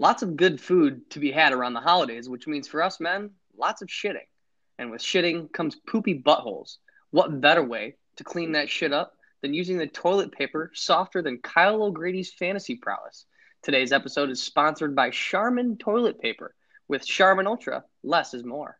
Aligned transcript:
Lots 0.00 0.22
of 0.22 0.36
good 0.36 0.60
food 0.60 1.10
to 1.10 1.18
be 1.18 1.32
had 1.32 1.52
around 1.52 1.74
the 1.74 1.80
holidays, 1.80 2.28
which 2.28 2.46
means 2.46 2.68
for 2.68 2.82
us 2.82 3.00
men, 3.00 3.30
lots 3.56 3.82
of 3.82 3.88
shitting. 3.88 4.26
And 4.78 4.92
with 4.92 5.02
shitting 5.02 5.52
comes 5.52 5.74
poopy 5.74 6.22
buttholes. 6.24 6.76
What 7.10 7.40
better 7.40 7.64
way 7.64 7.96
to 8.16 8.24
clean 8.24 8.52
that 8.52 8.70
shit 8.70 8.92
up 8.92 9.14
than 9.42 9.54
using 9.54 9.76
the 9.76 9.88
toilet 9.88 10.30
paper 10.30 10.70
softer 10.72 11.20
than 11.20 11.38
Kyle 11.38 11.82
O'Grady's 11.82 12.32
fantasy 12.32 12.76
prowess? 12.76 13.24
Today's 13.62 13.90
episode 13.90 14.30
is 14.30 14.40
sponsored 14.40 14.94
by 14.94 15.10
Charmin 15.10 15.76
Toilet 15.76 16.20
Paper. 16.20 16.54
With 16.86 17.04
Charmin 17.04 17.48
Ultra, 17.48 17.82
less 18.04 18.34
is 18.34 18.44
more. 18.44 18.78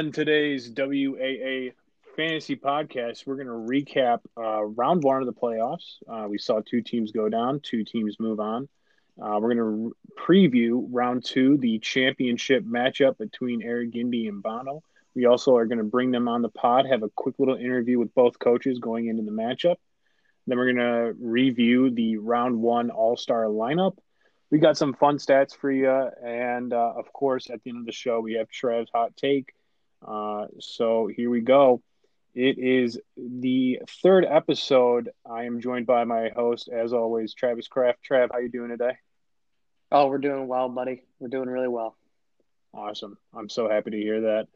On 0.00 0.10
today's 0.10 0.70
WAA 0.70 1.74
Fantasy 2.16 2.56
Podcast, 2.56 3.26
we're 3.26 3.36
going 3.36 3.48
to 3.48 3.52
recap 3.52 4.20
uh, 4.34 4.64
round 4.64 5.02
one 5.02 5.20
of 5.20 5.26
the 5.26 5.32
playoffs. 5.34 5.96
Uh, 6.08 6.26
we 6.26 6.38
saw 6.38 6.62
two 6.62 6.80
teams 6.80 7.12
go 7.12 7.28
down, 7.28 7.60
two 7.62 7.84
teams 7.84 8.16
move 8.18 8.40
on. 8.40 8.66
Uh, 9.20 9.38
we're 9.38 9.54
going 9.54 9.56
to 9.58 9.62
re- 9.62 10.48
preview 10.48 10.86
round 10.90 11.22
two, 11.22 11.58
the 11.58 11.78
championship 11.80 12.64
matchup 12.64 13.18
between 13.18 13.60
Eric 13.62 13.90
Gindy 13.90 14.26
and 14.26 14.42
Bono. 14.42 14.82
We 15.14 15.26
also 15.26 15.54
are 15.56 15.66
going 15.66 15.76
to 15.76 15.84
bring 15.84 16.12
them 16.12 16.28
on 16.28 16.40
the 16.40 16.48
pod, 16.48 16.86
have 16.86 17.02
a 17.02 17.10
quick 17.10 17.34
little 17.38 17.56
interview 17.56 17.98
with 17.98 18.14
both 18.14 18.38
coaches 18.38 18.78
going 18.78 19.08
into 19.08 19.22
the 19.22 19.32
matchup. 19.32 19.76
Then 20.46 20.56
we're 20.56 20.72
going 20.72 20.76
to 20.76 21.14
review 21.20 21.90
the 21.90 22.16
round 22.16 22.58
one 22.58 22.88
All 22.88 23.18
Star 23.18 23.44
lineup. 23.44 23.98
We 24.50 24.60
got 24.60 24.78
some 24.78 24.94
fun 24.94 25.18
stats 25.18 25.54
for 25.54 25.70
you. 25.70 25.90
And 25.90 26.72
uh, 26.72 26.94
of 26.96 27.12
course, 27.12 27.50
at 27.50 27.62
the 27.64 27.68
end 27.68 27.80
of 27.80 27.84
the 27.84 27.92
show, 27.92 28.20
we 28.20 28.36
have 28.36 28.48
Trev's 28.48 28.88
hot 28.94 29.14
take. 29.14 29.52
Uh, 30.06 30.46
so 30.58 31.06
here 31.06 31.30
we 31.30 31.40
go. 31.40 31.82
It 32.34 32.58
is 32.58 32.98
the 33.16 33.80
third 34.02 34.24
episode. 34.24 35.10
I 35.28 35.44
am 35.44 35.60
joined 35.60 35.86
by 35.86 36.04
my 36.04 36.30
host, 36.34 36.68
as 36.68 36.92
always, 36.92 37.34
Travis 37.34 37.68
Kraft. 37.68 37.98
Trav, 38.08 38.28
how 38.32 38.38
you 38.38 38.48
doing 38.48 38.70
today? 38.70 38.96
Oh, 39.90 40.06
we're 40.06 40.18
doing 40.18 40.46
well, 40.46 40.68
buddy. 40.68 41.02
We're 41.18 41.28
doing 41.28 41.48
really 41.48 41.68
well. 41.68 41.96
Awesome. 42.72 43.18
I'm 43.34 43.48
so 43.48 43.68
happy 43.68 43.90
to 43.90 43.96
hear 43.96 44.20
that. 44.22 44.46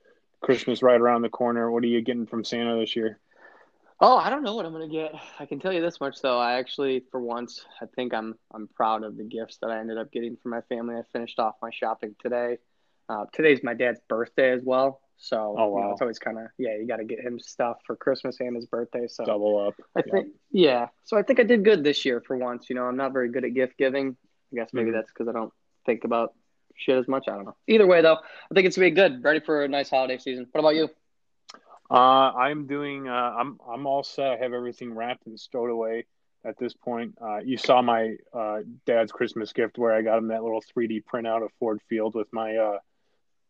Christmas 0.40 0.82
right 0.82 1.00
around 1.00 1.22
the 1.22 1.30
corner. 1.30 1.70
What 1.70 1.82
are 1.82 1.88
you 1.88 2.02
getting 2.02 2.26
from 2.26 2.44
Santa 2.44 2.78
this 2.78 2.94
year? 2.94 3.18
Oh, 4.00 4.16
I 4.16 4.28
don't 4.28 4.42
know 4.42 4.54
what 4.54 4.66
I'm 4.66 4.72
gonna 4.72 4.88
get. 4.88 5.14
I 5.38 5.46
can 5.46 5.58
tell 5.58 5.72
you 5.72 5.80
this 5.80 6.00
much 6.00 6.20
though. 6.20 6.38
I 6.38 6.58
actually, 6.58 7.04
for 7.10 7.20
once, 7.20 7.64
I 7.80 7.86
think 7.86 8.12
I'm 8.12 8.34
I'm 8.52 8.68
proud 8.68 9.04
of 9.04 9.16
the 9.16 9.24
gifts 9.24 9.58
that 9.62 9.70
I 9.70 9.78
ended 9.78 9.96
up 9.98 10.12
getting 10.12 10.36
for 10.36 10.48
my 10.48 10.60
family. 10.62 10.96
I 10.96 11.02
finished 11.12 11.38
off 11.38 11.54
my 11.62 11.70
shopping 11.72 12.14
today. 12.20 12.58
Uh, 13.08 13.24
today's 13.32 13.62
my 13.62 13.72
dad's 13.72 14.00
birthday 14.08 14.50
as 14.50 14.60
well, 14.62 15.00
so 15.16 15.54
Oh, 15.58 15.76
you 15.78 15.84
know, 15.84 15.92
it's 15.92 16.00
always 16.00 16.18
kind 16.18 16.38
of 16.38 16.46
yeah. 16.58 16.76
You 16.76 16.86
got 16.86 16.96
to 16.96 17.04
get 17.04 17.20
him 17.20 17.38
stuff 17.38 17.78
for 17.86 17.96
Christmas 17.96 18.40
and 18.40 18.54
his 18.56 18.66
birthday. 18.66 19.06
So 19.08 19.24
Double 19.24 19.58
up. 19.66 19.74
I 19.96 20.02
think 20.02 20.28
yeah. 20.50 20.88
So 21.04 21.16
I 21.16 21.22
think 21.22 21.40
I 21.40 21.44
did 21.44 21.64
good 21.64 21.82
this 21.84 22.04
year 22.04 22.20
for 22.26 22.36
once. 22.36 22.68
You 22.68 22.76
know, 22.76 22.84
I'm 22.84 22.96
not 22.96 23.12
very 23.12 23.30
good 23.30 23.44
at 23.44 23.54
gift 23.54 23.76
giving. 23.78 24.16
I 24.52 24.56
guess 24.56 24.70
maybe 24.72 24.90
Mhm. 24.90 24.94
that's 24.94 25.10
because 25.12 25.28
I 25.28 25.32
don't 25.32 25.52
think 25.86 26.04
about 26.04 26.34
shit 26.76 26.98
as 26.98 27.08
much. 27.08 27.28
I 27.28 27.34
don't 27.36 27.44
know. 27.44 27.56
Either 27.68 27.86
way 27.86 28.02
though, 28.02 28.14
I 28.16 28.54
think 28.54 28.66
it's 28.66 28.76
gonna 28.76 28.88
be 28.88 28.94
good. 28.94 29.22
Ready 29.24 29.40
for 29.40 29.64
a 29.64 29.68
nice 29.68 29.90
holiday 29.90 30.18
season. 30.18 30.46
What 30.52 30.60
about 30.60 30.74
you? 30.76 30.88
Uh, 31.90 31.94
I'm 32.32 32.66
doing. 32.66 33.08
Uh, 33.08 33.12
I'm 33.12 33.58
I'm 33.68 33.86
all 33.86 34.02
set. 34.02 34.32
I 34.32 34.36
have 34.38 34.52
everything 34.52 34.94
wrapped 34.94 35.26
and 35.26 35.38
stowed 35.38 35.70
away 35.70 36.06
at 36.44 36.58
this 36.58 36.72
point. 36.74 37.14
Uh, 37.20 37.38
you 37.38 37.56
saw 37.56 37.82
my 37.82 38.16
uh, 38.32 38.60
dad's 38.86 39.12
Christmas 39.12 39.52
gift 39.52 39.78
where 39.78 39.92
I 39.92 40.02
got 40.02 40.18
him 40.18 40.28
that 40.28 40.42
little 40.42 40.62
3D 40.62 41.02
printout 41.04 41.44
of 41.44 41.50
Ford 41.58 41.80
Field 41.88 42.14
with 42.14 42.32
my 42.32 42.56
uh, 42.56 42.78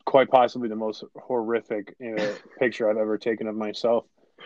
quite 0.04 0.30
possibly 0.30 0.68
the 0.68 0.76
most 0.76 1.04
horrific 1.16 1.94
uh, 2.04 2.34
picture 2.58 2.88
I've 2.90 2.96
ever 2.96 3.18
taken 3.18 3.46
of 3.46 3.56
myself. 3.56 4.04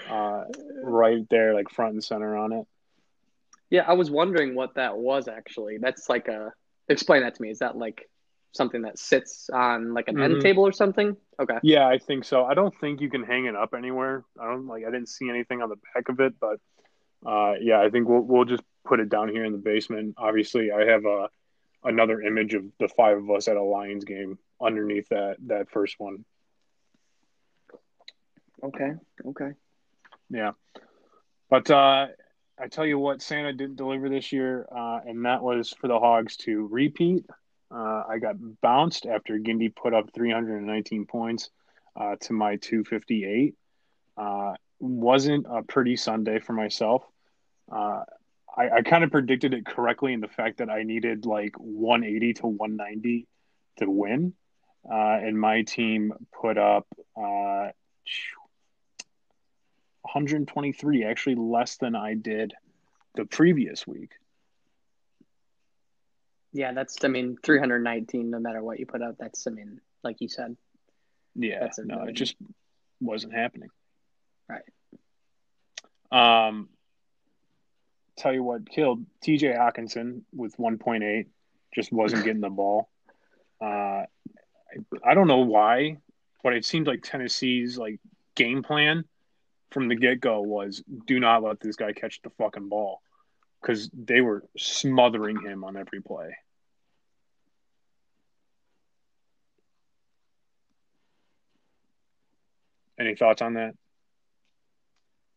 Uh, 0.08 0.44
right 0.82 1.28
there, 1.28 1.54
like 1.54 1.68
front 1.70 1.92
and 1.94 2.04
center 2.04 2.36
on 2.36 2.52
it. 2.52 2.66
Yeah, 3.70 3.84
I 3.86 3.92
was 3.94 4.10
wondering 4.10 4.54
what 4.54 4.74
that 4.76 4.96
was 4.96 5.28
actually. 5.28 5.78
That's 5.78 6.08
like 6.08 6.28
a 6.28 6.52
explain 6.88 7.22
that 7.22 7.34
to 7.34 7.42
me. 7.42 7.50
Is 7.50 7.58
that 7.58 7.76
like 7.76 8.08
something 8.52 8.82
that 8.82 8.98
sits 8.98 9.50
on 9.52 9.92
like 9.92 10.08
an 10.08 10.18
end 10.20 10.36
Mhm. 10.36 10.40
table 10.40 10.66
or 10.66 10.72
something? 10.72 11.16
Okay. 11.38 11.58
Yeah, 11.62 11.86
I 11.86 11.98
think 11.98 12.24
so. 12.24 12.44
I 12.44 12.54
don't 12.54 12.74
think 12.80 13.00
you 13.00 13.10
can 13.10 13.22
hang 13.22 13.44
it 13.44 13.54
up 13.54 13.74
anywhere. 13.74 14.24
I 14.40 14.46
don't 14.46 14.66
like. 14.66 14.84
I 14.84 14.90
didn't 14.90 15.08
see 15.08 15.28
anything 15.28 15.60
on 15.60 15.68
the 15.68 15.76
back 15.94 16.08
of 16.08 16.20
it, 16.20 16.34
but 16.40 16.60
uh, 17.26 17.54
yeah, 17.60 17.80
I 17.80 17.90
think 17.90 18.08
we'll 18.08 18.22
we'll 18.22 18.44
just 18.44 18.62
put 18.84 19.00
it 19.00 19.08
down 19.08 19.28
here 19.28 19.44
in 19.44 19.52
the 19.52 19.58
basement. 19.58 20.14
Obviously, 20.16 20.70
I 20.70 20.86
have 20.86 21.04
a 21.04 21.28
another 21.84 22.22
image 22.22 22.54
of 22.54 22.64
the 22.78 22.88
five 22.88 23.18
of 23.18 23.30
us 23.30 23.48
at 23.48 23.56
a 23.56 23.62
Lions 23.62 24.04
game 24.04 24.38
underneath 24.60 25.08
that 25.10 25.36
that 25.46 25.70
first 25.70 25.96
one. 25.98 26.24
Okay. 28.62 28.92
Okay. 29.26 29.50
Yeah, 30.30 30.52
but 31.48 31.70
uh, 31.70 32.08
I 32.60 32.68
tell 32.68 32.84
you 32.84 32.98
what, 32.98 33.22
Santa 33.22 33.52
didn't 33.52 33.76
deliver 33.76 34.08
this 34.08 34.32
year, 34.32 34.66
uh, 34.70 35.00
and 35.06 35.24
that 35.24 35.42
was 35.42 35.70
for 35.70 35.88
the 35.88 35.98
Hogs 35.98 36.36
to 36.38 36.66
repeat. 36.66 37.24
Uh, 37.70 38.02
I 38.08 38.18
got 38.18 38.36
bounced 38.60 39.06
after 39.06 39.38
Gindy 39.38 39.74
put 39.74 39.94
up 39.94 40.12
319 40.12 41.06
points 41.06 41.50
uh, 41.96 42.16
to 42.22 42.32
my 42.32 42.56
258. 42.56 43.54
Uh, 44.16 44.54
wasn't 44.80 45.46
a 45.48 45.62
pretty 45.62 45.96
Sunday 45.96 46.38
for 46.40 46.52
myself. 46.52 47.04
Uh, 47.70 48.02
I, 48.56 48.70
I 48.78 48.82
kind 48.82 49.04
of 49.04 49.10
predicted 49.10 49.54
it 49.54 49.66
correctly 49.66 50.12
in 50.12 50.20
the 50.20 50.28
fact 50.28 50.58
that 50.58 50.70
I 50.70 50.82
needed 50.82 51.26
like 51.26 51.54
180 51.58 52.34
to 52.34 52.46
190 52.46 53.26
to 53.78 53.90
win, 53.90 54.34
uh, 54.84 55.18
and 55.22 55.38
my 55.38 55.62
team 55.62 56.12
put 56.32 56.58
up 56.58 56.86
uh, 57.16 57.70
123, 60.02 61.04
actually 61.04 61.34
less 61.36 61.76
than 61.76 61.94
I 61.94 62.14
did 62.14 62.54
the 63.14 63.24
previous 63.24 63.86
week. 63.86 64.12
Yeah, 66.52 66.72
that's 66.72 67.04
I 67.04 67.08
mean 67.08 67.36
319 67.42 68.30
no 68.30 68.38
matter 68.40 68.62
what 68.62 68.80
you 68.80 68.86
put 68.86 69.02
out. 69.02 69.16
That's 69.18 69.46
I 69.46 69.50
mean 69.50 69.80
like 70.02 70.16
you 70.20 70.28
said. 70.28 70.56
Yeah, 71.34 71.60
That's 71.60 71.78
no, 71.78 72.04
it 72.04 72.14
just 72.14 72.36
wasn't 73.00 73.34
happening. 73.34 73.68
Right. 74.48 74.62
Um, 76.10 76.68
tell 78.16 78.32
you 78.32 78.42
what 78.42 78.68
killed 78.68 79.04
T.J. 79.22 79.48
Hockenson 79.48 80.22
with 80.34 80.56
1.8. 80.56 81.26
Just 81.74 81.92
wasn't 81.92 82.24
getting 82.24 82.40
the 82.40 82.50
ball. 82.50 82.88
Uh, 83.60 84.04
I, 84.70 85.10
I 85.10 85.14
don't 85.14 85.28
know 85.28 85.38
why, 85.38 85.98
but 86.42 86.54
it 86.54 86.64
seemed 86.64 86.86
like 86.86 87.02
Tennessee's 87.02 87.78
like 87.78 88.00
game 88.34 88.62
plan 88.62 89.04
from 89.70 89.88
the 89.88 89.96
get 89.96 90.20
go 90.20 90.40
was 90.40 90.82
do 91.06 91.20
not 91.20 91.42
let 91.42 91.60
this 91.60 91.76
guy 91.76 91.92
catch 91.92 92.22
the 92.22 92.30
fucking 92.30 92.68
ball 92.68 93.00
because 93.60 93.90
they 93.92 94.20
were 94.20 94.44
smothering 94.56 95.40
him 95.40 95.64
on 95.64 95.76
every 95.76 96.00
play. 96.00 96.36
Any 102.98 103.14
thoughts 103.14 103.42
on 103.42 103.54
that? 103.54 103.74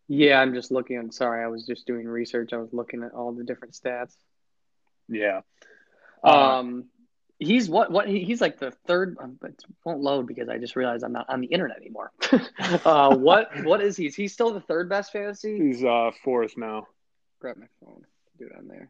Yeah, 0.08 0.42
I'm 0.42 0.53
just 0.53 0.72
looking. 0.72 0.98
I'm 0.98 1.12
sorry, 1.12 1.44
I 1.44 1.48
was 1.48 1.66
just 1.66 1.86
doing 1.86 2.08
research. 2.08 2.53
I 2.53 2.58
was 2.58 2.74
looking 2.74 3.03
at 3.03 3.13
all 3.13 3.31
the 3.31 3.44
different 3.44 3.75
stats. 3.75 4.16
Yeah. 5.08 5.42
Um, 6.24 6.86
he's 7.41 7.69
what? 7.69 7.91
What? 7.91 8.07
He, 8.07 8.24
he's 8.24 8.40
like 8.40 8.59
the 8.59 8.72
third. 8.72 9.18
Um, 9.19 9.38
but 9.42 9.51
it 9.51 9.66
won't 9.83 10.01
load 10.01 10.27
because 10.27 10.48
I 10.48 10.57
just 10.57 10.75
realized 10.75 11.04
I'm 11.04 11.12
not 11.12 11.30
on 11.30 11.42
the 11.42 11.48
internet 11.48 11.77
anymore. 11.77 12.12
uh, 12.86 13.16
what? 13.16 13.50
What 13.63 13.81
is 13.81 13.98
he? 13.98 14.06
Is 14.06 14.16
he 14.16 14.27
still 14.27 14.54
the 14.54 14.62
third 14.62 14.89
best 14.89 15.12
fantasy? 15.12 15.57
he's 15.57 15.83
uh, 15.83 16.12
fourth 16.24 16.56
now. 16.57 16.88
Grab 17.39 17.57
my 17.57 17.68
phone. 17.83 18.06
Do 18.38 18.45
it 18.45 18.54
on 18.57 18.68
there. 18.68 18.89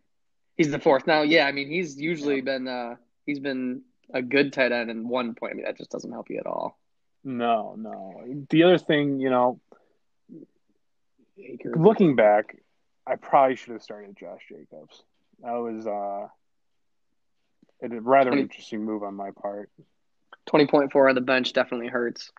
He's 0.57 0.69
the 0.69 0.79
fourth 0.79 1.07
now. 1.07 1.21
Yeah, 1.21 1.47
I 1.47 1.51
mean 1.51 1.69
he's 1.69 1.99
usually 1.99 2.41
been. 2.41 2.67
uh 2.67 2.95
He's 3.25 3.39
been 3.39 3.83
a 4.13 4.21
good 4.21 4.51
tight 4.51 4.71
end 4.71 4.89
in 4.89 5.07
one 5.07 5.35
point. 5.35 5.53
I 5.53 5.55
mean 5.55 5.65
that 5.65 5.77
just 5.77 5.91
doesn't 5.91 6.11
help 6.11 6.29
you 6.29 6.39
at 6.39 6.47
all. 6.47 6.77
No, 7.23 7.75
no. 7.77 8.23
The 8.49 8.63
other 8.63 8.77
thing, 8.79 9.19
you 9.19 9.29
know, 9.29 9.59
Akers. 11.37 11.75
looking 11.77 12.15
back, 12.15 12.57
I 13.05 13.15
probably 13.15 13.55
should 13.55 13.73
have 13.73 13.83
started 13.83 14.17
Josh 14.17 14.41
Jacobs. 14.49 15.03
That 15.43 15.53
was 15.53 15.85
uh, 15.85 16.27
a 17.81 17.87
rather 18.01 18.29
Twenty- 18.29 18.43
interesting 18.43 18.83
move 18.83 19.03
on 19.03 19.15
my 19.15 19.31
part. 19.31 19.69
Twenty 20.45 20.67
point 20.67 20.91
four 20.91 21.09
on 21.09 21.15
the 21.15 21.21
bench 21.21 21.53
definitely 21.53 21.87
hurts. 21.87 22.31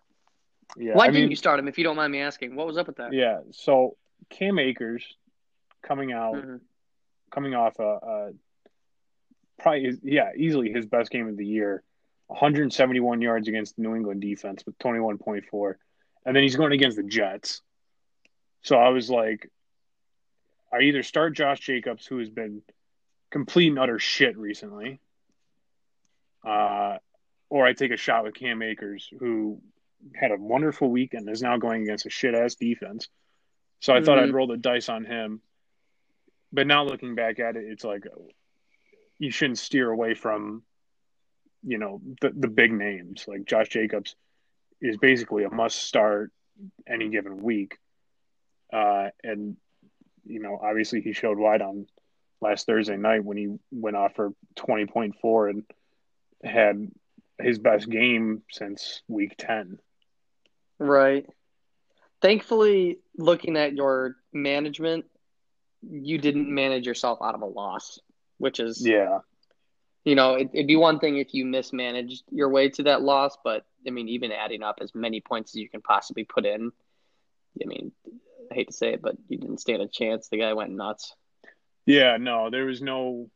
Yeah, 0.77 0.95
Why 0.95 1.05
I 1.05 1.07
didn't 1.09 1.23
mean, 1.23 1.31
you 1.31 1.37
start 1.37 1.59
him? 1.59 1.69
If 1.69 1.77
you 1.79 1.85
don't 1.85 1.97
mind 1.97 2.13
me 2.13 2.21
asking, 2.21 2.55
what 2.57 2.67
was 2.67 2.77
up 2.79 2.87
with 2.87 2.97
that? 2.97 3.13
yeah. 3.13 3.41
So 3.53 3.97
Cam 4.31 4.59
Akers 4.59 5.05
coming 5.83 6.13
out, 6.13 6.35
Mhm. 6.37 6.61
coming 7.31 7.55
off 7.55 7.79
a, 7.79 7.83
a 7.83 8.33
probably 9.59 9.85
his, 9.85 10.01
yeah 10.03 10.31
easily 10.37 10.73
his 10.73 10.87
best 10.87 11.11
game 11.11 11.29
of 11.29 11.37
the 11.37 11.47
year 11.47 11.83
171 12.29 13.21
yards 13.21 13.47
against 13.49 13.79
New 13.79 13.95
England 13.95 14.21
defense 14.23 14.65
with 14.65 14.79
21.4, 14.79 15.75
and 16.25 16.35
then 16.35 16.43
he's 16.43 16.57
going 16.57 16.73
against 16.73 16.97
the 16.97 17.03
Jets. 17.03 17.61
So 18.63 18.77
I 18.77 18.89
was 18.89 19.11
like, 19.11 19.51
I 20.73 20.81
either 20.83 21.03
start 21.03 21.35
Josh 21.37 21.61
Jacobs, 21.61 22.07
who 22.07 22.19
has 22.19 22.31
been 22.31 22.63
complete 23.31 23.69
and 23.69 23.79
utter 23.79 23.99
shit 23.99 24.39
recently, 24.39 25.01
uh, 26.45 26.99
or 27.49 27.67
I 27.67 27.73
take 27.73 27.93
a 27.93 27.97
shot 27.97 28.25
with 28.25 28.35
Cam 28.35 28.63
Akers, 28.63 29.09
who 29.19 29.61
had 30.15 30.33
a 30.33 30.37
wonderful 30.37 30.91
weekend 30.91 31.29
is 31.29 31.43
now 31.43 31.59
going 31.59 31.83
against 31.83 32.07
a 32.07 32.11
shit 32.11 32.35
ass 32.35 32.55
defense. 32.55 33.09
So 33.81 33.93
I 33.93 33.97
mm-hmm. 33.97 34.07
thought 34.07 34.19
I'd 34.19 34.33
roll 34.33 34.47
the 34.47 34.57
dice 34.57 34.89
on 34.89 35.05
him. 35.05 35.41
But 36.53 36.67
now 36.67 36.85
looking 36.85 37.15
back 37.15 37.39
at 37.41 37.57
it, 37.57 37.65
it's 37.67 37.85
like 37.85 38.05
you 39.19 39.31
shouldn't 39.31 39.59
steer 39.59 39.91
away 39.91 40.15
from, 40.15 40.63
you 41.63 41.79
know, 41.79 42.01
the 42.21 42.31
the 42.31 42.49
big 42.49 42.73
names 42.73 43.25
like 43.27 43.45
Josh 43.45 43.69
Jacobs 43.69 44.17
is 44.81 44.97
basically 44.97 45.45
a 45.45 45.51
must 45.51 45.77
start 45.77 46.33
any 46.87 47.09
given 47.09 47.43
week. 47.43 47.79
Uh, 48.73 49.09
and 49.23 49.57
you 50.25 50.41
know, 50.41 50.59
obviously 50.63 51.01
he 51.01 51.13
showed 51.13 51.39
wide 51.39 51.63
on 51.63 51.87
last 52.41 52.67
Thursday 52.67 52.97
night 52.97 53.25
when 53.25 53.37
he 53.37 53.57
went 53.71 53.97
off 53.97 54.15
for 54.15 54.33
twenty 54.57 54.87
point 54.87 55.15
four 55.21 55.49
and 55.49 55.65
had 56.43 56.91
his 57.41 57.59
best 57.59 57.89
game 57.89 58.43
since 58.51 59.03
week 59.09 59.35
ten. 59.39 59.79
Right. 60.79 61.27
Thankfully, 62.21 62.99
looking 63.17 63.57
at 63.57 63.75
your 63.75 64.17
management, 64.33 65.07
you 65.83 66.19
didn't 66.19 66.53
manage 66.53 66.87
yourself 66.87 67.19
out 67.23 67.35
of 67.35 67.43
a 67.43 67.47
loss, 67.47 67.99
which 68.39 68.61
is 68.61 68.85
yeah. 68.87 69.19
You 70.05 70.17
know, 70.17 70.35
it, 70.35 70.51
would 70.53 70.67
be 70.67 70.75
one 70.75 70.99
thing 70.99 71.19
if 71.19 71.33
you 71.33 71.45
mismanaged 71.45 72.25
your 72.31 72.49
way 72.49 72.71
to 72.71 72.83
that 72.85 73.03
loss, 73.03 73.37
but 73.45 73.65
I 73.87 73.91
mean, 73.91 74.09
even 74.09 74.33
adding 74.33 74.63
up 74.63 74.79
as 74.81 74.95
many 74.97 75.21
points 75.21 75.53
as 75.53 75.61
you 75.61 75.69
can 75.69 75.81
possibly 75.81 76.25
put 76.25 76.45
in, 76.45 76.73
I 77.63 77.67
mean, 77.67 77.93
I 78.51 78.55
hate 78.55 78.69
to 78.69 78.75
say 78.75 78.95
it, 78.95 79.03
but 79.03 79.17
you 79.29 79.39
didn't 79.39 79.61
stand 79.61 79.81
a 79.81 79.87
chance. 79.87 80.29
The 80.29 80.39
guy 80.39 80.55
went 80.55 80.73
nuts. 80.73 81.15
Yeah, 81.87 82.17
no, 82.19 82.51
there 82.51 82.65
was 82.65 82.83
no 82.83 83.31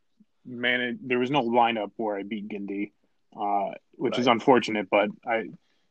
man. 0.45 0.99
There 1.01 1.19
was 1.19 1.31
no 1.31 1.41
lineup 1.41 1.91
where 1.97 2.17
I 2.17 2.23
beat 2.23 2.49
Gindy, 2.49 2.91
uh, 3.35 3.71
which 3.93 4.13
right. 4.13 4.19
is 4.19 4.27
unfortunate. 4.27 4.87
But 4.89 5.09
I, 5.25 5.45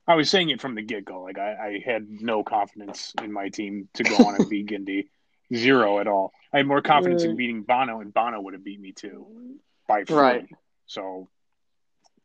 I 0.06 0.14
was 0.14 0.30
saying 0.30 0.50
it 0.50 0.60
from 0.60 0.74
the 0.74 0.82
get 0.82 1.04
go. 1.04 1.22
Like 1.22 1.38
I, 1.38 1.52
I, 1.52 1.82
had 1.84 2.08
no 2.08 2.44
confidence 2.44 3.12
in 3.22 3.32
my 3.32 3.48
team 3.48 3.88
to 3.94 4.04
go 4.04 4.16
on 4.16 4.36
and 4.36 4.48
beat 4.50 4.68
Gindy, 4.68 5.08
zero 5.54 5.98
at 5.98 6.06
all. 6.06 6.32
I 6.52 6.58
had 6.58 6.66
more 6.66 6.82
confidence 6.82 7.24
in 7.24 7.36
beating 7.36 7.62
Bono, 7.62 8.00
and 8.00 8.14
Bono 8.14 8.40
would 8.40 8.54
have 8.54 8.64
beat 8.64 8.80
me 8.80 8.92
too 8.92 9.26
by 9.88 10.04
40. 10.04 10.14
Right. 10.14 10.48
So, 10.86 11.28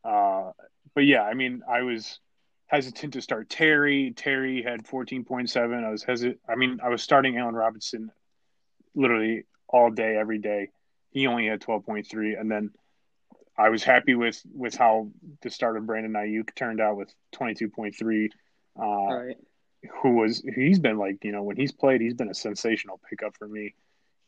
uh, 0.03 0.51
but 0.93 1.05
yeah, 1.05 1.23
I 1.23 1.33
mean, 1.33 1.61
I 1.67 1.81
was 1.81 2.19
hesitant 2.67 3.13
to 3.13 3.21
start 3.21 3.49
Terry. 3.49 4.13
Terry 4.15 4.61
had 4.61 4.85
14.7. 4.85 5.83
I 5.83 5.89
was 5.89 6.03
hesitant. 6.03 6.39
I 6.47 6.55
mean, 6.55 6.79
I 6.83 6.89
was 6.89 7.03
starting 7.03 7.37
Allen 7.37 7.55
Robinson 7.55 8.11
literally 8.95 9.43
all 9.67 9.89
day, 9.89 10.17
every 10.17 10.37
day. 10.37 10.69
He 11.09 11.27
only 11.27 11.47
had 11.47 11.59
12.3. 11.59 12.39
And 12.39 12.49
then 12.49 12.71
I 13.61 13.69
was 13.69 13.83
happy 13.83 14.15
with, 14.15 14.41
with 14.53 14.75
how 14.75 15.09
the 15.41 15.49
start 15.49 15.77
of 15.77 15.85
Brandon 15.85 16.13
Aiyuk 16.13 16.55
turned 16.55 16.81
out 16.81 16.97
with 16.97 17.13
22.3. 17.35 18.29
Uh, 18.79 18.83
right. 18.83 19.37
Who 20.01 20.15
was, 20.15 20.43
he's 20.55 20.79
been 20.79 20.97
like, 20.97 21.23
you 21.23 21.31
know, 21.31 21.43
when 21.43 21.57
he's 21.57 21.71
played, 21.71 22.01
he's 22.01 22.13
been 22.13 22.29
a 22.29 22.35
sensational 22.35 22.99
pickup 23.09 23.37
for 23.37 23.47
me. 23.47 23.75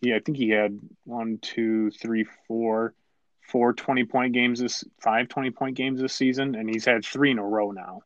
Yeah, 0.02 0.18
I 0.18 0.20
think 0.20 0.38
he 0.38 0.50
had 0.50 0.80
one, 1.06 1.40
two, 1.42 1.90
three, 1.92 2.26
four, 2.48 2.94
four 3.42 3.74
20 3.74 4.06
point 4.06 4.34
games 4.34 4.60
this, 4.60 4.84
five 5.02 5.30
20 5.30 5.52
point 5.52 5.78
games 5.78 6.02
this 6.02 6.14
season, 6.14 6.56
and 6.56 6.70
he's 6.70 6.86
had 6.86 7.06
three 7.06 7.32
in 7.32 7.40
a 7.40 7.44
row 7.44 7.72
now. 7.72 8.02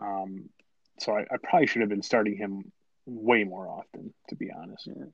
Um, 0.00 0.48
so 0.98 1.12
I, 1.12 1.20
I, 1.22 1.36
probably 1.42 1.66
should 1.66 1.82
have 1.82 1.90
been 1.90 2.02
starting 2.02 2.36
him 2.36 2.72
way 3.06 3.44
more 3.44 3.68
often, 3.68 4.12
to 4.28 4.36
be 4.36 4.50
honest. 4.50 4.86
Yeah. 4.86 5.04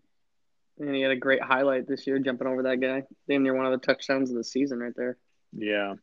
And 0.78 0.94
he 0.94 1.02
had 1.02 1.12
a 1.12 1.16
great 1.16 1.42
highlight 1.42 1.86
this 1.86 2.06
year, 2.06 2.18
jumping 2.18 2.46
over 2.46 2.64
that 2.64 2.80
guy. 2.80 3.04
Damn 3.28 3.42
near 3.42 3.54
one 3.54 3.66
of 3.66 3.72
the 3.72 3.86
touchdowns 3.86 4.30
of 4.30 4.36
the 4.36 4.44
season, 4.44 4.78
right 4.78 4.94
there. 4.96 5.18
Yeah, 5.52 5.94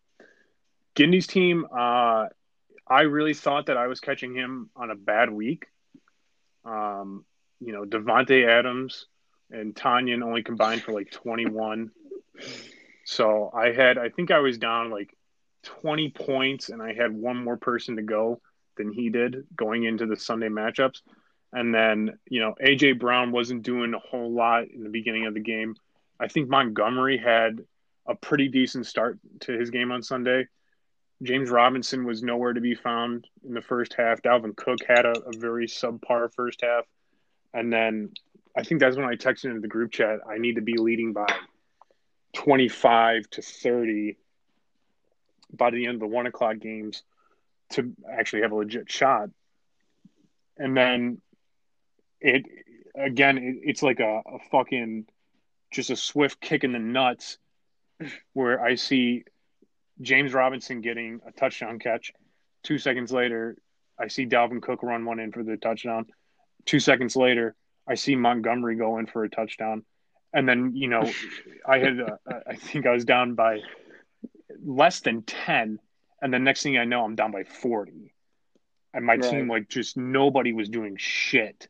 Gindy's 0.96 1.28
team. 1.28 1.66
Uh, 1.66 2.28
I 2.88 3.01
really 3.01 3.34
thought 3.34 3.68
that 3.68 3.78
I 3.78 3.88
was 3.88 4.00
catching 4.00 4.34
him 4.34 4.69
on 4.75 4.90
a 4.90 4.96
bad 4.96 5.30
week. 5.30 5.68
Um, 6.66 7.25
you 7.60 7.74
know, 7.74 7.84
Davante 7.84 8.48
Adams 8.48 9.06
and 9.51 9.75
Tonyan 9.75 10.24
only 10.24 10.44
combined 10.44 10.81
for 10.81 10.92
like 10.94 11.12
twenty 11.12 11.46
one. 11.46 11.92
so 13.06 13.51
I 13.54 13.72
had, 13.72 13.98
I 13.98 14.10
think 14.10 14.31
I 14.31 14.40
was 14.40 14.57
down 14.57 14.92
like 14.92 15.16
twenty 15.63 16.10
points, 16.10 16.69
and 16.69 16.81
I 16.81 16.94
had 16.94 17.12
one 17.12 17.44
more 17.44 17.57
person 17.57 17.96
to 17.98 18.01
go 18.01 18.42
than 18.78 18.92
he 18.92 19.10
did 19.10 19.46
going 19.56 19.84
into 19.84 20.06
the 20.06 20.16
Sunday 20.16 20.48
matchups. 20.48 21.01
And 21.51 21.74
then, 21.74 22.18
you 22.30 22.40
know, 22.40 22.56
AJ 22.63 23.00
Brown 23.00 23.31
wasn't 23.31 23.63
doing 23.63 23.94
a 23.94 24.00
whole 24.00 24.31
lot 24.31 24.69
in 24.69 24.84
the 24.84 24.90
beginning 24.90 25.25
of 25.25 25.34
the 25.34 25.40
game. 25.40 25.75
I 26.19 26.28
think 26.28 26.50
Montgomery 26.50 27.18
had 27.18 27.66
a 28.09 28.15
pretty 28.15 28.47
decent 28.47 28.88
start 28.88 29.19
to 29.41 29.53
his 29.53 29.69
game 29.69 29.91
on 29.91 30.01
Sunday. 30.01 30.47
James 31.21 31.50
Robinson 31.50 32.06
was 32.06 32.23
nowhere 32.23 32.53
to 32.53 32.61
be 32.61 32.73
found 32.73 33.27
in 33.45 33.53
the 33.53 33.61
first 33.61 33.94
half. 33.94 34.21
Dalvin 34.21 34.56
Cook 34.56 34.79
had 34.88 35.06
a, 35.06 35.11
a 35.11 35.38
very 35.38 35.67
subpar 35.67 36.33
first 36.33 36.61
half. 36.61 36.85
And 37.53 37.71
then 37.71 38.11
I 38.57 38.63
think 38.63 38.79
that's 38.79 38.95
when 38.95 39.06
I 39.06 39.15
texted 39.15 39.45
into 39.45 39.59
the 39.59 39.67
group 39.67 39.91
chat 39.91 40.19
I 40.27 40.38
need 40.38 40.56
to 40.56 40.61
be 40.61 40.77
leading 40.77 41.13
by 41.13 41.27
25 42.33 43.29
to 43.31 43.41
30 43.41 44.17
by 45.53 45.69
the 45.69 45.85
end 45.85 45.95
of 45.95 46.00
the 46.00 46.07
one 46.07 46.25
o'clock 46.25 46.59
games 46.59 47.03
to 47.71 47.94
actually 48.12 48.41
have 48.41 48.51
a 48.51 48.55
legit 48.55 48.91
shot. 48.91 49.29
And 50.57 50.75
then 50.75 51.21
it 52.21 52.45
again, 52.95 53.38
it, 53.38 53.55
it's 53.63 53.83
like 53.83 54.00
a, 54.00 54.21
a 54.25 54.39
fucking 54.51 55.05
just 55.71 55.89
a 55.89 55.95
swift 55.95 56.39
kick 56.39 56.63
in 56.63 56.71
the 56.71 56.79
nuts 56.79 57.38
where 58.34 58.62
I 58.62 58.75
see 58.75 59.24
James 60.01 60.34
Robinson 60.34 60.81
getting 60.81 61.22
a 61.28 61.31
touchdown 61.31 61.80
catch. 61.80 62.12
Two 62.63 62.78
seconds 62.78 63.12
later, 63.12 63.57
I 64.00 64.07
see 64.07 64.25
Dalvin 64.25 64.62
Cook 64.62 64.84
run 64.84 65.06
one 65.06 65.19
in 65.19 65.31
for 65.31 65.44
the 65.44 65.57
touchdown. 65.57 66.07
Two 66.66 66.80
seconds 66.80 67.16
later, 67.16 67.56
I 67.88 67.96
see 67.96 68.16
Montgomery 68.16 68.75
go 68.75 68.98
in 68.98 69.07
for 69.07 69.24
a 69.24 69.30
touchdown. 69.30 69.84
And 70.31 70.48
then, 70.48 70.75
you 70.75 70.88
know, 70.88 71.10
I 71.68 71.80
had, 71.80 72.00
uh, 72.00 72.40
I 72.48 72.56
think 72.56 72.86
I 72.86 72.92
was 72.92 73.04
down 73.04 73.34
by 73.34 73.60
less 74.63 75.00
than 75.00 75.24
10 75.24 75.80
and 76.22 76.34
the 76.34 76.40
next 76.40 76.63
thing 76.63 76.78
I 76.78 76.86
know, 76.86 77.04
I'm 77.04 77.16
down 77.16 77.31
by 77.31 77.44
40. 77.44 78.13
And 78.94 79.06
my 79.06 79.13
right. 79.13 79.24
team, 79.24 79.48
like, 79.48 79.70
just 79.70 79.98
nobody 79.98 80.53
was 80.53 80.70
doing 80.70 80.98
shit. 80.98 81.68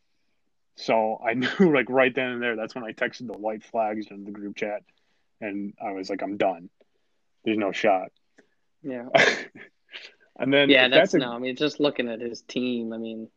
So 0.75 1.21
I 1.25 1.33
knew, 1.59 1.73
like, 1.73 1.89
right 1.89 2.13
then 2.13 2.31
and 2.31 2.41
there, 2.41 2.55
that's 2.55 2.75
when 2.75 2.83
I 2.83 2.93
texted 2.93 3.27
the 3.27 3.37
white 3.37 3.63
flags 3.63 4.07
in 4.09 4.23
the 4.23 4.31
group 4.31 4.55
chat. 4.55 4.83
And 5.41 5.73
I 5.81 5.91
was 5.91 6.09
like, 6.09 6.21
I'm 6.21 6.37
done. 6.37 6.69
There's 7.43 7.57
no 7.57 7.71
shot. 7.71 8.11
Yeah. 8.83 9.07
and 10.39 10.53
then, 10.53 10.69
yeah, 10.69 10.87
that's, 10.87 11.11
that's 11.11 11.13
a... 11.15 11.17
no, 11.19 11.33
I 11.33 11.39
mean, 11.39 11.55
just 11.55 11.79
looking 11.79 12.09
at 12.09 12.21
his 12.21 12.41
team, 12.41 12.93
I 12.93 12.97
mean, 12.97 13.29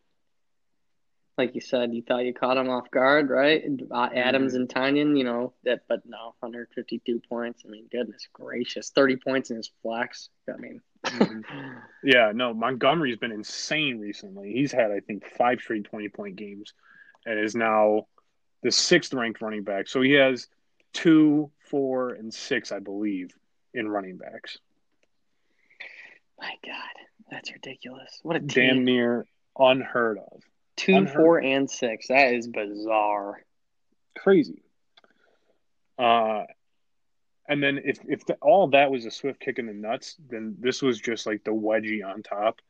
like 1.38 1.54
you 1.54 1.60
said, 1.60 1.94
you 1.94 2.02
thought 2.02 2.24
you 2.24 2.34
caught 2.34 2.56
him 2.56 2.68
off 2.68 2.90
guard, 2.90 3.30
right? 3.30 3.62
Uh, 3.90 4.08
Adams 4.14 4.52
mm-hmm. 4.52 4.62
and 4.62 4.68
Tonyan, 4.68 5.16
you 5.16 5.24
know 5.24 5.54
that, 5.64 5.82
but 5.88 6.02
no, 6.04 6.34
152 6.40 7.22
points. 7.28 7.62
I 7.66 7.70
mean, 7.70 7.86
goodness 7.90 8.28
gracious, 8.32 8.90
30 8.90 9.16
points 9.16 9.50
in 9.50 9.56
his 9.56 9.70
flex. 9.82 10.28
I 10.48 10.56
mean, 10.58 10.82
mm-hmm. 11.06 11.78
yeah, 12.04 12.32
no, 12.34 12.52
Montgomery's 12.52 13.16
been 13.16 13.32
insane 13.32 13.98
recently. 13.98 14.52
He's 14.52 14.72
had, 14.72 14.90
I 14.90 15.00
think, 15.00 15.26
five 15.26 15.60
straight 15.60 15.84
20 15.84 16.08
point 16.10 16.36
games, 16.36 16.74
and 17.24 17.38
is 17.38 17.56
now 17.56 18.06
the 18.62 18.70
sixth 18.70 19.14
ranked 19.14 19.40
running 19.40 19.64
back. 19.64 19.88
So 19.88 20.02
he 20.02 20.12
has 20.12 20.48
two, 20.92 21.50
four, 21.70 22.10
and 22.10 22.32
six, 22.32 22.72
I 22.72 22.78
believe, 22.78 23.34
in 23.74 23.88
running 23.88 24.16
backs. 24.16 24.58
My 26.38 26.52
God, 26.64 27.06
that's 27.30 27.52
ridiculous. 27.52 28.18
What 28.22 28.36
a 28.36 28.40
team. 28.40 28.48
damn 28.48 28.84
near 28.84 29.26
unheard 29.58 30.18
of. 30.18 30.42
Two, 30.76 30.94
Unheard. 30.96 31.16
four, 31.16 31.38
and 31.38 31.70
six. 31.70 32.08
That 32.08 32.32
is 32.34 32.48
bizarre. 32.48 33.42
Crazy. 34.18 34.62
Uh, 35.98 36.44
and 37.48 37.62
then 37.62 37.80
if 37.84 37.98
if 38.08 38.24
the, 38.26 38.34
all 38.40 38.68
that 38.68 38.90
was 38.90 39.04
a 39.04 39.10
swift 39.10 39.38
kick 39.40 39.58
in 39.58 39.66
the 39.66 39.74
nuts, 39.74 40.16
then 40.30 40.56
this 40.58 40.80
was 40.82 40.98
just 41.00 41.26
like 41.26 41.44
the 41.44 41.50
wedgie 41.52 42.04
on 42.04 42.22
top. 42.22 42.60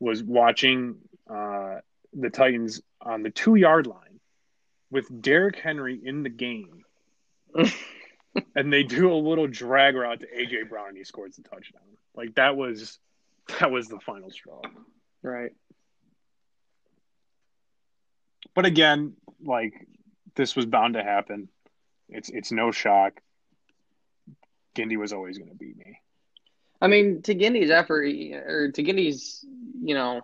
Was 0.00 0.22
watching 0.22 0.96
uh, 1.30 1.76
the 2.12 2.28
Titans 2.30 2.82
on 3.00 3.22
the 3.22 3.30
two 3.30 3.54
yard 3.54 3.86
line 3.86 4.20
with 4.90 5.06
Derrick 5.22 5.56
Henry 5.56 5.98
in 6.02 6.22
the 6.22 6.28
game, 6.28 6.84
and 8.54 8.72
they 8.72 8.82
do 8.82 9.12
a 9.12 9.14
little 9.14 9.46
drag 9.46 9.94
route 9.94 10.20
to 10.20 10.26
AJ 10.26 10.68
Brown 10.68 10.88
and 10.88 10.96
he 10.96 11.04
scores 11.04 11.36
the 11.36 11.42
touchdown. 11.42 11.82
Like 12.14 12.34
that 12.34 12.56
was 12.56 12.98
that 13.60 13.70
was 13.70 13.88
the 13.88 14.00
final 14.00 14.30
straw. 14.30 14.60
Right. 15.22 15.52
But 18.54 18.66
again, 18.66 19.14
like 19.44 19.74
this 20.34 20.56
was 20.56 20.66
bound 20.66 20.94
to 20.94 21.02
happen. 21.02 21.48
It's 22.08 22.28
it's 22.28 22.52
no 22.52 22.72
shock. 22.72 23.20
Gindy 24.74 24.96
was 24.96 25.12
always 25.12 25.38
going 25.38 25.50
to 25.50 25.56
beat 25.56 25.76
me. 25.76 26.00
I 26.80 26.88
mean, 26.88 27.22
to 27.22 27.34
Gindy's 27.34 27.70
effort, 27.70 28.04
or 28.04 28.70
to 28.70 28.82
Gindy's, 28.82 29.44
you 29.80 29.94
know, 29.94 30.20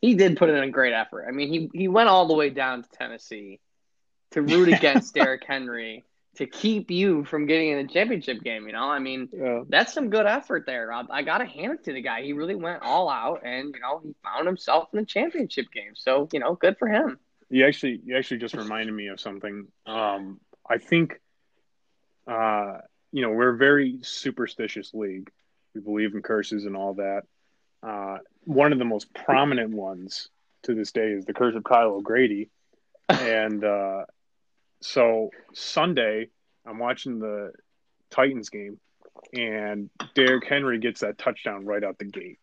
he 0.00 0.14
did 0.14 0.36
put 0.36 0.50
in 0.50 0.56
a 0.56 0.70
great 0.70 0.92
effort. 0.92 1.26
I 1.28 1.30
mean, 1.30 1.48
he 1.48 1.70
he 1.72 1.88
went 1.88 2.08
all 2.08 2.26
the 2.26 2.34
way 2.34 2.50
down 2.50 2.82
to 2.82 2.88
Tennessee 2.90 3.60
to 4.32 4.42
root 4.42 4.68
against 4.72 5.14
Derrick 5.14 5.44
Henry 5.46 6.04
to 6.40 6.46
keep 6.46 6.90
you 6.90 7.24
from 7.24 7.46
getting 7.46 7.68
in 7.70 7.86
the 7.86 7.92
championship 7.92 8.42
game. 8.42 8.66
You 8.66 8.72
know, 8.72 8.88
I 8.88 8.98
mean, 8.98 9.28
Yeah. 9.32 9.62
that's 9.68 9.92
some 9.92 10.10
good 10.10 10.26
effort 10.26 10.64
there. 10.66 10.92
I, 10.92 11.04
I 11.10 11.22
got 11.22 11.38
to 11.38 11.44
hand 11.46 11.72
it 11.74 11.84
to 11.84 11.92
the 11.92 12.02
guy. 12.02 12.22
He 12.22 12.32
really 12.32 12.56
went 12.56 12.82
all 12.82 13.08
out, 13.08 13.42
and 13.44 13.72
you 13.74 13.80
know, 13.80 14.00
he 14.04 14.14
found 14.24 14.46
himself 14.46 14.88
in 14.92 14.98
the 15.00 15.06
championship 15.06 15.66
game. 15.72 15.92
So 15.94 16.28
you 16.32 16.40
know, 16.40 16.54
good 16.54 16.76
for 16.78 16.88
him. 16.88 17.18
You 17.48 17.66
actually, 17.66 18.00
you 18.04 18.16
actually 18.16 18.38
just 18.38 18.54
reminded 18.54 18.92
me 18.94 19.08
of 19.08 19.20
something. 19.20 19.66
Um, 19.86 20.40
I 20.68 20.78
think, 20.78 21.20
uh, 22.26 22.78
you 23.12 23.22
know, 23.22 23.30
we're 23.30 23.54
a 23.54 23.56
very 23.56 23.98
superstitious 24.02 24.94
league. 24.94 25.30
We 25.74 25.80
believe 25.80 26.14
in 26.14 26.22
curses 26.22 26.64
and 26.64 26.76
all 26.76 26.94
that. 26.94 27.22
Uh, 27.82 28.18
one 28.44 28.72
of 28.72 28.78
the 28.78 28.84
most 28.84 29.12
prominent 29.14 29.70
ones 29.74 30.28
to 30.62 30.74
this 30.74 30.92
day 30.92 31.10
is 31.12 31.24
the 31.24 31.32
curse 31.34 31.54
of 31.56 31.64
Kyle 31.64 31.94
O'Grady, 31.94 32.50
and 33.08 33.64
uh, 33.64 34.04
so 34.80 35.30
Sunday 35.52 36.28
I'm 36.66 36.78
watching 36.78 37.18
the 37.18 37.52
Titans 38.10 38.48
game, 38.48 38.78
and 39.36 39.90
Derrick 40.14 40.46
Henry 40.46 40.78
gets 40.78 41.00
that 41.00 41.18
touchdown 41.18 41.64
right 41.64 41.82
out 41.82 41.98
the 41.98 42.04
gate, 42.04 42.38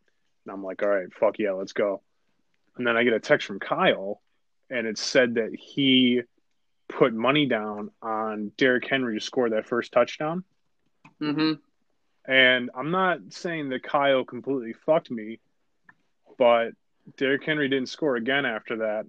and 0.46 0.54
I'm 0.54 0.64
like, 0.64 0.82
all 0.84 0.90
right, 0.90 1.14
fuck 1.14 1.40
yeah, 1.40 1.52
let's 1.52 1.74
go. 1.74 2.02
And 2.78 2.86
then 2.86 2.96
I 2.96 3.04
get 3.04 3.14
a 3.14 3.20
text 3.20 3.48
from 3.48 3.60
Kyle 3.60 4.22
and 4.70 4.88
it 4.88 4.98
said 4.98 5.36
that 5.36 5.56
he 5.56 6.22
put 6.88 7.14
money 7.14 7.46
down 7.46 7.92
on 8.02 8.52
Derrick 8.58 8.88
Henry 8.90 9.20
to 9.20 9.24
score 9.24 9.50
that 9.50 9.68
first 9.68 9.92
touchdown. 9.92 10.44
hmm 11.20 11.54
And 12.26 12.70
I'm 12.76 12.92
not 12.92 13.20
saying 13.30 13.70
that 13.70 13.84
Kyle 13.84 14.24
completely 14.24 14.74
fucked 14.74 15.12
me, 15.12 15.40
but 16.38 16.72
Derrick 17.18 17.44
Henry 17.44 17.70
didn't 17.70 17.90
score 17.90 18.16
again 18.16 18.46
after 18.46 18.78
that, 18.78 19.06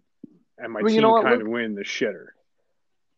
and 0.58 0.72
my 0.72 0.82
Well, 0.82 0.94
team 0.94 1.02
kind 1.22 1.42
of 1.42 1.48
win 1.48 1.74
the 1.74 1.82
shitter. 1.82 2.28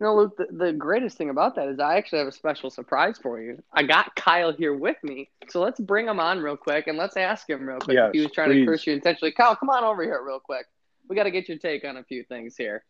You 0.01 0.07
know, 0.07 0.17
Luke, 0.17 0.37
the, 0.39 0.47
the 0.51 0.73
greatest 0.73 1.19
thing 1.19 1.29
about 1.29 1.57
that 1.57 1.69
is 1.69 1.79
I 1.79 1.99
actually 1.99 2.21
have 2.21 2.29
a 2.29 2.33
special 2.33 2.71
surprise 2.71 3.19
for 3.19 3.39
you. 3.39 3.63
I 3.71 3.83
got 3.83 4.17
Kyle 4.17 4.51
here 4.51 4.73
with 4.73 4.97
me, 5.03 5.29
so 5.51 5.61
let's 5.61 5.79
bring 5.79 6.09
him 6.09 6.19
on 6.19 6.39
real 6.39 6.57
quick 6.57 6.87
and 6.87 6.97
let's 6.97 7.19
ask 7.19 7.49
him 7.51 7.69
real 7.69 7.81
quick 7.81 7.97
Yes, 7.97 8.09
if 8.09 8.15
he 8.15 8.21
was 8.23 8.33
trying 8.33 8.49
please. 8.49 8.61
to 8.61 8.67
curse 8.67 8.87
you 8.87 8.95
intentionally. 8.95 9.33
Kyle, 9.33 9.55
come 9.55 9.69
on 9.69 9.85
over 9.85 10.03
here 10.03 10.23
real 10.27 10.41
quick. 10.41 10.65
We 11.07 11.17
got 11.17 11.25
to 11.25 11.31
get 11.31 11.51
your 11.51 11.59
take 11.59 11.85
on 11.85 11.99
a 11.99 12.05
few 12.05 12.25
things 12.25 12.57
here. 12.57 12.83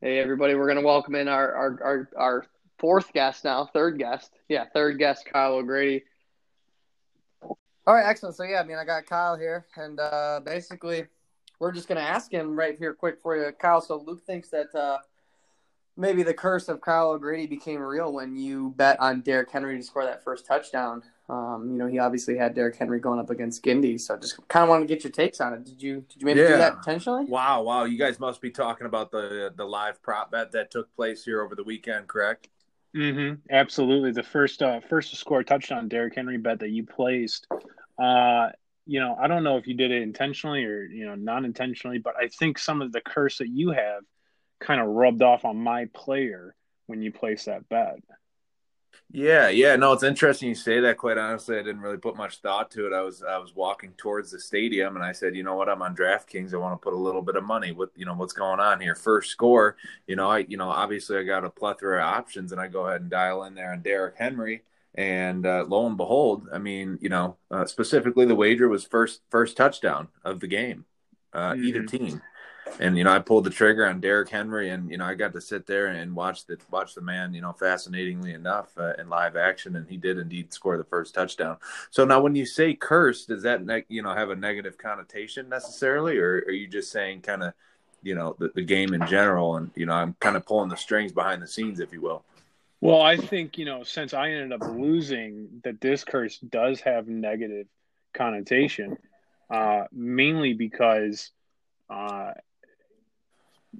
Hey, 0.00 0.18
everybody, 0.20 0.54
we're 0.54 0.66
going 0.66 0.78
to 0.78 0.86
welcome 0.86 1.14
in 1.14 1.28
our, 1.28 1.52
our, 1.52 1.80
our, 1.82 2.08
our 2.16 2.46
fourth 2.78 3.12
guest 3.12 3.44
now, 3.44 3.68
third 3.70 3.98
guest. 3.98 4.32
Yeah, 4.48 4.64
third 4.72 4.98
guest, 4.98 5.26
Kyle 5.30 5.54
O'Grady. 5.54 6.04
All 7.42 7.94
right, 7.94 8.06
excellent. 8.06 8.36
So, 8.36 8.44
yeah, 8.44 8.60
I 8.60 8.64
mean, 8.64 8.78
I 8.78 8.84
got 8.86 9.04
Kyle 9.04 9.36
here, 9.36 9.66
and 9.76 10.00
uh, 10.00 10.40
basically, 10.42 11.04
we're 11.58 11.72
just 11.72 11.88
going 11.88 11.98
to 11.98 12.08
ask 12.08 12.32
him 12.32 12.56
right 12.56 12.78
here 12.78 12.94
quick 12.94 13.20
for 13.20 13.36
you, 13.36 13.52
Kyle. 13.52 13.82
So, 13.82 13.96
Luke 14.06 14.24
thinks 14.24 14.48
that 14.50 14.74
uh, 14.74 14.98
maybe 15.98 16.22
the 16.22 16.32
curse 16.32 16.68
of 16.68 16.80
Kyle 16.80 17.10
O'Grady 17.10 17.46
became 17.46 17.80
real 17.80 18.12
when 18.12 18.36
you 18.36 18.72
bet 18.76 18.98
on 19.00 19.20
Derrick 19.20 19.50
Henry 19.50 19.76
to 19.76 19.82
score 19.82 20.04
that 20.04 20.22
first 20.22 20.46
touchdown. 20.46 21.02
Um, 21.28 21.68
you 21.70 21.76
know, 21.76 21.86
he 21.86 21.98
obviously 21.98 22.38
had 22.38 22.54
Derrick 22.54 22.76
Henry 22.76 23.00
going 23.00 23.18
up 23.18 23.28
against 23.28 23.62
Gindy, 23.62 24.00
so 24.00 24.14
I 24.14 24.18
just 24.18 24.38
kind 24.48 24.62
of 24.62 24.70
want 24.70 24.82
to 24.82 24.86
get 24.86 25.04
your 25.04 25.10
takes 25.10 25.40
on 25.40 25.52
it. 25.52 25.64
Did 25.64 25.82
you 25.82 26.04
did 26.08 26.22
you 26.22 26.24
maybe 26.24 26.40
do 26.40 26.56
that 26.56 26.76
intentionally? 26.76 27.26
Wow, 27.26 27.62
wow! 27.62 27.84
You 27.84 27.98
guys 27.98 28.18
must 28.18 28.40
be 28.40 28.50
talking 28.50 28.86
about 28.86 29.10
the 29.10 29.52
the 29.54 29.64
live 29.64 30.00
prop 30.02 30.30
bet 30.30 30.52
that 30.52 30.70
took 30.70 30.94
place 30.96 31.24
here 31.24 31.42
over 31.42 31.54
the 31.54 31.64
weekend, 31.64 32.06
correct? 32.06 32.48
Mm-hmm. 32.96 33.40
Absolutely. 33.50 34.12
The 34.12 34.22
first 34.22 34.62
uh, 34.62 34.80
first 34.88 35.10
to 35.10 35.16
score 35.16 35.40
a 35.40 35.44
touchdown 35.44 35.88
Derrick 35.88 36.14
Henry 36.14 36.38
bet 36.38 36.60
that 36.60 36.70
you 36.70 36.86
placed. 36.86 37.46
Uh, 37.98 38.48
you 38.86 39.00
know, 39.00 39.14
I 39.20 39.26
don't 39.26 39.44
know 39.44 39.58
if 39.58 39.66
you 39.66 39.74
did 39.74 39.90
it 39.90 40.00
intentionally 40.00 40.64
or 40.64 40.84
you 40.84 41.04
know 41.04 41.14
non 41.14 41.44
intentionally, 41.44 41.98
but 41.98 42.14
I 42.16 42.28
think 42.28 42.58
some 42.58 42.80
of 42.80 42.92
the 42.92 43.02
curse 43.02 43.36
that 43.38 43.48
you 43.48 43.72
have 43.72 44.04
kind 44.60 44.80
of 44.80 44.88
rubbed 44.88 45.22
off 45.22 45.44
on 45.44 45.56
my 45.56 45.86
player 45.94 46.54
when 46.86 47.02
you 47.02 47.12
place 47.12 47.44
that 47.44 47.68
bet. 47.68 48.00
Yeah, 49.10 49.48
yeah. 49.48 49.74
No, 49.76 49.92
it's 49.94 50.02
interesting 50.02 50.50
you 50.50 50.54
say 50.54 50.80
that. 50.80 50.98
Quite 50.98 51.16
honestly, 51.16 51.56
I 51.56 51.62
didn't 51.62 51.80
really 51.80 51.96
put 51.96 52.16
much 52.16 52.38
thought 52.38 52.70
to 52.72 52.86
it. 52.86 52.92
I 52.92 53.00
was 53.00 53.22
I 53.22 53.38
was 53.38 53.54
walking 53.54 53.92
towards 53.96 54.30
the 54.30 54.38
stadium, 54.40 54.96
and 54.96 55.04
I 55.04 55.12
said, 55.12 55.34
you 55.34 55.42
know 55.42 55.54
what? 55.54 55.68
I'm 55.70 55.80
on 55.80 55.96
DraftKings. 55.96 56.52
I 56.52 56.58
want 56.58 56.74
to 56.80 56.84
put 56.84 56.92
a 56.92 56.96
little 56.96 57.22
bit 57.22 57.36
of 57.36 57.44
money. 57.44 57.72
What 57.72 57.90
you 57.96 58.04
know? 58.04 58.14
What's 58.14 58.34
going 58.34 58.60
on 58.60 58.80
here? 58.80 58.94
First 58.94 59.30
score. 59.30 59.76
You 60.06 60.16
know, 60.16 60.28
I 60.30 60.38
you 60.40 60.58
know 60.58 60.68
obviously 60.68 61.16
I 61.16 61.22
got 61.22 61.44
a 61.44 61.50
plethora 61.50 62.00
of 62.00 62.04
options, 62.14 62.52
and 62.52 62.60
I 62.60 62.68
go 62.68 62.86
ahead 62.86 63.00
and 63.00 63.10
dial 63.10 63.44
in 63.44 63.54
there 63.54 63.72
on 63.72 63.80
Derrick 63.82 64.16
Henry. 64.18 64.62
And 64.94 65.46
uh, 65.46 65.64
lo 65.68 65.86
and 65.86 65.96
behold, 65.96 66.48
I 66.52 66.58
mean, 66.58 66.98
you 67.00 67.08
know, 67.08 67.36
uh, 67.50 67.64
specifically 67.66 68.26
the 68.26 68.34
wager 68.34 68.68
was 68.68 68.84
first 68.84 69.22
first 69.30 69.56
touchdown 69.56 70.08
of 70.24 70.40
the 70.40 70.48
game, 70.48 70.84
uh, 71.32 71.56
either 71.62 71.82
Mhm. 71.82 71.88
team. 71.88 72.22
And 72.80 72.96
you 72.96 73.04
know, 73.04 73.12
I 73.12 73.18
pulled 73.18 73.44
the 73.44 73.50
trigger 73.50 73.86
on 73.86 74.00
Derrick 74.00 74.28
Henry, 74.28 74.70
and 74.70 74.90
you 74.90 74.98
know, 74.98 75.04
I 75.04 75.14
got 75.14 75.32
to 75.32 75.40
sit 75.40 75.66
there 75.66 75.88
and 75.88 76.14
watch 76.14 76.46
the 76.46 76.58
watch 76.70 76.94
the 76.94 77.00
man. 77.00 77.34
You 77.34 77.40
know, 77.40 77.52
fascinatingly 77.52 78.32
enough, 78.32 78.70
uh, 78.78 78.94
in 78.98 79.08
live 79.08 79.36
action, 79.36 79.76
and 79.76 79.88
he 79.88 79.96
did 79.96 80.18
indeed 80.18 80.52
score 80.52 80.76
the 80.76 80.84
first 80.84 81.14
touchdown. 81.14 81.56
So 81.90 82.04
now, 82.04 82.20
when 82.20 82.34
you 82.36 82.46
say 82.46 82.74
curse, 82.74 83.26
does 83.26 83.42
that 83.42 83.64
ne- 83.64 83.84
you 83.88 84.02
know 84.02 84.14
have 84.14 84.30
a 84.30 84.36
negative 84.36 84.78
connotation 84.78 85.48
necessarily, 85.48 86.18
or 86.18 86.44
are 86.46 86.52
you 86.52 86.68
just 86.68 86.92
saying 86.92 87.22
kind 87.22 87.42
of, 87.42 87.52
you 88.02 88.14
know, 88.14 88.36
the, 88.38 88.50
the 88.54 88.62
game 88.62 88.94
in 88.94 89.06
general? 89.06 89.56
And 89.56 89.70
you 89.74 89.86
know, 89.86 89.94
I'm 89.94 90.14
kind 90.20 90.36
of 90.36 90.46
pulling 90.46 90.68
the 90.68 90.76
strings 90.76 91.12
behind 91.12 91.42
the 91.42 91.48
scenes, 91.48 91.80
if 91.80 91.92
you 91.92 92.00
will. 92.00 92.24
Well, 92.80 93.02
I 93.02 93.16
think, 93.16 93.58
you 93.58 93.64
know, 93.64 93.82
since 93.82 94.14
I 94.14 94.30
ended 94.30 94.52
up 94.52 94.68
losing, 94.68 95.48
that 95.64 95.80
this 95.80 96.04
curse 96.04 96.38
does 96.38 96.80
have 96.82 97.08
negative 97.08 97.66
connotation, 98.14 98.96
uh, 99.50 99.84
mainly 99.90 100.52
because 100.52 101.32
uh, 101.90 102.34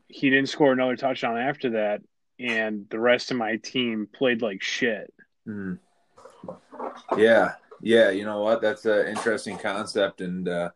he 0.09 0.31
didn't 0.31 0.49
score 0.49 0.73
another 0.73 0.97
touchdown 0.97 1.39
after 1.39 1.71
that, 1.71 2.03
and 2.39 2.87
the 2.91 2.99
rest 2.99 3.31
of 3.31 3.37
my 3.37 3.57
team 3.57 4.09
played 4.13 4.43
like 4.43 4.63
shit. 4.63 5.13
Mm. 5.47 5.79
Yeah, 7.17 7.55
yeah. 7.81 8.11
You 8.11 8.25
know 8.25 8.41
what? 8.41 8.61
That's 8.61 8.85
an 8.87 9.09
interesting 9.09 9.59
concept, 9.59 10.21
and 10.21 10.49
uh, 10.49 10.71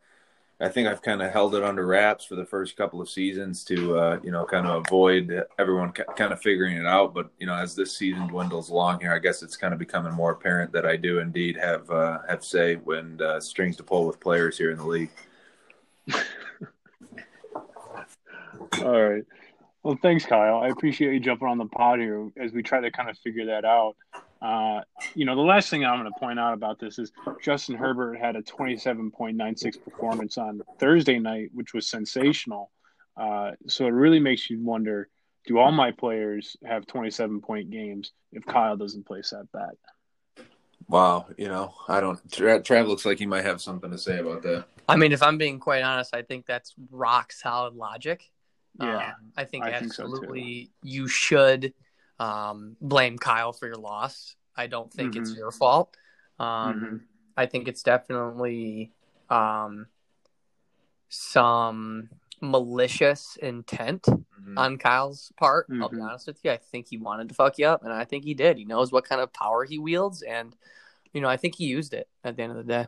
I 0.62 0.69
think 0.69 0.87
I've 0.87 1.02
kind 1.02 1.23
of 1.23 1.33
held 1.33 1.57
it 1.57 1.64
under 1.64 1.85
wraps 1.85 2.25
for 2.25 2.37
the 2.37 2.45
first 2.45 2.76
couple 2.76 3.00
of 3.00 3.11
seasons 3.11 3.64
to, 3.64 3.99
uh, 3.99 4.21
you 4.23 4.31
know, 4.31 4.45
kind 4.45 4.64
of 4.64 4.85
avoid 4.87 5.45
everyone 5.59 5.92
ca- 5.92 6.12
kind 6.16 6.33
of 6.33 6.40
figuring 6.40 6.76
it 6.76 6.87
out. 6.87 7.14
But 7.14 7.31
you 7.38 7.47
know, 7.47 7.54
as 7.54 7.75
this 7.75 7.97
season 7.97 8.28
dwindles 8.28 8.71
along 8.71 9.00
here, 9.00 9.12
I 9.12 9.19
guess 9.19 9.42
it's 9.42 9.57
kind 9.57 9.73
of 9.73 9.81
becoming 9.81 10.12
more 10.12 10.31
apparent 10.31 10.73
that 10.73 10.87
I 10.87 10.97
do 10.97 11.19
indeed 11.19 11.57
have 11.57 11.90
uh, 11.90 12.19
have 12.28 12.45
say 12.45 12.76
when 12.76 13.21
uh, 13.21 13.40
strings 13.40 13.76
to 13.78 13.83
pull 13.83 14.07
with 14.07 14.21
players 14.21 14.57
here 14.57 14.71
in 14.71 14.78
the 14.78 14.87
league. 14.87 15.11
All 18.80 19.00
right. 19.00 19.24
Well, 19.82 19.98
thanks, 20.00 20.24
Kyle. 20.24 20.58
I 20.58 20.68
appreciate 20.68 21.12
you 21.12 21.20
jumping 21.20 21.48
on 21.48 21.58
the 21.58 21.66
pod 21.66 21.98
here 21.98 22.30
as 22.40 22.52
we 22.52 22.62
try 22.62 22.80
to 22.80 22.90
kind 22.90 23.10
of 23.10 23.18
figure 23.18 23.46
that 23.46 23.64
out. 23.64 23.96
Uh, 24.40 24.82
you 25.14 25.24
know, 25.24 25.34
the 25.34 25.42
last 25.42 25.70
thing 25.70 25.84
I'm 25.84 26.00
going 26.00 26.12
to 26.12 26.18
point 26.18 26.38
out 26.38 26.54
about 26.54 26.78
this 26.78 26.98
is 26.98 27.10
Justin 27.42 27.74
Herbert 27.74 28.18
had 28.18 28.36
a 28.36 28.42
27.96 28.42 29.82
performance 29.84 30.38
on 30.38 30.62
Thursday 30.78 31.18
night, 31.18 31.50
which 31.52 31.74
was 31.74 31.88
sensational. 31.88 32.70
Uh, 33.16 33.52
so 33.66 33.86
it 33.86 33.90
really 33.90 34.20
makes 34.20 34.48
you 34.48 34.60
wonder 34.60 35.08
do 35.46 35.58
all 35.58 35.72
my 35.72 35.90
players 35.90 36.56
have 36.64 36.86
27 36.86 37.40
point 37.40 37.70
games 37.70 38.12
if 38.32 38.46
Kyle 38.46 38.76
doesn't 38.76 39.06
place 39.06 39.30
that 39.30 39.50
bet? 39.52 40.46
Wow, 40.88 41.26
you 41.36 41.48
know, 41.48 41.74
I 41.88 42.00
don't. 42.00 42.18
Trav, 42.28 42.62
Trav 42.62 42.86
looks 42.86 43.04
like 43.04 43.18
he 43.18 43.26
might 43.26 43.44
have 43.44 43.60
something 43.60 43.90
to 43.90 43.98
say 43.98 44.18
about 44.18 44.42
that. 44.42 44.66
I 44.88 44.96
mean, 44.96 45.12
if 45.12 45.22
I'm 45.22 45.38
being 45.38 45.58
quite 45.58 45.82
honest, 45.82 46.14
I 46.14 46.22
think 46.22 46.44
that's 46.46 46.74
rock 46.90 47.32
solid 47.32 47.74
logic. 47.74 48.30
Yeah, 48.78 49.08
Um, 49.10 49.32
I 49.36 49.44
think 49.44 49.64
I 49.64 49.78
think 49.78 49.92
so, 49.92 50.04
absolutely 50.04 50.70
you 50.82 51.08
should 51.08 51.74
um, 52.18 52.76
blame 52.80 53.18
Kyle 53.18 53.52
for 53.52 53.66
your 53.66 53.76
loss. 53.76 54.36
I 54.56 54.66
don't 54.66 54.92
think 54.92 55.16
it's 55.16 55.32
Mhm. 55.32 55.36
your 55.36 55.50
fault. 55.50 55.96
Um, 56.38 56.80
Mhm. 56.82 57.00
I 57.36 57.46
think 57.46 57.68
it's 57.68 57.82
definitely 57.82 58.92
um, 59.30 59.86
some 61.08 62.08
malicious 62.40 63.36
intent 63.36 64.02
Mhm. 64.02 64.58
on 64.58 64.78
Kyle's 64.78 65.32
part. 65.36 65.66
I'll 65.80 65.88
be 65.88 65.96
Mhm. 65.96 66.02
honest 66.08 66.26
with 66.26 66.44
you. 66.44 66.50
I 66.50 66.56
think 66.56 66.88
he 66.88 66.96
wanted 66.98 67.28
to 67.28 67.34
fuck 67.34 67.58
you 67.58 67.66
up, 67.66 67.82
and 67.84 67.92
I 67.92 68.04
think 68.04 68.24
he 68.24 68.34
did. 68.34 68.56
He 68.56 68.64
knows 68.64 68.92
what 68.92 69.04
kind 69.04 69.20
of 69.20 69.32
power 69.32 69.64
he 69.64 69.78
wields, 69.78 70.22
and 70.22 70.56
you 71.12 71.20
know, 71.20 71.28
I 71.28 71.36
think 71.36 71.56
he 71.56 71.66
used 71.66 71.92
it 71.94 72.08
at 72.24 72.36
the 72.36 72.42
end 72.42 72.52
of 72.52 72.58
the 72.58 72.64
day. 72.64 72.86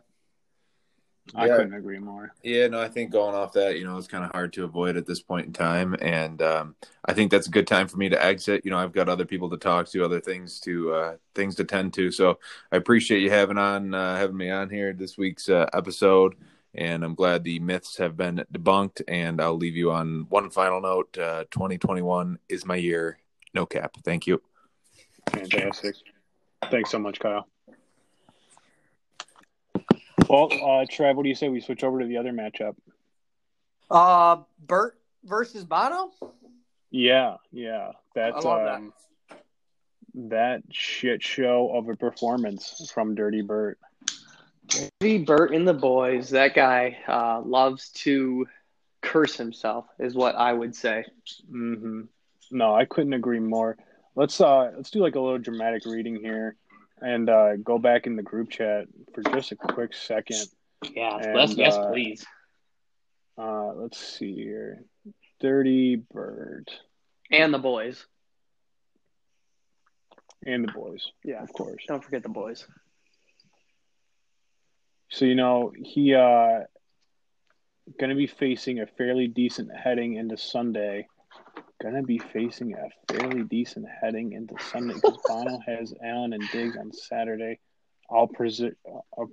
I 1.33 1.47
Yeah. 1.47 1.57
couldn't 1.57 1.73
agree 1.73 1.97
more. 1.97 2.33
Yeah, 2.43 2.67
no, 2.67 2.79
I 2.79 2.87
think 2.87 3.11
going 3.11 3.33
off 3.33 3.53
that, 3.53 3.79
you 3.79 3.85
know, 3.85 3.97
it's 3.97 4.07
kind 4.07 4.23
of 4.23 4.31
hard 4.31 4.53
to 4.53 4.63
avoid 4.63 4.95
at 4.95 5.07
this 5.07 5.21
point 5.21 5.47
in 5.47 5.53
time, 5.53 5.95
and 5.99 6.39
um, 6.41 6.75
I 7.05 7.13
think 7.13 7.31
that's 7.31 7.47
a 7.47 7.51
good 7.51 7.65
time 7.65 7.87
for 7.87 7.97
me 7.97 8.09
to 8.09 8.23
exit. 8.23 8.63
You 8.63 8.71
know, 8.71 8.77
I've 8.77 8.93
got 8.93 9.09
other 9.09 9.25
people 9.25 9.49
to 9.49 9.57
talk 9.57 9.87
to, 9.89 10.05
other 10.05 10.19
things 10.19 10.59
to 10.61 10.93
uh, 10.93 11.15
things 11.33 11.55
to 11.55 11.63
tend 11.63 11.93
to. 11.95 12.11
So 12.11 12.37
I 12.71 12.75
appreciate 12.77 13.21
you 13.21 13.31
having 13.31 13.57
on 13.57 13.93
uh, 13.93 14.17
having 14.17 14.37
me 14.37 14.51
on 14.51 14.69
here 14.69 14.93
this 14.93 15.17
week's 15.17 15.49
uh, 15.49 15.67
episode, 15.73 16.35
and 16.75 17.03
I'm 17.03 17.15
glad 17.15 17.43
the 17.43 17.59
myths 17.59 17.97
have 17.97 18.15
been 18.15 18.45
debunked. 18.53 19.01
And 19.07 19.41
I'll 19.41 19.57
leave 19.57 19.75
you 19.75 19.91
on 19.91 20.27
one 20.29 20.51
final 20.51 20.79
note: 20.79 21.17
uh, 21.17 21.45
2021 21.49 22.37
is 22.49 22.65
my 22.65 22.75
year. 22.75 23.17
No 23.53 23.65
cap. 23.65 23.95
Thank 24.03 24.27
you. 24.27 24.41
Fantastic. 25.31 25.95
Thanks 26.69 26.91
so 26.91 26.99
much, 26.99 27.19
Kyle. 27.19 27.47
Well, 30.29 30.49
uh, 30.51 30.85
Trev, 30.89 31.15
what 31.15 31.23
do 31.23 31.29
you 31.29 31.35
say 31.35 31.49
we 31.49 31.61
switch 31.61 31.83
over 31.83 31.99
to 31.99 32.05
the 32.05 32.17
other 32.17 32.31
matchup? 32.31 32.75
Uh, 33.89 34.37
Bert 34.59 34.97
versus 35.23 35.63
Bono. 35.63 36.11
Yeah, 36.91 37.37
yeah, 37.51 37.89
I 37.89 37.93
that's 38.13 38.45
love 38.45 38.63
that. 38.63 38.75
um, 38.75 38.93
that 40.29 40.63
shit 40.71 41.21
show 41.21 41.71
of 41.73 41.89
a 41.89 41.95
performance 41.95 42.89
from 42.93 43.15
Dirty 43.15 43.41
Bert. 43.41 43.77
Dirty 44.67 45.19
Bert 45.19 45.53
and 45.53 45.67
the 45.67 45.73
boys. 45.73 46.29
That 46.29 46.55
guy 46.55 46.97
uh, 47.07 47.41
loves 47.45 47.89
to 47.91 48.47
curse 49.01 49.35
himself, 49.35 49.85
is 49.99 50.15
what 50.15 50.35
I 50.35 50.53
would 50.53 50.75
say. 50.75 51.05
Mm-hmm. 51.51 52.01
No, 52.51 52.73
I 52.75 52.85
couldn't 52.85 53.13
agree 53.13 53.39
more. 53.39 53.77
Let's 54.15 54.39
uh 54.39 54.71
let's 54.75 54.91
do 54.91 54.99
like 54.99 55.15
a 55.15 55.19
little 55.19 55.37
dramatic 55.37 55.85
reading 55.85 56.15
here, 56.15 56.55
and 57.01 57.29
uh, 57.29 57.55
go 57.57 57.77
back 57.77 58.07
in 58.07 58.15
the 58.15 58.23
group 58.23 58.49
chat 58.49 58.87
for 59.13 59.21
just 59.23 59.51
a 59.51 59.55
quick 59.55 59.93
second. 59.93 60.37
Yeah, 60.93 61.17
And, 61.17 61.35
yes, 61.35 61.55
yes, 61.55 61.75
uh, 61.75 61.89
please. 61.91 62.25
Uh, 63.37 63.73
let's 63.73 63.97
see 63.97 64.33
here. 64.33 64.83
Dirty 65.41 65.97
Bert 65.97 66.71
And 67.31 67.53
the 67.53 67.57
boys. 67.59 68.05
and 70.45 70.63
the 70.67 70.71
boys, 70.71 71.11
Yeah, 71.23 71.41
of 71.43 71.51
course. 71.51 71.83
don't 71.87 72.03
forget 72.03 72.23
the 72.23 72.29
boys. 72.29 72.65
So 75.09 75.25
you 75.25 75.35
know 75.35 75.71
he 75.75 76.13
uh 76.15 76.61
going 77.99 78.09
to 78.09 78.15
be 78.15 78.27
facing 78.27 78.79
a 78.79 78.87
fairly 78.87 79.27
decent 79.27 79.69
heading 79.75 80.15
into 80.15 80.37
Sunday. 80.37 81.07
Going 81.81 81.95
to 81.95 82.03
be 82.03 82.19
facing 82.19 82.73
a 82.73 83.13
fairly 83.13 83.43
decent 83.43 83.85
heading 84.01 84.31
into 84.31 84.55
Sunday 84.71 84.93
because 84.93 85.17
Bono 85.27 85.59
has 85.67 85.93
Allen 86.03 86.31
and 86.33 86.43
Diggs 86.51 86.77
on 86.77 86.93
Saturday. 86.93 87.59
I'll 88.09 88.27
preserve, 88.27 88.75
uh, 89.17 89.25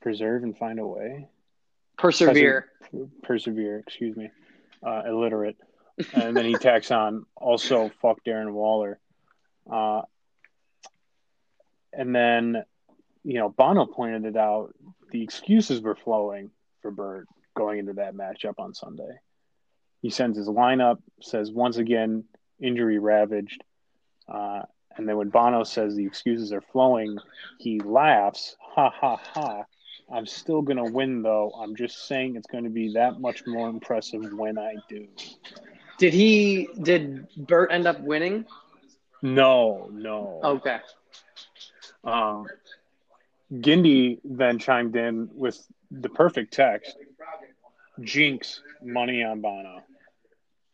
preserve 0.00 0.44
and 0.44 0.56
find 0.56 0.78
a 0.78 0.86
way. 0.86 1.28
Persevere. 1.98 2.68
Persevere, 3.22 3.80
excuse 3.80 4.16
me. 4.16 4.30
Uh, 4.82 5.02
illiterate. 5.06 5.56
And 6.14 6.36
then 6.36 6.44
he 6.44 6.54
tacks 6.54 6.90
on 6.90 7.26
also 7.36 7.90
fuck 8.00 8.24
Darren 8.24 8.52
Waller. 8.52 8.98
Uh, 9.70 10.02
and 11.92 12.14
then, 12.14 12.64
you 13.24 13.34
know, 13.34 13.48
Bono 13.48 13.86
pointed 13.86 14.24
it 14.24 14.36
out. 14.36 14.74
The 15.10 15.22
excuses 15.22 15.80
were 15.80 15.96
flowing 15.96 16.50
for 16.82 16.90
Bert 16.90 17.26
going 17.54 17.78
into 17.78 17.94
that 17.94 18.14
matchup 18.14 18.58
on 18.58 18.74
Sunday. 18.74 19.18
He 20.06 20.10
sends 20.10 20.38
his 20.38 20.46
lineup, 20.46 20.98
says 21.20 21.50
once 21.50 21.78
again, 21.78 22.22
injury 22.60 23.00
ravaged. 23.00 23.64
Uh, 24.28 24.62
and 24.96 25.08
then 25.08 25.16
when 25.16 25.30
Bono 25.30 25.64
says 25.64 25.96
the 25.96 26.06
excuses 26.06 26.52
are 26.52 26.60
flowing, 26.60 27.18
he 27.58 27.80
laughs. 27.80 28.54
Ha 28.60 28.88
ha 28.88 29.16
ha. 29.16 29.64
I'm 30.08 30.24
still 30.24 30.62
going 30.62 30.76
to 30.76 30.92
win, 30.92 31.22
though. 31.22 31.50
I'm 31.58 31.74
just 31.74 32.06
saying 32.06 32.36
it's 32.36 32.46
going 32.46 32.62
to 32.62 32.70
be 32.70 32.92
that 32.92 33.18
much 33.18 33.48
more 33.48 33.68
impressive 33.68 34.22
when 34.32 34.58
I 34.58 34.76
do. 34.88 35.08
Did 35.98 36.14
he? 36.14 36.68
Did 36.80 37.26
Bert 37.36 37.72
end 37.72 37.88
up 37.88 38.00
winning? 38.00 38.44
No, 39.22 39.90
no. 39.92 40.40
Okay. 40.44 40.78
Um, 42.04 42.46
Gindy 43.54 44.20
then 44.22 44.60
chimed 44.60 44.94
in 44.94 45.30
with 45.34 45.66
the 45.90 46.10
perfect 46.10 46.54
text 46.54 46.96
Jinx, 48.00 48.60
money 48.82 49.24
on 49.24 49.40
Bono. 49.40 49.82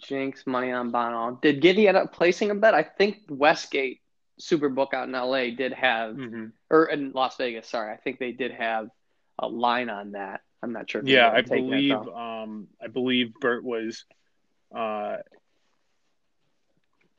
Jinx, 0.03 0.47
money 0.47 0.73
on 0.73 0.91
Bono. 0.91 1.39
Did 1.43 1.63
Gindy 1.63 1.87
end 1.89 1.97
up 1.97 2.13
placing 2.13 2.51
a 2.51 2.55
bet? 2.55 2.75
I 2.75 2.83
think 2.83 3.19
Westgate 3.29 4.01
Superbook 4.41 4.93
out 4.95 5.07
in 5.09 5.13
LA 5.13 5.51
did 5.57 5.73
have, 5.73 6.15
Mm-hmm. 6.17 6.47
or 6.71 6.87
in 6.87 7.13
Las 7.13 7.37
Vegas. 7.37 7.69
Sorry, 7.69 7.93
I 7.93 7.97
think 7.97 8.19
they 8.19 8.33
did 8.33 8.53
have 8.53 8.89
a 9.39 9.47
line 9.49 9.89
on 9.91 10.13
that. 10.13 10.41
I'm 10.63 10.73
not 10.73 10.91
sure. 10.91 11.03
Yeah, 11.05 11.29
I 11.29 11.39
up 11.41 11.47
taking 11.47 11.67
it, 11.67 11.69
believe 11.71 12.09
um, 12.09 12.69
I 12.81 12.87
believe 12.89 13.35
Bert 13.41 13.65
was 13.65 14.05
uh, 14.75 15.17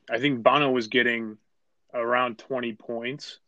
I 0.10 0.20
think 0.20 0.44
Bono 0.44 0.72
was 0.72 0.88
getting 0.88 1.38
around 1.94 2.38
20 2.40 2.74
points 2.74 3.40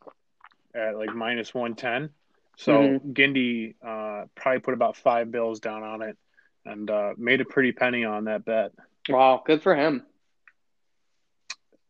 at 0.74 0.98
like 0.98 1.14
minus 1.14 1.54
110. 1.54 2.10
So 2.58 3.00
Mhm. 3.00 3.14
Gindy 3.14 3.76
uh, 3.84 4.28
probably 4.36 4.60
put 4.60 4.74
about 4.74 4.96
five 4.96 5.32
bills 5.32 5.60
down 5.60 5.84
on 5.84 6.02
it 6.02 6.18
and 6.66 6.90
uh, 6.90 7.14
made 7.18 7.42
a 7.42 7.46
pretty 7.46 7.72
penny 7.72 8.06
on 8.06 8.26
that 8.26 8.46
bet. 8.46 8.72
Wow, 9.10 9.44
good 9.46 9.62
for 9.62 9.76
him. 9.76 10.06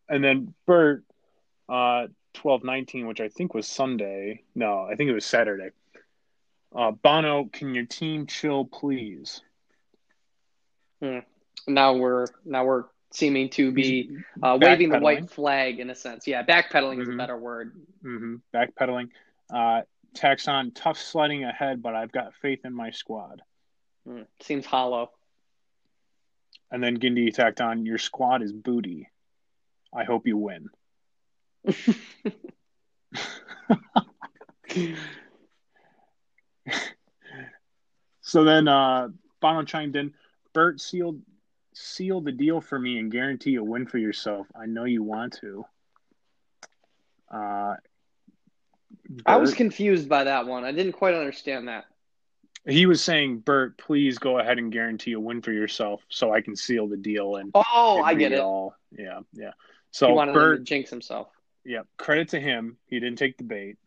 And 0.10 0.23
then 0.23 0.54
Bert, 0.67 1.04
uh, 1.69 2.08
12-19, 2.36 3.08
which 3.08 3.21
I 3.21 3.30
think 3.30 3.54
was 3.54 3.67
Sunday. 3.67 4.43
No, 4.54 4.82
I 4.82 4.95
think 4.95 5.10
it 5.10 5.13
was 5.13 5.25
Saturday. 5.25 5.69
Uh, 6.75 6.91
Bono, 6.91 7.45
can 7.45 7.73
your 7.73 7.86
team 7.86 8.28
chill, 8.28 8.65
please? 8.65 9.41
Now 11.67 11.93
we're 11.93 12.25
now 12.43 12.65
we're 12.65 12.86
seeming 13.12 13.49
to 13.51 13.71
be 13.71 14.10
uh, 14.41 14.58
waving 14.60 14.89
the 14.89 14.99
white 14.99 15.30
flag 15.30 15.80
in 15.80 15.89
a 15.89 15.95
sense. 15.95 16.28
Yeah, 16.28 16.43
backpedaling 16.43 17.01
is 17.01 17.08
a 17.08 17.12
Mhm. 17.12 17.17
better 17.17 17.38
word. 17.38 17.75
hmm 18.01 18.36
Backpedaling. 18.54 19.10
Uh, 19.49 19.84
tax 20.15 20.47
on 20.47 20.71
tough 20.71 20.97
sledding 20.97 21.43
ahead, 21.43 21.82
but 21.82 21.95
I've 21.95 22.12
got 22.12 22.34
faith 22.36 22.65
in 22.65 22.73
my 22.73 22.91
squad. 22.91 23.41
Mm, 24.08 24.28
seems 24.41 24.65
hollow. 24.65 25.12
And 26.71 26.84
then 26.84 26.97
Gindy 26.97 27.34
tacked 27.34 27.62
on, 27.62 27.86
your 27.86 27.97
squad 27.97 28.41
is 28.41 28.51
booty. 28.51 29.10
I 29.93 30.04
hope 30.04 30.28
you 30.28 30.38
win. 30.38 30.69
so 38.21 38.43
then 38.43 38.67
uh, 38.67 39.10
Bono 39.39 39.63
chimed 39.63 39.95
in, 39.95 40.13
Bert 40.54 40.82
sealed 40.82 41.21
seal 41.73 42.21
the 42.21 42.32
deal 42.32 42.62
for 42.62 42.80
me 42.80 42.97
and 42.99 43.12
guarantee 43.12 43.56
a 43.56 43.63
win 43.63 43.86
for 43.86 43.97
yourself. 43.97 44.47
I 44.60 44.65
know 44.65 44.86
you 44.86 45.04
want 45.04 45.38
to. 45.41 45.65
Uh, 47.32 47.75
I 49.25 49.38
was 49.38 49.54
confused 49.54 50.08
by 50.08 50.23
that 50.23 50.47
one. 50.47 50.63
I 50.63 50.71
didn't 50.71 50.93
quite 50.93 51.13
understand 51.13 51.67
that. 51.67 51.86
He 52.67 52.86
was 52.86 53.01
saying, 53.04 53.39
Bert, 53.39 53.78
please 53.78 54.17
go 54.17 54.39
ahead 54.39 54.58
and 54.58 54.71
guarantee 54.71 55.12
a 55.13 55.19
win 55.19 55.41
for 55.41 55.51
yourself 55.51 56.01
so 56.10 56.34
I 56.34 56.41
can 56.41 56.56
seal 56.56 56.88
the 56.88 56.97
deal 56.97 57.36
and 57.36 57.51
Oh, 57.54 57.97
and 57.97 58.06
I 58.06 58.13
get 58.15 58.32
it. 58.32 58.39
all 58.39 58.75
yeah, 58.97 59.19
yeah. 59.34 59.49
he 59.49 59.54
So 59.91 60.12
wanted 60.13 60.32
him 60.32 60.36
to 60.36 60.39
Bert, 60.39 60.63
jinx 60.63 60.89
himself. 60.89 61.28
yeah, 61.63 61.82
credit 61.97 62.30
to 62.30 62.39
him. 62.39 62.78
He 62.88 62.99
didn't 62.99 63.17
take 63.19 63.38
the 63.38 63.43
bait. 63.43 63.78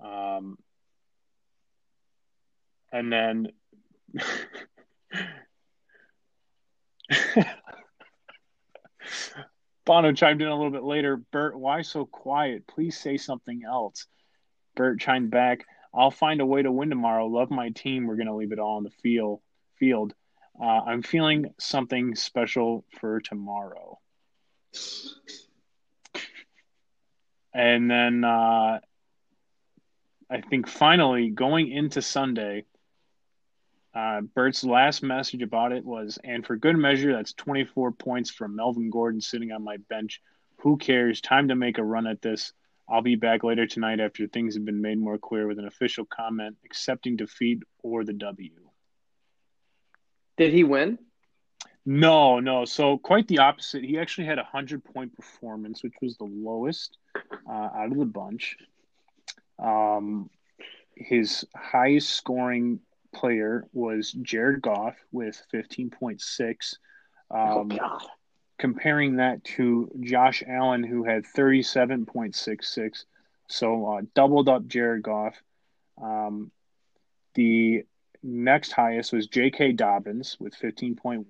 Um, 0.00 0.58
and 2.92 3.12
then 3.12 3.48
Bono 9.84 10.12
chimed 10.12 10.40
in 10.40 10.48
a 10.48 10.54
little 10.56 10.70
bit 10.70 10.82
later. 10.82 11.16
Bert, 11.16 11.58
why 11.58 11.82
so 11.82 12.06
quiet? 12.06 12.66
Please 12.66 12.98
say 12.98 13.16
something 13.16 13.62
else. 13.66 14.06
Bert 14.76 14.98
chimed 15.00 15.30
back, 15.30 15.66
I'll 15.96 16.10
find 16.10 16.40
a 16.40 16.46
way 16.46 16.62
to 16.62 16.72
win 16.72 16.90
tomorrow. 16.90 17.26
Love 17.26 17.50
my 17.50 17.70
team. 17.70 18.06
We're 18.06 18.16
going 18.16 18.26
to 18.26 18.34
leave 18.34 18.52
it 18.52 18.58
all 18.58 18.76
on 18.76 18.82
the 18.84 18.90
field. 18.90 19.40
Field. 19.78 20.14
Uh, 20.60 20.64
I'm 20.64 21.02
feeling 21.02 21.54
something 21.58 22.14
special 22.14 22.84
for 23.00 23.20
tomorrow. 23.20 23.98
And 27.52 27.90
then 27.90 28.24
uh, 28.24 28.80
I 30.30 30.40
think 30.48 30.68
finally 30.68 31.30
going 31.30 31.70
into 31.70 32.02
Sunday, 32.02 32.64
uh, 33.94 34.22
Bert's 34.22 34.64
last 34.64 35.04
message 35.04 35.42
about 35.42 35.70
it 35.70 35.84
was, 35.84 36.18
and 36.24 36.44
for 36.44 36.56
good 36.56 36.76
measure, 36.76 37.12
that's 37.12 37.32
24 37.34 37.92
points 37.92 38.30
from 38.30 38.56
Melvin 38.56 38.90
Gordon 38.90 39.20
sitting 39.20 39.52
on 39.52 39.62
my 39.62 39.76
bench. 39.88 40.20
Who 40.58 40.76
cares? 40.76 41.20
Time 41.20 41.48
to 41.48 41.54
make 41.54 41.78
a 41.78 41.84
run 41.84 42.08
at 42.08 42.20
this. 42.20 42.52
I'll 42.88 43.02
be 43.02 43.16
back 43.16 43.42
later 43.44 43.66
tonight 43.66 44.00
after 44.00 44.26
things 44.26 44.54
have 44.54 44.64
been 44.64 44.82
made 44.82 44.98
more 44.98 45.18
clear 45.18 45.46
with 45.46 45.58
an 45.58 45.66
official 45.66 46.04
comment 46.04 46.56
accepting 46.64 47.16
defeat 47.16 47.62
or 47.82 48.04
the 48.04 48.12
W. 48.12 48.50
Did 50.36 50.52
he 50.52 50.64
win? 50.64 50.98
No, 51.86 52.40
no. 52.40 52.64
So 52.64 52.98
quite 52.98 53.28
the 53.28 53.38
opposite. 53.38 53.84
He 53.84 53.98
actually 53.98 54.26
had 54.26 54.38
a 54.38 54.44
hundred 54.44 54.84
point 54.84 55.14
performance, 55.14 55.82
which 55.82 55.94
was 56.02 56.16
the 56.16 56.24
lowest 56.24 56.98
uh, 57.16 57.52
out 57.52 57.92
of 57.92 57.98
the 57.98 58.04
bunch. 58.06 58.56
Um, 59.58 60.30
his 60.96 61.44
highest 61.56 62.10
scoring 62.10 62.80
player 63.14 63.66
was 63.72 64.12
Jared 64.12 64.62
Goff 64.62 64.96
with 65.12 65.40
fifteen 65.50 65.90
point 65.90 66.20
six. 66.20 66.78
oh 67.30 67.60
Um, 67.60 67.68
God. 67.68 68.02
Comparing 68.58 69.16
that 69.16 69.44
to 69.44 69.90
Josh 70.00 70.42
Allen, 70.46 70.82
who 70.82 71.04
had 71.04 71.24
37.66, 71.24 73.04
so 73.48 73.86
uh, 73.86 74.02
doubled 74.14 74.48
up 74.48 74.66
Jared 74.66 75.02
Goff. 75.02 75.34
Um, 76.00 76.50
the 77.34 77.84
next 78.22 78.72
highest 78.72 79.12
was 79.12 79.26
J.K. 79.26 79.72
Dobbins 79.72 80.36
with 80.40 80.54
15.1. 80.54 81.26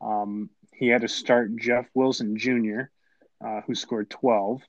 Um, 0.00 0.50
he 0.72 0.88
had 0.88 1.02
to 1.02 1.08
start 1.08 1.56
Jeff 1.56 1.86
Wilson 1.94 2.36
Jr., 2.36 2.82
uh, 3.44 3.60
who 3.62 3.74
scored 3.74 4.10
12. 4.10 4.62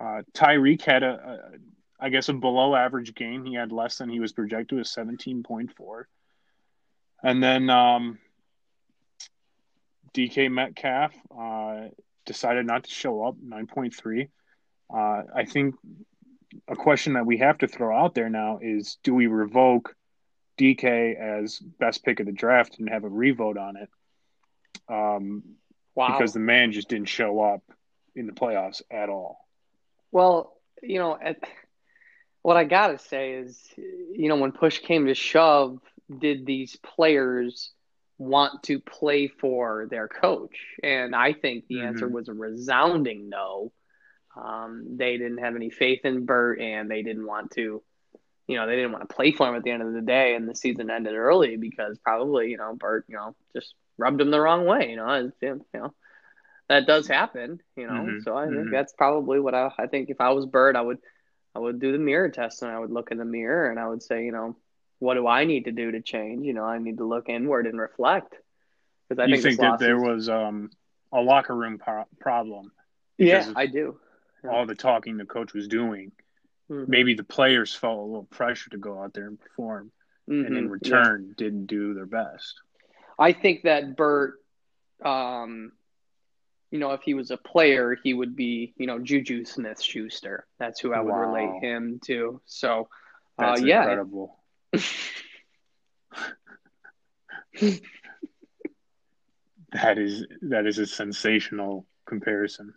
Uh, 0.00 0.22
Tyreek 0.32 0.82
had 0.82 1.02
a, 1.02 1.50
I 2.00 2.08
guess, 2.10 2.28
a 2.28 2.32
below 2.32 2.74
average 2.74 3.14
game. 3.14 3.44
He 3.44 3.54
had 3.54 3.72
less 3.72 3.98
than 3.98 4.08
he 4.08 4.20
was 4.20 4.32
projected 4.32 4.78
with 4.78 4.86
17.4. 4.86 6.04
And 7.22 7.42
then 7.42 7.70
um, 7.70 8.18
DK 10.16 10.50
Metcalf 10.50 11.12
uh, 11.38 11.88
decided 12.24 12.66
not 12.66 12.84
to 12.84 12.90
show 12.90 13.24
up, 13.24 13.36
9.3. 13.36 14.28
Uh, 14.92 15.22
I 15.34 15.44
think 15.44 15.74
a 16.68 16.76
question 16.76 17.14
that 17.14 17.26
we 17.26 17.38
have 17.38 17.58
to 17.58 17.68
throw 17.68 17.96
out 17.96 18.14
there 18.14 18.30
now 18.30 18.58
is 18.62 18.98
do 19.02 19.14
we 19.14 19.26
revoke 19.26 19.94
DK 20.58 21.18
as 21.20 21.58
best 21.58 22.04
pick 22.04 22.20
of 22.20 22.26
the 22.26 22.32
draft 22.32 22.78
and 22.78 22.88
have 22.88 23.04
a 23.04 23.08
revote 23.08 23.58
on 23.58 23.76
it? 23.76 23.88
Um, 24.88 25.42
Wow. 25.96 26.12
Because 26.12 26.34
the 26.34 26.40
man 26.40 26.72
just 26.72 26.88
didn't 26.88 27.08
show 27.08 27.40
up 27.40 27.62
in 28.14 28.26
the 28.26 28.32
playoffs 28.32 28.82
at 28.90 29.08
all. 29.08 29.38
Well, 30.12 30.52
you 30.82 30.98
know, 30.98 31.18
at, 31.20 31.38
what 32.42 32.58
I 32.58 32.64
gotta 32.64 32.98
say 32.98 33.32
is, 33.32 33.58
you 33.76 34.28
know, 34.28 34.36
when 34.36 34.52
push 34.52 34.78
came 34.78 35.06
to 35.06 35.14
shove, 35.14 35.80
did 36.20 36.44
these 36.44 36.76
players 36.76 37.72
want 38.18 38.62
to 38.64 38.80
play 38.80 39.28
for 39.28 39.86
their 39.90 40.08
coach? 40.08 40.56
And 40.82 41.14
I 41.14 41.32
think 41.32 41.66
the 41.66 41.82
answer 41.82 42.08
Mhm. 42.08 42.12
was 42.12 42.28
a 42.28 42.34
resounding 42.34 43.28
no. 43.28 43.72
Um, 44.36 44.96
they 44.96 45.16
didn't 45.18 45.38
have 45.38 45.56
any 45.56 45.70
faith 45.70 46.04
in 46.04 46.26
Bert, 46.26 46.60
and 46.60 46.90
they 46.90 47.02
didn't 47.02 47.26
want 47.26 47.52
to, 47.52 47.82
you 48.46 48.56
know, 48.56 48.66
they 48.66 48.76
didn't 48.76 48.92
want 48.92 49.08
to 49.08 49.14
play 49.14 49.32
for 49.32 49.48
him 49.48 49.54
at 49.54 49.62
the 49.62 49.70
end 49.70 49.82
of 49.82 49.92
the 49.92 50.02
day. 50.02 50.34
And 50.34 50.48
the 50.48 50.54
season 50.54 50.90
ended 50.90 51.14
early 51.14 51.56
because 51.56 51.98
probably, 51.98 52.50
you 52.50 52.56
know, 52.58 52.74
Bert, 52.74 53.04
you 53.08 53.16
know, 53.16 53.34
just 53.54 53.74
rubbed 53.98 54.20
him 54.20 54.30
the 54.30 54.40
wrong 54.40 54.66
way. 54.66 54.90
You 54.90 54.96
know, 54.96 55.08
as- 55.08 55.32
you 55.40 55.64
know, 55.72 55.94
that 56.68 56.86
does 56.86 57.06
happen. 57.06 57.60
You 57.76 57.86
know, 57.86 58.04
Mhm. 58.04 58.22
so 58.22 58.36
I 58.36 58.46
think 58.46 58.68
Mhm. 58.68 58.70
that's 58.70 58.92
probably 58.92 59.40
what 59.40 59.54
I, 59.54 59.70
I 59.78 59.86
think. 59.86 60.10
If 60.10 60.20
I 60.20 60.30
was 60.30 60.46
Bert, 60.46 60.76
I 60.76 60.82
would, 60.82 60.98
I 61.54 61.58
would 61.58 61.80
do 61.80 61.92
the 61.92 61.98
mirror 61.98 62.28
test, 62.28 62.62
and 62.62 62.70
I 62.70 62.78
would 62.78 62.90
look 62.90 63.10
in 63.10 63.18
the 63.18 63.24
mirror, 63.24 63.70
and 63.70 63.80
I 63.80 63.88
would 63.88 64.02
say, 64.02 64.24
you 64.24 64.32
know, 64.32 64.56
what 64.98 65.14
do 65.14 65.26
I 65.26 65.44
need 65.44 65.64
to 65.66 65.72
do 65.72 65.92
to 65.92 66.00
change? 66.00 66.44
You 66.46 66.54
know, 66.54 66.64
I 66.64 66.78
need 66.78 66.98
to 66.98 67.04
look 67.04 67.28
inward 67.28 67.66
and 67.66 67.78
reflect. 67.78 68.34
Because 69.08 69.22
I 69.22 69.26
you 69.26 69.34
think, 69.36 69.58
think 69.58 69.60
that 69.60 69.78
there 69.78 69.96
is- 69.96 70.02
was 70.02 70.28
um, 70.28 70.70
a 71.12 71.20
locker 71.20 71.54
room 71.54 71.78
pro- 71.78 72.06
problem? 72.18 72.72
yeah, 73.18 73.52
I 73.54 73.66
do. 73.66 73.98
Yeah. 74.44 74.50
All 74.50 74.66
the 74.66 74.74
talking 74.74 75.16
the 75.16 75.24
coach 75.24 75.52
was 75.54 75.68
doing. 75.68 76.12
Mhm. 76.70 76.88
Maybe 76.88 77.14
the 77.14 77.24
players 77.24 77.74
felt 77.74 77.98
a 77.98 78.02
little 78.02 78.24
pressure 78.24 78.70
to 78.70 78.78
go 78.78 79.00
out 79.00 79.14
there 79.14 79.26
and 79.28 79.38
perform, 79.40 79.92
and 80.26 80.46
in 80.46 80.52
Mhm, 80.52 80.62
yeah. 80.64 80.70
return 80.96 81.34
didn't 81.36 81.66
do 81.66 81.94
their 81.94 82.06
best. 82.06 82.60
I 83.18 83.32
think 83.32 83.62
that 83.62 83.96
Bert, 83.96 84.34
um, 85.04 85.72
you 86.70 86.78
know, 86.80 86.90
if 86.92 87.02
he 87.02 87.14
was 87.14 87.30
a 87.30 87.36
player, 87.36 87.94
he 87.94 88.12
would 88.12 88.34
be, 88.34 88.74
you 88.76 88.86
know, 88.86 88.98
Juju 88.98 89.44
Smith 89.44 89.80
Schuster. 89.80 90.46
That's 90.58 90.80
who 90.80 90.92
I 90.92 91.00
would 91.00 91.12
Wow. 91.12 91.20
relate 91.32 91.62
him 91.62 92.00
to. 92.06 92.40
So, 92.44 92.88
uh, 93.38 93.56
yeah, 93.60 93.82
incredible. 93.82 94.36
That 99.72 99.98
is 99.98 100.24
that 100.42 100.66
is 100.66 100.78
a 100.78 100.86
sensational 100.86 101.86
comparison. 102.06 102.74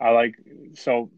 I 0.00 0.10
like 0.10 0.36
so 0.74 1.10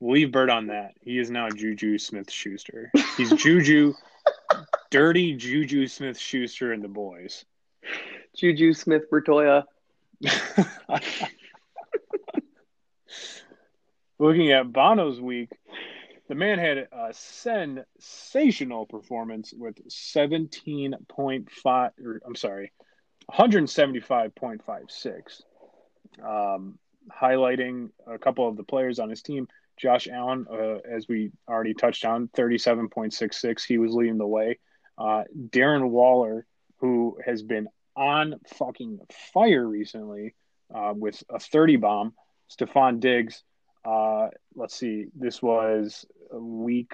leave 0.00 0.32
Bert 0.32 0.48
on 0.48 0.68
that. 0.68 0.92
He 1.02 1.18
is 1.18 1.30
now 1.30 1.50
Juju 1.50 1.98
Smith 1.98 2.30
Schuster. 2.30 2.90
He's 3.16 3.32
Juju 3.32 3.94
dirty 4.90 5.34
Juju 5.34 5.86
Smith 5.86 6.18
Schuster 6.18 6.72
and 6.72 6.82
the 6.82 6.88
boys. 6.88 7.44
Juju 8.36 8.72
Smith 8.72 9.10
Bertoya. 9.10 9.64
Looking 14.20 14.52
at 14.52 14.70
Bono's 14.70 15.18
week, 15.18 15.50
the 16.28 16.34
man 16.34 16.58
had 16.58 16.88
a 16.92 17.08
sensational 17.12 18.84
performance 18.84 19.54
with 19.56 19.76
17.5, 19.88 21.90
or 22.04 22.20
I'm 22.26 22.36
sorry, 22.36 22.70
175.56. 23.32 25.42
Um, 26.22 26.78
highlighting 27.10 27.88
a 28.06 28.18
couple 28.18 28.46
of 28.46 28.58
the 28.58 28.62
players 28.62 28.98
on 28.98 29.08
his 29.08 29.22
team. 29.22 29.48
Josh 29.78 30.06
Allen, 30.06 30.44
uh, 30.52 30.80
as 30.86 31.08
we 31.08 31.32
already 31.48 31.72
touched 31.72 32.04
on, 32.04 32.28
37.66. 32.36 33.64
He 33.64 33.78
was 33.78 33.94
leading 33.94 34.18
the 34.18 34.26
way. 34.26 34.58
Uh, 34.98 35.22
Darren 35.48 35.88
Waller, 35.88 36.44
who 36.80 37.16
has 37.24 37.42
been 37.42 37.68
on 37.96 38.34
fucking 38.58 38.98
fire 39.32 39.66
recently 39.66 40.34
uh, 40.74 40.92
with 40.94 41.24
a 41.30 41.40
30 41.40 41.76
bomb. 41.76 42.12
Stefon 42.50 43.00
Diggs, 43.00 43.44
uh, 43.84 44.28
let's 44.54 44.74
see, 44.74 45.06
this 45.14 45.42
was 45.42 46.06
week 46.32 46.92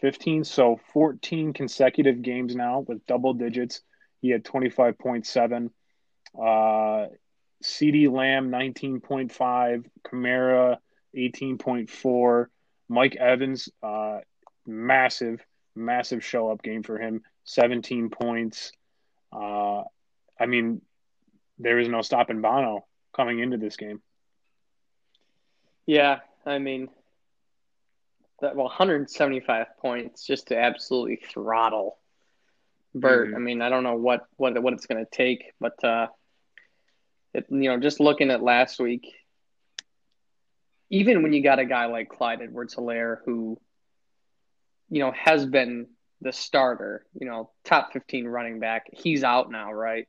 15, 0.00 0.44
so 0.44 0.80
14 0.92 1.52
consecutive 1.52 2.22
games 2.22 2.54
now 2.54 2.80
with 2.80 3.06
double 3.06 3.34
digits. 3.34 3.82
He 4.20 4.30
had 4.30 4.44
25.7. 4.44 5.70
Uh, 6.38 7.08
CeeDee 7.62 8.10
Lamb 8.10 8.50
19.5, 8.50 9.84
Kamara 10.04 10.78
18.4, 11.16 12.46
Mike 12.88 13.16
Evans 13.16 13.68
uh, 13.82 14.18
massive 14.66 15.44
massive 15.76 16.24
show 16.24 16.50
up 16.50 16.62
game 16.62 16.82
for 16.82 16.98
him 16.98 17.22
17 17.44 18.10
points. 18.10 18.72
Uh, 19.32 19.82
I 20.38 20.46
mean, 20.46 20.82
there 21.58 21.78
is 21.78 21.88
no 21.88 22.02
stopping 22.02 22.40
Bono 22.40 22.86
coming 23.14 23.38
into 23.38 23.56
this 23.56 23.76
game. 23.76 24.00
Yeah, 25.90 26.20
I 26.46 26.60
mean, 26.60 26.88
that 28.40 28.54
well, 28.54 28.66
175 28.66 29.66
points 29.78 30.24
just 30.24 30.46
to 30.46 30.56
absolutely 30.56 31.16
throttle 31.16 31.98
Bert. 32.94 33.30
Mhm. 33.30 33.34
I 33.34 33.38
mean, 33.40 33.60
I 33.60 33.70
don't 33.70 33.82
know 33.82 33.96
what 33.96 34.24
what 34.36 34.56
what 34.62 34.72
it's 34.72 34.86
going 34.86 35.04
to 35.04 35.10
take, 35.10 35.52
but 35.58 35.82
uh, 35.82 36.06
it, 37.34 37.46
you 37.50 37.70
know, 37.70 37.80
just 37.80 37.98
looking 37.98 38.30
at 38.30 38.40
last 38.40 38.78
week, 38.78 39.12
even 40.90 41.24
when 41.24 41.32
you 41.32 41.42
got 41.42 41.58
a 41.58 41.64
guy 41.64 41.86
like 41.86 42.08
Clyde 42.08 42.40
Edwards-Helaire 42.40 43.18
who, 43.24 43.60
you 44.90 45.00
know, 45.00 45.10
has 45.10 45.44
been 45.44 45.88
the 46.20 46.32
starter, 46.32 47.04
you 47.18 47.26
know, 47.26 47.50
top 47.64 47.92
15 47.92 48.28
running 48.28 48.60
back, 48.60 48.86
he's 48.92 49.24
out 49.24 49.50
now, 49.50 49.72
right? 49.72 50.06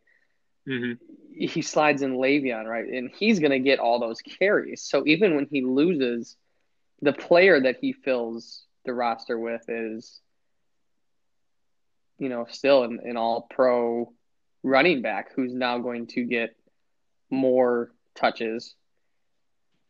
Mm-hmm. 0.67 1.03
he 1.33 1.61
slides 1.61 2.01
in 2.03 2.17
Le'Veon, 2.17 2.65
right? 2.65 2.85
And 2.87 3.09
he's 3.17 3.39
going 3.39 3.51
to 3.51 3.59
get 3.59 3.79
all 3.79 3.99
those 3.99 4.21
carries. 4.21 4.83
So 4.83 5.03
even 5.07 5.35
when 5.35 5.47
he 5.49 5.63
loses, 5.63 6.35
the 7.01 7.13
player 7.13 7.59
that 7.59 7.77
he 7.81 7.93
fills 7.93 8.63
the 8.85 8.93
roster 8.93 9.39
with 9.39 9.63
is, 9.67 10.19
you 12.19 12.29
know, 12.29 12.45
still 12.49 12.83
an, 12.83 12.99
an 13.03 13.17
all 13.17 13.47
pro 13.49 14.13
running 14.63 15.01
back 15.01 15.31
who's 15.35 15.53
now 15.53 15.79
going 15.79 16.07
to 16.07 16.23
get 16.23 16.55
more 17.31 17.91
touches. 18.15 18.75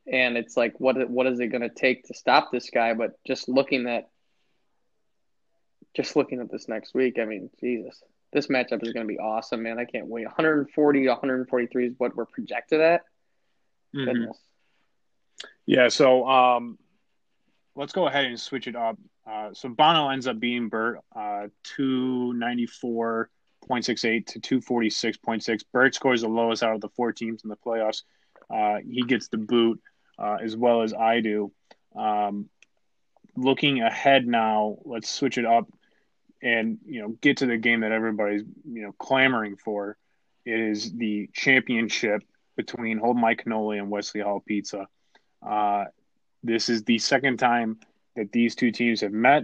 And 0.08 0.38
it's 0.38 0.56
like, 0.56 0.80
what 0.80 1.10
what 1.10 1.28
is 1.28 1.40
it 1.40 1.48
going 1.48 1.62
to 1.62 1.70
take 1.70 2.08
to 2.08 2.14
stop 2.14 2.52
this 2.52 2.70
guy? 2.70 2.94
But 2.94 3.12
just 3.26 3.50
looking 3.50 3.88
at, 3.88 4.10
just 5.94 6.16
looking 6.16 6.40
at 6.40 6.50
this 6.50 6.68
next 6.70 6.94
week, 6.94 7.20
I 7.20 7.26
mean, 7.26 7.50
Jesus, 7.60 8.02
this 8.32 8.48
matchup 8.48 8.82
is 8.84 8.94
going 8.94 9.06
to 9.06 9.12
be 9.12 9.20
awesome, 9.20 9.62
man. 9.64 9.80
I 9.80 9.86
can't 9.86 10.08
wait. 10.08 10.26
140 10.26 11.08
143 11.08 11.88
is 11.88 11.94
what 11.98 12.16
we're 12.16 12.26
projected 12.26 12.82
at. 12.82 13.02
Mm-hmm. 13.96 14.06
Goodness. 14.06 14.38
Yeah, 15.66 15.88
so 15.90 16.28
um, 16.28 16.78
let's 17.76 17.94
go 17.94 18.08
ahead 18.08 18.26
and 18.26 18.40
switch 18.40 18.68
it 18.68 18.76
up. 18.76 18.98
Uh, 19.30 19.50
so 19.54 19.70
Bono 19.70 20.10
ends 20.10 20.26
up 20.28 20.40
being 20.40 20.70
Bert 20.70 21.00
uh, 21.16 21.48
294.68 21.78 24.26
to 24.26 24.40
246.6. 24.40 25.62
Bert 25.72 25.96
scores 25.96 26.22
the 26.22 26.28
lowest 26.28 26.64
out 26.64 26.74
of 26.76 26.82
the 26.82 26.90
four 26.90 27.14
teams 27.14 27.44
in 27.44 27.50
the 27.50 27.58
playoffs. 27.58 28.02
Uh, 28.50 28.78
he 28.84 29.04
gets 29.04 29.28
the 29.28 29.38
boot 29.38 29.80
uh, 30.18 30.38
as 30.42 30.58
well 30.58 30.82
as 30.82 30.94
I 30.94 31.20
do. 31.22 31.52
Um, 31.96 32.50
looking 33.36 33.82
ahead 33.82 34.26
now, 34.28 34.78
let's 34.84 35.10
switch 35.10 35.38
it 35.38 35.46
up 35.46 35.68
and 36.42 36.80
you 36.86 37.02
know 37.02 37.10
get 37.22 37.38
to 37.38 37.46
the 37.46 37.58
game 37.58 37.82
that 37.82 37.92
everybody's 37.92 38.44
you 38.66 38.84
know 38.84 38.92
clamoring 38.94 39.58
for. 39.58 39.98
It 40.46 40.60
is 40.60 40.92
the 40.94 41.30
championship 41.34 42.24
between 42.58 42.98
Hold 42.98 43.18
My 43.18 43.36
Cannoli 43.36 43.78
and 43.78 43.90
Wesley 43.90 44.22
Hall 44.22 44.42
Pizza. 44.46 44.88
Uh, 45.46 45.86
this 46.44 46.70
is 46.70 46.84
the 46.84 46.98
second 46.98 47.38
time 47.38 47.80
that 48.16 48.32
these 48.32 48.56
two 48.56 48.72
teams 48.72 49.02
have 49.02 49.12
met. 49.14 49.44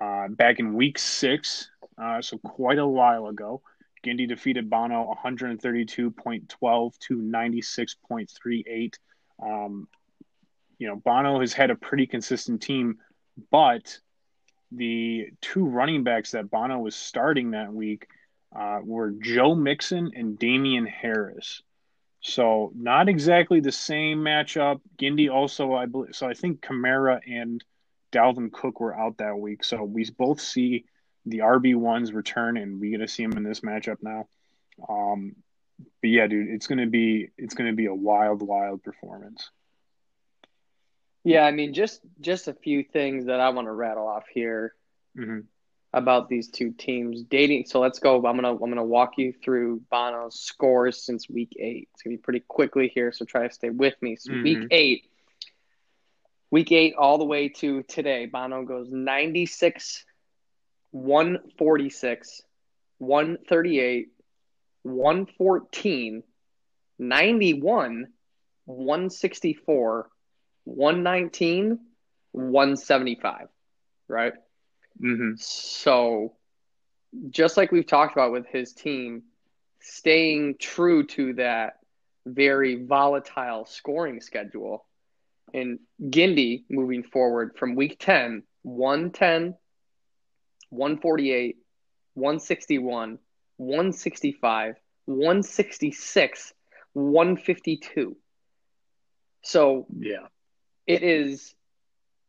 Uh, 0.00 0.28
back 0.28 0.58
in 0.60 0.74
week 0.74 0.98
six, 0.98 1.68
uh, 2.00 2.22
so 2.22 2.38
quite 2.38 2.78
a 2.78 2.86
while 2.86 3.26
ago, 3.26 3.60
Gindy 4.04 4.26
defeated 4.26 4.70
Bono 4.70 5.14
132.12 5.22 6.98
to 6.98 7.16
96.38. 7.18 8.94
Um, 9.42 9.88
you 10.78 10.88
know, 10.88 10.96
Bono 10.96 11.40
has 11.40 11.52
had 11.52 11.70
a 11.70 11.74
pretty 11.74 12.06
consistent 12.06 12.62
team, 12.62 12.98
but 13.50 13.98
the 14.72 15.28
two 15.40 15.64
running 15.66 16.04
backs 16.04 16.32
that 16.32 16.50
Bono 16.50 16.78
was 16.78 16.94
starting 16.94 17.52
that 17.52 17.72
week 17.72 18.06
uh, 18.56 18.80
were 18.82 19.10
Joe 19.10 19.54
Mixon 19.54 20.12
and 20.14 20.38
Damien 20.38 20.86
Harris. 20.86 21.62
So 22.20 22.72
not 22.74 23.08
exactly 23.08 23.60
the 23.60 23.72
same 23.72 24.18
matchup. 24.18 24.80
Gindy 25.00 25.32
also, 25.32 25.72
I 25.74 25.86
believe. 25.86 26.14
So 26.14 26.28
I 26.28 26.34
think 26.34 26.60
Kamara 26.60 27.20
and 27.26 27.64
Dalvin 28.12 28.52
Cook 28.52 28.80
were 28.80 28.94
out 28.94 29.18
that 29.18 29.38
week. 29.38 29.64
So 29.64 29.82
we 29.82 30.08
both 30.10 30.40
see 30.40 30.84
the 31.26 31.38
RB 31.38 31.74
ones 31.76 32.12
return, 32.12 32.56
and 32.56 32.80
we 32.80 32.90
get 32.90 32.98
to 32.98 33.08
see 33.08 33.24
them 33.24 33.36
in 33.36 33.42
this 33.42 33.60
matchup 33.60 33.98
now. 34.02 34.26
Um, 34.88 35.36
but 36.02 36.10
yeah, 36.10 36.26
dude, 36.26 36.48
it's 36.48 36.66
gonna 36.66 36.86
be 36.86 37.30
it's 37.38 37.54
gonna 37.54 37.72
be 37.72 37.86
a 37.86 37.94
wild, 37.94 38.42
wild 38.42 38.82
performance. 38.82 39.50
Yeah, 41.24 41.44
I 41.44 41.50
mean, 41.50 41.74
just 41.74 42.00
just 42.20 42.48
a 42.48 42.54
few 42.54 42.82
things 42.82 43.26
that 43.26 43.40
I 43.40 43.50
want 43.50 43.66
to 43.66 43.72
rattle 43.72 44.06
off 44.06 44.26
here 44.32 44.74
Mhm. 45.16 45.46
about 45.92 46.28
these 46.28 46.48
two 46.48 46.72
teams 46.72 47.22
dating. 47.24 47.66
So 47.66 47.80
let's 47.80 47.98
go. 47.98 48.16
I'm 48.16 48.36
gonna 48.36 48.52
I'm 48.52 48.58
gonna 48.70 48.84
walk 48.84 49.18
you 49.18 49.32
through 49.32 49.80
Bono's 49.90 50.40
scores 50.40 51.02
since 51.04 51.28
week 51.28 51.54
eight. 51.58 51.88
It's 51.92 52.02
gonna 52.02 52.16
be 52.16 52.22
pretty 52.22 52.40
quickly 52.40 52.88
here, 52.88 53.12
so 53.12 53.24
try 53.24 53.46
to 53.46 53.52
stay 53.52 53.70
with 53.70 54.00
me. 54.00 54.16
So 54.16 54.32
week 54.42 54.58
Mhm. 54.58 54.68
eight, 54.70 55.10
week 56.50 56.72
eight, 56.72 56.94
all 56.94 57.18
the 57.18 57.24
way 57.24 57.48
to 57.48 57.82
today, 57.82 58.26
Bono 58.26 58.64
goes 58.64 58.90
96, 58.90 60.04
146, 60.92 62.42
138, 62.98 64.08
114, 64.82 66.22
91, 66.98 68.12
164, 68.64 70.10
119, 70.70 71.80
175. 72.32 73.48
Right? 74.08 74.34
Mhm. 75.00 75.38
So, 75.38 76.36
just 77.30 77.56
like 77.56 77.72
we've 77.72 77.86
talked 77.86 78.12
about 78.12 78.32
with 78.32 78.46
his 78.46 78.72
team, 78.72 79.24
staying 79.80 80.56
true 80.58 81.06
to 81.06 81.34
that 81.34 81.80
very 82.26 82.84
volatile 82.84 83.64
scoring 83.64 84.20
schedule, 84.20 84.86
and 85.54 85.80
Gindy 86.00 86.64
moving 86.68 87.02
forward 87.02 87.56
from 87.56 87.74
week 87.74 87.98
10, 87.98 88.42
110, 88.62 89.56
148, 90.68 91.56
161, 92.14 93.18
165, 93.56 94.76
166, 95.06 96.54
152. 96.92 98.16
So, 99.42 99.86
Yeah. 99.98 100.28
It 100.90 101.02
is 101.02 101.54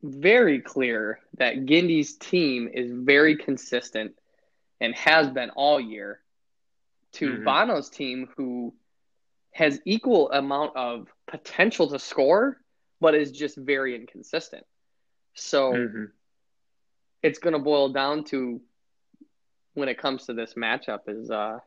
very 0.04 0.60
clear 0.62 1.20
that 1.38 1.66
Gindy's 1.66 2.16
team 2.18 2.70
is 2.74 2.92
very 2.92 3.36
consistent 3.38 4.14
and 4.80 4.94
has 4.96 5.30
been 5.30 5.50
all 5.52 5.80
year 5.80 6.22
to 7.14 7.38
Mhm. 7.38 7.44
Bono's 7.44 7.90
team 7.90 8.28
who 8.36 8.74
has 9.52 9.82
equal 9.86 10.32
amount 10.32 10.76
of 10.76 11.08
potential 11.28 11.88
to 11.90 12.00
score 12.00 12.58
but 13.00 13.16
is 13.16 13.32
just 13.32 13.58
very 13.58 13.96
inconsistent. 13.96 14.66
So 15.34 15.74
Mhm. 15.74 16.12
it's 17.24 17.40
going 17.40 17.54
to 17.54 17.60
boil 17.60 17.90
down 17.90 18.24
to 18.26 18.62
when 19.74 19.90
it 19.90 19.98
comes 19.98 20.26
to 20.28 20.34
this 20.34 20.54
matchup 20.54 21.08
is 21.10 21.32
uh 21.32 21.60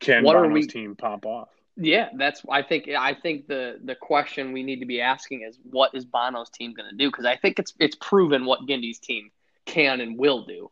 Can 0.00 0.22
What 0.24 0.34
Bono's 0.34 0.52
we- 0.52 0.66
team 0.66 0.96
pop 0.96 1.24
off? 1.26 1.48
Yeah, 1.82 2.10
that's. 2.14 2.42
I 2.50 2.62
think. 2.62 2.88
I 2.88 3.14
think 3.14 3.46
the 3.48 3.80
the 3.82 3.94
question 3.94 4.52
we 4.52 4.62
need 4.62 4.80
to 4.80 4.86
be 4.86 5.00
asking 5.00 5.42
is, 5.42 5.58
what 5.62 5.94
is 5.94 6.04
Bono's 6.04 6.50
team 6.50 6.74
going 6.74 6.90
to 6.90 6.96
do? 6.96 7.08
Because 7.08 7.24
I 7.24 7.36
think 7.36 7.58
it's 7.58 7.72
it's 7.80 7.96
proven 7.96 8.44
what 8.44 8.66
Gindy's 8.66 8.98
team 8.98 9.30
can 9.64 10.00
and 10.00 10.18
will 10.18 10.44
do. 10.44 10.70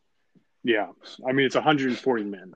Yeah. 0.62 0.88
I 1.27 1.33
mean, 1.33 1.47
it's 1.47 1.55
140 1.55 2.25
men. 2.25 2.53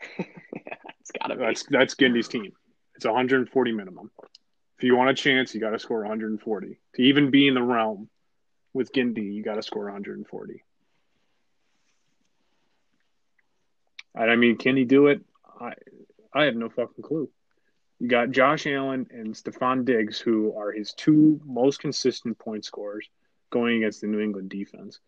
it's 0.18 1.10
got 1.18 1.28
to 1.28 1.36
be. 1.36 1.44
That's 1.44 1.64
that's 1.64 1.94
Gindy's 1.96 2.28
team. 2.28 2.52
It's 2.94 3.04
140 3.04 3.72
minimum. 3.72 4.12
If 4.78 4.84
you 4.84 4.96
want 4.96 5.10
a 5.10 5.14
chance, 5.14 5.54
you 5.54 5.60
got 5.60 5.70
to 5.70 5.78
score 5.80 6.00
140 6.00 6.78
to 6.94 7.02
even 7.02 7.30
be 7.30 7.48
in 7.48 7.54
the 7.54 7.62
realm. 7.62 8.08
With 8.72 8.92
Gindy, 8.92 9.32
you 9.32 9.44
got 9.44 9.54
to 9.54 9.62
score 9.62 9.84
140. 9.84 10.64
And 14.16 14.30
I 14.30 14.34
mean, 14.34 14.56
can 14.56 14.76
he 14.76 14.84
do 14.84 15.06
it? 15.06 15.20
I 15.60 15.74
I 16.34 16.44
have 16.44 16.56
no 16.56 16.68
fucking 16.68 17.02
clue. 17.02 17.30
You 18.00 18.08
got 18.08 18.32
Josh 18.32 18.66
Allen 18.66 19.06
and 19.10 19.34
Stefon 19.34 19.84
Diggs, 19.84 20.18
who 20.18 20.54
are 20.56 20.72
his 20.72 20.92
two 20.92 21.40
most 21.44 21.78
consistent 21.78 22.38
point 22.38 22.64
scorers, 22.64 23.08
going 23.50 23.76
against 23.76 24.00
the 24.00 24.08
New 24.08 24.20
England 24.20 24.50
defense. 24.50 24.98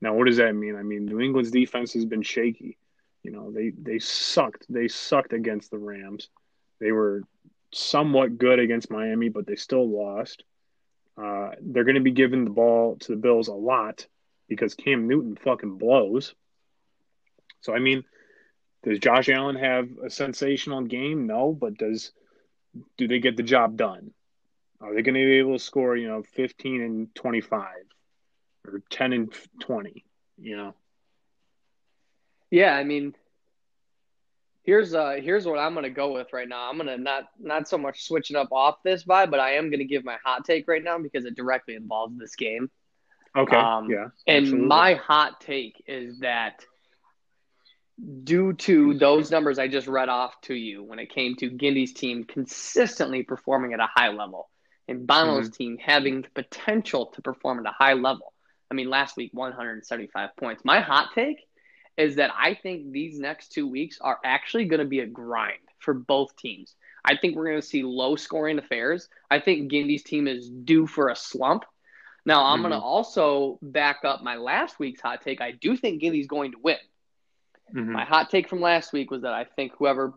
Now, 0.00 0.14
what 0.14 0.26
does 0.26 0.38
that 0.38 0.54
mean? 0.54 0.76
I 0.76 0.82
mean, 0.82 1.04
New 1.04 1.20
England's 1.20 1.50
defense 1.50 1.92
has 1.92 2.06
been 2.06 2.22
shaky. 2.22 2.78
You 3.22 3.30
know, 3.30 3.50
they 3.50 3.70
they 3.70 3.98
sucked. 3.98 4.64
They 4.70 4.88
sucked 4.88 5.34
against 5.34 5.70
the 5.70 5.78
Rams. 5.78 6.30
They 6.80 6.92
were 6.92 7.22
somewhat 7.72 8.38
good 8.38 8.58
against 8.58 8.90
Miami, 8.90 9.28
but 9.28 9.46
they 9.46 9.56
still 9.56 9.88
lost. 9.88 10.42
Uh, 11.22 11.50
they're 11.60 11.84
going 11.84 11.96
to 11.96 12.00
be 12.00 12.10
giving 12.12 12.44
the 12.44 12.50
ball 12.50 12.96
to 12.96 13.12
the 13.12 13.18
Bills 13.18 13.48
a 13.48 13.52
lot 13.52 14.06
because 14.48 14.74
Cam 14.74 15.06
Newton 15.06 15.36
fucking 15.36 15.76
blows. 15.76 16.34
So 17.60 17.74
I 17.74 17.78
mean, 17.78 18.04
does 18.82 18.98
Josh 18.98 19.28
Allen 19.28 19.56
have 19.56 19.88
a 20.04 20.10
sensational 20.10 20.82
game? 20.82 21.26
No, 21.26 21.52
but 21.52 21.76
does 21.76 22.12
do 22.96 23.08
they 23.08 23.18
get 23.18 23.36
the 23.36 23.42
job 23.42 23.76
done? 23.76 24.12
Are 24.80 24.94
they 24.94 25.02
going 25.02 25.14
to 25.14 25.26
be 25.26 25.38
able 25.38 25.58
to 25.58 25.58
score, 25.58 25.96
you 25.96 26.08
know, 26.08 26.22
15 26.22 26.80
and 26.80 27.14
25 27.14 27.68
or 28.66 28.82
10 28.90 29.12
and 29.12 29.34
20, 29.60 30.04
you 30.38 30.56
know? 30.56 30.74
Yeah, 32.50 32.74
I 32.74 32.84
mean, 32.84 33.14
here's 34.62 34.94
uh 34.94 35.16
here's 35.20 35.46
what 35.46 35.58
I'm 35.58 35.74
gonna 35.74 35.90
go 35.90 36.12
with 36.12 36.32
right 36.32 36.48
now. 36.48 36.68
I'm 36.68 36.76
gonna 36.76 36.98
not 36.98 37.24
not 37.38 37.68
so 37.68 37.78
much 37.78 38.04
switching 38.04 38.36
up 38.36 38.48
off 38.52 38.82
this 38.82 39.04
vibe, 39.04 39.30
but 39.30 39.40
I 39.40 39.52
am 39.52 39.70
gonna 39.70 39.84
give 39.84 40.04
my 40.04 40.16
hot 40.24 40.44
take 40.44 40.66
right 40.66 40.82
now 40.82 40.98
because 40.98 41.24
it 41.24 41.36
directly 41.36 41.74
involves 41.76 42.18
this 42.18 42.34
game. 42.34 42.70
Okay. 43.36 43.56
Um, 43.56 43.88
yeah. 43.88 44.08
And 44.26 44.44
absolutely. 44.44 44.66
my 44.66 44.94
hot 44.94 45.40
take 45.40 45.82
is 45.86 46.20
that 46.20 46.64
due 48.24 48.52
to 48.54 48.94
those 48.94 49.30
numbers 49.30 49.58
I 49.58 49.68
just 49.68 49.86
read 49.86 50.08
off 50.08 50.40
to 50.42 50.54
you 50.54 50.82
when 50.82 50.98
it 50.98 51.10
came 51.10 51.36
to 51.36 51.50
Gindy's 51.50 51.92
team 51.92 52.24
consistently 52.24 53.22
performing 53.22 53.74
at 53.74 53.80
a 53.80 53.88
high 53.94 54.08
level 54.08 54.48
and 54.90 55.06
Bono's 55.06 55.46
mm-hmm. 55.46 55.54
team 55.54 55.78
having 55.78 56.22
the 56.22 56.28
potential 56.34 57.06
to 57.06 57.22
perform 57.22 57.60
at 57.60 57.66
a 57.66 57.74
high 57.74 57.94
level. 57.94 58.32
I 58.70 58.74
mean, 58.74 58.90
last 58.90 59.16
week, 59.16 59.30
175 59.32 60.36
points. 60.36 60.64
My 60.64 60.80
hot 60.80 61.10
take 61.14 61.46
is 61.96 62.16
that 62.16 62.30
I 62.36 62.54
think 62.54 62.90
these 62.90 63.18
next 63.18 63.52
two 63.52 63.66
weeks 63.66 63.98
are 64.00 64.18
actually 64.24 64.66
going 64.66 64.80
to 64.80 64.86
be 64.86 65.00
a 65.00 65.06
grind 65.06 65.58
for 65.78 65.94
both 65.94 66.36
teams. 66.36 66.74
I 67.04 67.16
think 67.16 67.36
we're 67.36 67.46
going 67.46 67.60
to 67.60 67.66
see 67.66 67.82
low 67.82 68.16
scoring 68.16 68.58
affairs. 68.58 69.08
I 69.30 69.40
think 69.40 69.70
Gindy's 69.70 70.02
team 70.02 70.26
is 70.28 70.48
due 70.48 70.86
for 70.86 71.08
a 71.08 71.16
slump. 71.16 71.64
Now, 72.26 72.44
I'm 72.46 72.60
going 72.60 72.72
to 72.72 72.76
mm-hmm. 72.76 72.84
also 72.84 73.58
back 73.62 74.00
up 74.04 74.22
my 74.22 74.36
last 74.36 74.78
week's 74.78 75.00
hot 75.00 75.22
take. 75.22 75.40
I 75.40 75.52
do 75.52 75.76
think 75.76 76.00
Gindy's 76.00 76.26
going 76.26 76.52
to 76.52 76.58
win. 76.62 76.76
Mhm. 77.72 77.86
My 77.86 78.04
hot 78.04 78.30
take 78.30 78.48
from 78.48 78.60
last 78.60 78.92
week 78.92 79.10
was 79.10 79.22
that 79.22 79.32
I 79.32 79.44
think 79.44 79.72
whoever, 79.76 80.14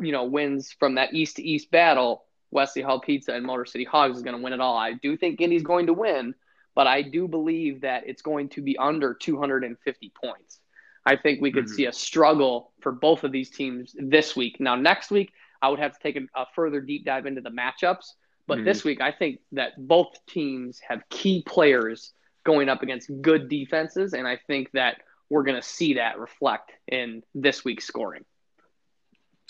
you 0.00 0.12
know, 0.12 0.24
wins 0.24 0.72
from 0.72 0.96
that 0.96 1.14
east 1.14 1.36
to 1.36 1.42
east 1.42 1.70
battle, 1.70 2.24
Wesley 2.50 2.82
Hall 2.82 3.00
Pizza 3.00 3.32
and 3.32 3.44
Motor 3.44 3.64
City 3.64 3.84
Hogs 3.84 4.18
is 4.18 4.22
going 4.22 4.36
to 4.36 4.42
win 4.42 4.52
it 4.52 4.60
all. 4.60 4.76
I 4.76 4.92
do 4.92 5.16
think 5.16 5.38
Gindy's 5.38 5.62
going 5.62 5.86
to 5.86 5.94
win, 5.94 6.34
but 6.74 6.86
I 6.86 7.02
do 7.02 7.26
believe 7.28 7.80
that 7.82 8.06
it's 8.06 8.22
going 8.22 8.48
to 8.50 8.62
be 8.62 8.76
under 8.76 9.14
250 9.14 10.12
points. 10.22 10.60
I 11.04 11.16
think 11.16 11.40
we 11.40 11.50
could 11.50 11.64
Mhm. 11.64 11.70
see 11.70 11.86
a 11.86 11.92
struggle 11.92 12.72
for 12.80 12.92
both 12.92 13.24
of 13.24 13.32
these 13.32 13.50
teams 13.50 13.96
this 13.98 14.36
week. 14.36 14.60
Now, 14.60 14.76
next 14.76 15.10
week, 15.10 15.32
I 15.60 15.68
would 15.68 15.78
have 15.78 15.92
to 15.94 16.02
take 16.02 16.16
a, 16.16 16.26
a 16.34 16.46
further 16.54 16.80
deep 16.80 17.04
dive 17.04 17.26
into 17.26 17.40
the 17.40 17.50
matchups. 17.50 18.14
But 18.46 18.58
Mhm. 18.58 18.64
this 18.64 18.84
week, 18.84 19.00
I 19.00 19.12
think 19.12 19.40
that 19.52 19.72
both 19.78 20.14
teams 20.26 20.80
have 20.80 21.08
key 21.08 21.42
players 21.46 22.12
going 22.44 22.68
up 22.68 22.82
against 22.82 23.10
good 23.22 23.48
defenses, 23.48 24.14
and 24.14 24.26
I 24.26 24.36
think 24.36 24.70
that 24.72 25.00
we're 25.32 25.44
going 25.44 25.60
to 25.60 25.66
see 25.66 25.94
that 25.94 26.18
reflect 26.18 26.72
in 26.86 27.22
this 27.34 27.64
week's 27.64 27.86
scoring. 27.86 28.22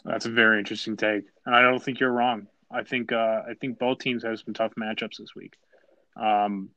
That's 0.04 0.26
a 0.26 0.30
very 0.30 0.60
interesting 0.60 0.96
take, 0.96 1.24
and 1.44 1.56
I 1.56 1.62
don't 1.62 1.82
think 1.82 1.98
you're 1.98 2.12
wrong. 2.12 2.46
I 2.70 2.84
think 2.84 3.10
uh, 3.10 3.42
I 3.48 3.54
think 3.60 3.80
both 3.80 3.98
teams 3.98 4.22
have 4.22 4.38
some 4.38 4.54
tough 4.54 4.72
matchups 4.78 5.18
this 5.18 5.34
week. 5.34 5.56
Um, 6.16 6.70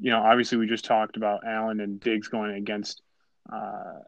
you 0.00 0.12
know, 0.12 0.22
obviously 0.22 0.58
we 0.58 0.68
just 0.68 0.84
talked 0.84 1.16
about 1.16 1.44
Allen 1.44 1.80
and 1.80 1.98
Diggs 1.98 2.28
going 2.28 2.52
against, 2.54 3.02
uh, 3.52 3.98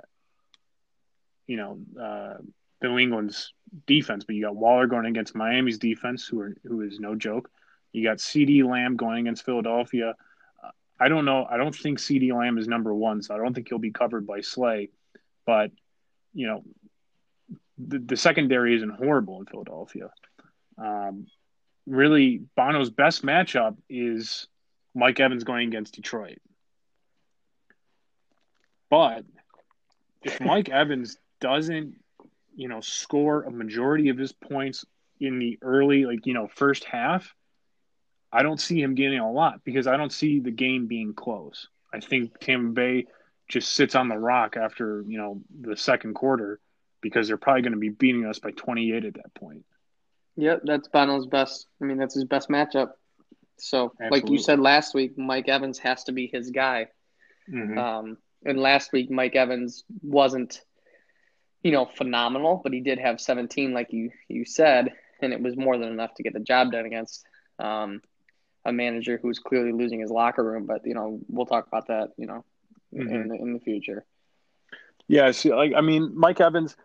you 1.49 1.57
know, 1.57 1.79
uh, 2.01 2.35
New 2.83 2.97
England's 2.99 3.53
defense, 3.87 4.25
but 4.25 4.37
you 4.37 4.45
got 4.45 4.55
Waller 4.55 4.87
going 4.87 5.07
against 5.07 5.35
Miami's 5.35 5.79
defense, 5.79 6.27
who 6.27 6.41
are 6.41 6.57
who 6.65 6.83
is 6.83 7.01
no 7.01 7.17
joke. 7.17 7.51
You 7.93 8.05
got 8.05 8.19
CeeDee 8.19 8.65
Lamb 8.65 8.97
going 8.97 9.27
against 9.27 9.45
Philadelphia. 9.45 10.15
I 11.01 11.09
don't 11.09 11.25
know. 11.25 11.47
I 11.49 11.57
don't 11.57 11.75
think 11.75 11.99
CeeDee 11.99 12.33
Lamb 12.33 12.59
is 12.59 12.69
number 12.69 12.95
one, 12.95 13.23
so 13.23 13.35
I 13.35 13.39
don't 13.39 13.55
think 13.55 13.69
he'll 13.69 13.79
be 13.79 13.91
covered 13.91 14.27
by 14.27 14.43
Slay. 14.43 14.91
But 15.47 15.71
you 16.35 16.47
know, 16.47 16.63
the, 17.79 17.99
the 17.99 18.17
secondary 18.17 18.77
isn't 18.77 18.91
horrible 18.91 19.41
in 19.41 19.47
Philadelphia. 19.47 20.11
Um, 20.77 21.27
really, 21.87 22.43
Bono's 22.55 22.91
best 22.91 23.25
matchup 23.25 23.77
is 23.89 24.47
Mike 24.95 25.19
Evans 25.21 25.45
going 25.45 25.69
against 25.69 25.95
Detroit. 25.95 26.39
But 28.91 29.25
if 30.23 30.39
Mike 30.41 30.69
Evans 30.69 31.17
doesn't, 31.41 31.95
you 32.55 32.69
know, 32.69 32.81
score 32.81 33.43
a 33.45 33.51
majority 33.51 34.11
of 34.11 34.19
his 34.19 34.33
points 34.33 34.85
in 35.19 35.39
the 35.39 35.59
early, 35.63 36.05
like 36.05 36.27
you 36.27 36.35
know, 36.35 36.49
first 36.49 36.85
half, 36.85 37.35
I 38.33 38.43
don't 38.43 38.61
see 38.61 38.81
him 38.81 38.95
getting 38.95 39.19
a 39.19 39.31
lot 39.31 39.65
because 39.65 39.87
I 39.87 39.97
don't 39.97 40.13
see 40.13 40.41
the 40.41 40.51
game 40.51 40.87
being 40.87 41.15
close. 41.15 41.69
I 41.93 42.01
think 42.01 42.39
Tampa 42.39 42.73
Bay 42.73 43.07
just 43.49 43.73
sits 43.73 43.95
on 43.95 44.09
the 44.09 44.17
rock 44.17 44.57
after 44.57 45.05
you 45.07 45.19
know 45.19 45.43
the 45.61 45.77
second 45.77 46.15
quarter 46.15 46.61
because 47.01 47.27
they're 47.27 47.37
probably 47.37 47.63
going 47.63 47.73
to 47.73 47.79
be 47.79 47.89
beating 47.89 48.27
us 48.27 48.39
by 48.39 48.51
28 48.51 49.05
at 49.05 49.15
that 49.15 49.35
point. 49.35 49.65
Yep, 50.37 50.63
that's 50.65 50.89
Bono's 50.89 51.27
best. 51.27 51.67
I 51.81 51.87
mean, 51.87 51.97
that's 51.97 52.15
his 52.15 52.25
best 52.25 52.49
matchup. 52.49 52.91
So, 53.59 53.93
like 54.11 54.29
you 54.29 54.39
said 54.39 54.59
last 54.59 54.95
week, 54.95 55.19
Mike 55.19 55.49
Evans 55.49 55.79
has 55.79 56.05
to 56.05 56.13
be 56.13 56.31
his 56.33 56.51
guy. 56.51 56.89
Mhm. 57.51 57.77
Um, 57.77 58.19
and 58.45 58.59
last 58.59 58.93
week, 58.93 59.11
Mike 59.11 59.37
Evans 59.37 59.85
wasn't, 60.03 60.63
you 61.63 61.73
know, 61.73 61.85
phenomenal, 61.85 62.61
but 62.63 62.73
he 62.73 62.81
did 62.81 62.99
have 62.99 63.21
17, 63.21 63.73
like 63.73 63.93
you 63.93 64.11
you 64.29 64.45
said, 64.45 64.95
and 65.21 65.33
it 65.33 65.43
was 65.43 65.57
more 65.57 65.77
than 65.77 65.89
enough 65.91 66.15
to 66.15 66.23
get 66.23 66.33
the 66.33 66.41
job 66.41 66.73
done 66.73 66.87
against 66.87 67.27
um, 67.59 68.01
a 68.65 68.73
manager 68.73 69.19
who's 69.21 69.39
clearly 69.39 69.73
losing 69.73 70.01
his 70.01 70.11
locker 70.11 70.45
room. 70.45 70.67
But 70.67 70.87
you 70.87 70.95
know, 70.95 71.21
we'll 71.29 71.47
talk 71.47 71.67
about 71.67 71.89
that, 71.89 72.11
you 72.17 72.27
know, 72.27 72.45
in 72.93 73.07
Mhm. 73.09 73.29
the 73.29 73.35
in 73.35 73.53
the 73.55 73.61
future. 73.61 74.05
Yeah, 75.09 75.31
see, 75.33 75.53
like 75.53 75.73
I 75.75 75.81
mean, 75.81 76.13
Mike 76.17 76.41
Evans, 76.41 76.77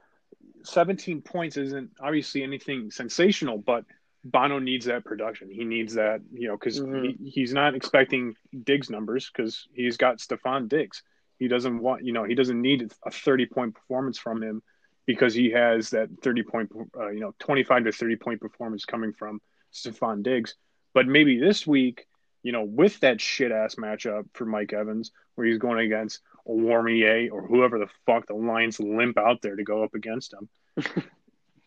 17 0.63 1.21
points 1.21 1.57
isn't 1.57 1.91
obviously 1.99 2.43
anything 2.43 2.89
sensational, 2.91 3.57
but 3.59 3.85
Bono 4.23 4.57
needs 4.57 4.85
that 4.85 5.05
production. 5.05 5.51
He 5.51 5.63
needs 5.63 5.93
that, 5.93 6.21
you 6.33 6.47
know, 6.47 6.57
because 6.57 6.79
Mhm. 6.79 7.17
he, 7.19 7.29
he's 7.29 7.53
not 7.53 7.75
expecting 7.75 8.35
Diggs 8.63 8.89
numbers 8.89 9.29
because 9.29 9.67
he's 9.73 9.97
got 9.97 10.17
Stefon 10.17 10.67
Diggs. 10.67 11.03
He 11.37 11.47
doesn't 11.47 11.79
want, 11.79 12.03
you 12.03 12.13
know, 12.13 12.23
he 12.23 12.33
doesn't 12.33 12.59
need 12.59 12.91
a 13.05 13.11
30 13.11 13.45
point 13.45 13.75
performance 13.75 14.17
from 14.17 14.41
him 14.41 14.63
because 15.05 15.35
he 15.35 15.51
has 15.51 15.91
that 15.91 16.09
30 16.23 16.43
point, 16.43 16.71
uh, 16.97 17.09
you 17.09 17.19
know, 17.19 17.35
25 17.37 17.83
to 17.83 17.91
30 17.91 18.15
point 18.15 18.41
performance 18.41 18.85
coming 18.85 19.13
from 19.13 19.39
Stefon 19.71 20.23
Diggs. 20.23 20.55
But 20.95 21.07
maybe 21.07 21.37
this 21.37 21.67
week, 21.67 22.07
you 22.41 22.53
know, 22.53 22.63
with 22.63 23.01
that 23.01 23.19
shit 23.19 23.51
ass 23.51 23.75
matchup 23.75 24.27
for 24.33 24.45
Mike 24.45 24.71
Evans, 24.71 25.11
where 25.35 25.45
he's 25.45 25.57
going 25.57 25.85
against 25.85 26.21
Oruwariye 26.47 27.29
or 27.31 27.45
whoever 27.45 27.77
the 27.77 27.89
fuck 28.05 28.27
the 28.27 28.33
Lions 28.33 28.79
limp 28.79 29.17
out 29.17 29.41
there 29.41 29.57
to 29.57 29.63
go 29.63 29.83
up 29.83 29.93
against 29.93 30.33
him. 30.33 30.49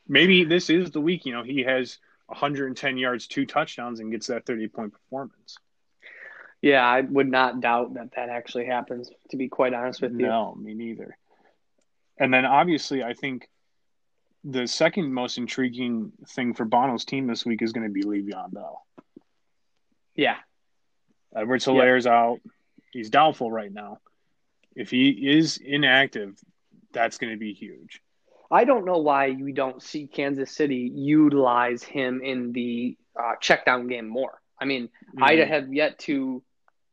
maybe 0.08 0.44
this 0.44 0.70
is 0.70 0.90
the 0.90 1.00
week, 1.00 1.26
you 1.26 1.34
know, 1.34 1.42
he 1.42 1.62
has 1.62 1.98
110 2.26 2.96
yards, 2.96 3.26
two 3.26 3.44
touchdowns, 3.44 4.00
and 4.00 4.10
gets 4.10 4.28
that 4.28 4.46
30 4.46 4.68
point 4.68 4.92
performance. 4.94 5.58
Yeah, 6.62 6.84
I 6.84 7.02
would 7.02 7.30
not 7.30 7.60
doubt 7.60 7.94
that 7.94 8.12
that 8.16 8.30
actually 8.30 8.64
happens. 8.64 9.10
To 9.30 9.36
be 9.36 9.48
quite 9.48 9.74
honest 9.74 10.00
with 10.00 10.12
you, 10.12 10.26
No, 10.26 10.54
me 10.54 10.72
neither. 10.72 11.18
And 12.18 12.32
then 12.32 12.46
obviously, 12.46 13.02
I 13.02 13.12
think 13.12 13.48
the 14.42 14.66
second 14.66 15.12
most 15.12 15.36
intriguing 15.36 16.12
thing 16.28 16.54
for 16.54 16.64
Bono's 16.64 17.04
team 17.04 17.26
this 17.26 17.44
week 17.44 17.60
is 17.60 17.72
going 17.72 17.86
to 17.86 17.92
be 17.92 18.02
Le'Veon 18.02 18.52
Bell. 18.52 18.86
Yeah, 20.18 20.37
Edwards 21.35 21.64
Helaire's 21.64 22.07
out. 22.09 22.40
He's 22.92 23.09
doubtful 23.09 23.52
right 23.52 23.72
now. 23.72 24.00
If 24.74 24.90
he 24.90 25.11
is 25.11 25.59
inactive, 25.59 26.37
that's 26.92 27.18
going 27.18 27.33
to 27.33 27.38
be 27.38 27.52
huge. 27.52 28.02
I 28.50 28.64
don't 28.64 28.85
know 28.85 28.98
why 28.98 29.31
we 29.31 29.52
don't 29.52 29.81
see 29.81 30.09
Kansas 30.09 30.50
City 30.50 30.90
utilize 30.92 31.85
him 31.85 32.20
in 32.22 32.50
the 32.52 32.96
uh, 33.14 33.35
check 33.40 33.64
down 33.64 33.87
game 33.87 34.09
more. 34.09 34.40
I 34.61 34.64
mean, 34.64 34.88
I 35.20 35.37
Mhm. 35.37 35.46
have 35.48 35.72
yet 35.72 35.98
to 36.00 36.42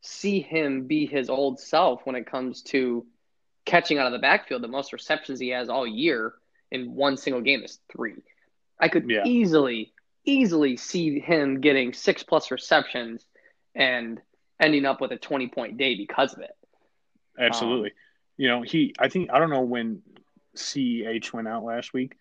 see 0.02 0.40
him 0.40 0.86
be 0.86 1.08
his 1.08 1.28
old 1.28 1.60
self 1.60 2.06
when 2.06 2.16
it 2.16 2.28
comes 2.28 2.62
to 2.64 3.08
catching 3.66 3.98
out 3.98 4.06
of 4.06 4.12
the 4.12 4.20
backfield. 4.20 4.62
The 4.62 4.68
most 4.68 4.94
receptions 4.94 5.40
he 5.40 5.50
has 5.50 5.68
all 5.68 5.88
year 5.88 6.36
in 6.70 6.94
one 6.94 7.18
single 7.18 7.42
game 7.42 7.64
is 7.64 7.80
three. 7.92 8.22
I 8.80 8.88
could 8.90 9.10
Yeah. 9.10 9.24
easily, 9.26 9.95
easily 10.26 10.78
see 10.78 11.20
him 11.20 11.62
getting 11.62 11.94
six 11.94 12.24
plus 12.24 12.52
receptions 12.52 13.26
and 13.74 14.22
ending 14.60 14.86
up 14.86 15.02
with 15.02 15.12
a 15.12 15.18
20 15.18 15.48
point 15.50 15.78
day 15.78 15.96
because 15.96 16.34
of 16.34 16.40
it. 16.40 16.56
Absolutely. 17.38 17.90
Um, 17.90 17.96
you 18.38 18.48
know, 18.48 18.62
he, 18.62 18.94
I 19.00 19.10
think, 19.10 19.30
I 19.32 19.40
don't 19.40 19.50
know 19.50 19.62
when 19.62 20.02
CEH 20.56 21.34
went 21.34 21.48
out 21.48 21.64
last 21.64 21.94
week, 21.94 22.16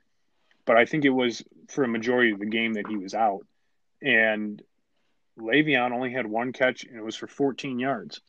but 0.65 0.77
I 0.77 0.85
think 0.85 1.05
it 1.05 1.11
was 1.11 1.43
for 1.69 1.85
a 1.85 1.89
majority 1.89 2.33
of 2.33 2.39
the 2.39 2.47
game 2.47 2.75
that 2.75 2.87
he 2.89 2.97
was 2.97 3.15
out. 3.15 3.47
And 4.03 4.63
Le'Veon 5.39 5.93
only 5.93 6.13
had 6.13 6.27
one 6.27 6.53
catch 6.53 6.85
and 6.85 6.97
it 6.97 7.05
was 7.05 7.17
for 7.17 7.27
14 7.27 7.79
yards. 7.79 8.21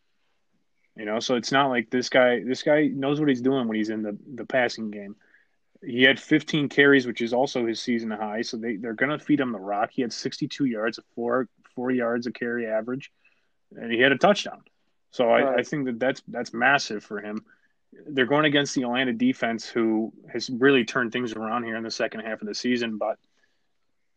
You 0.95 1.05
know, 1.05 1.19
so 1.19 1.35
it's 1.35 1.51
not 1.51 1.69
like 1.69 1.89
this 1.89 2.07
guy, 2.07 2.41
this 2.43 2.63
guy 2.63 2.87
knows 2.87 3.19
what 3.19 3.27
he's 3.27 3.41
doing 3.41 3.67
when 3.67 3.75
he's 3.75 3.89
in 3.89 4.01
the, 4.01 4.17
the 4.35 4.45
passing 4.45 4.91
game. 4.91 5.15
He 5.85 6.03
had 6.03 6.19
15 6.19 6.69
carries, 6.69 7.05
which 7.05 7.21
is 7.21 7.33
also 7.33 7.65
his 7.65 7.79
season 7.81 8.09
high. 8.11 8.41
So 8.41 8.57
they, 8.57 8.75
they're 8.77 8.93
going 8.93 9.17
to 9.17 9.23
feed 9.23 9.39
him 9.39 9.51
the 9.51 9.59
rock. 9.59 9.91
He 9.91 10.01
had 10.01 10.11
62 10.11 10.65
yards, 10.65 10.99
four, 11.13 11.47
four 11.75 11.91
yards 11.91 12.27
a 12.27 12.31
carry 12.31 12.67
average, 12.67 13.11
and 13.75 13.91
he 13.91 13.99
had 13.99 14.11
a 14.11 14.17
touchdown. 14.17 14.63
So 15.11 15.29
I, 15.29 15.43
Right. 15.43 15.59
I 15.59 15.63
think 15.63 15.85
that 15.85 15.99
that's 15.99 16.21
that's 16.27 16.53
massive 16.53 17.03
for 17.03 17.19
him. 17.21 17.45
They're 18.07 18.25
going 18.25 18.45
against 18.45 18.75
the 18.75 18.81
Atlanta 18.83 19.13
defense, 19.13 19.67
who 19.67 20.11
has 20.31 20.49
really 20.49 20.83
turned 20.83 21.13
things 21.13 21.33
around 21.33 21.63
here 21.63 21.77
in 21.77 21.83
the 21.83 21.91
second 21.91 22.21
half 22.21 22.41
of 22.41 22.47
the 22.47 22.55
season. 22.55 22.97
But 22.97 23.17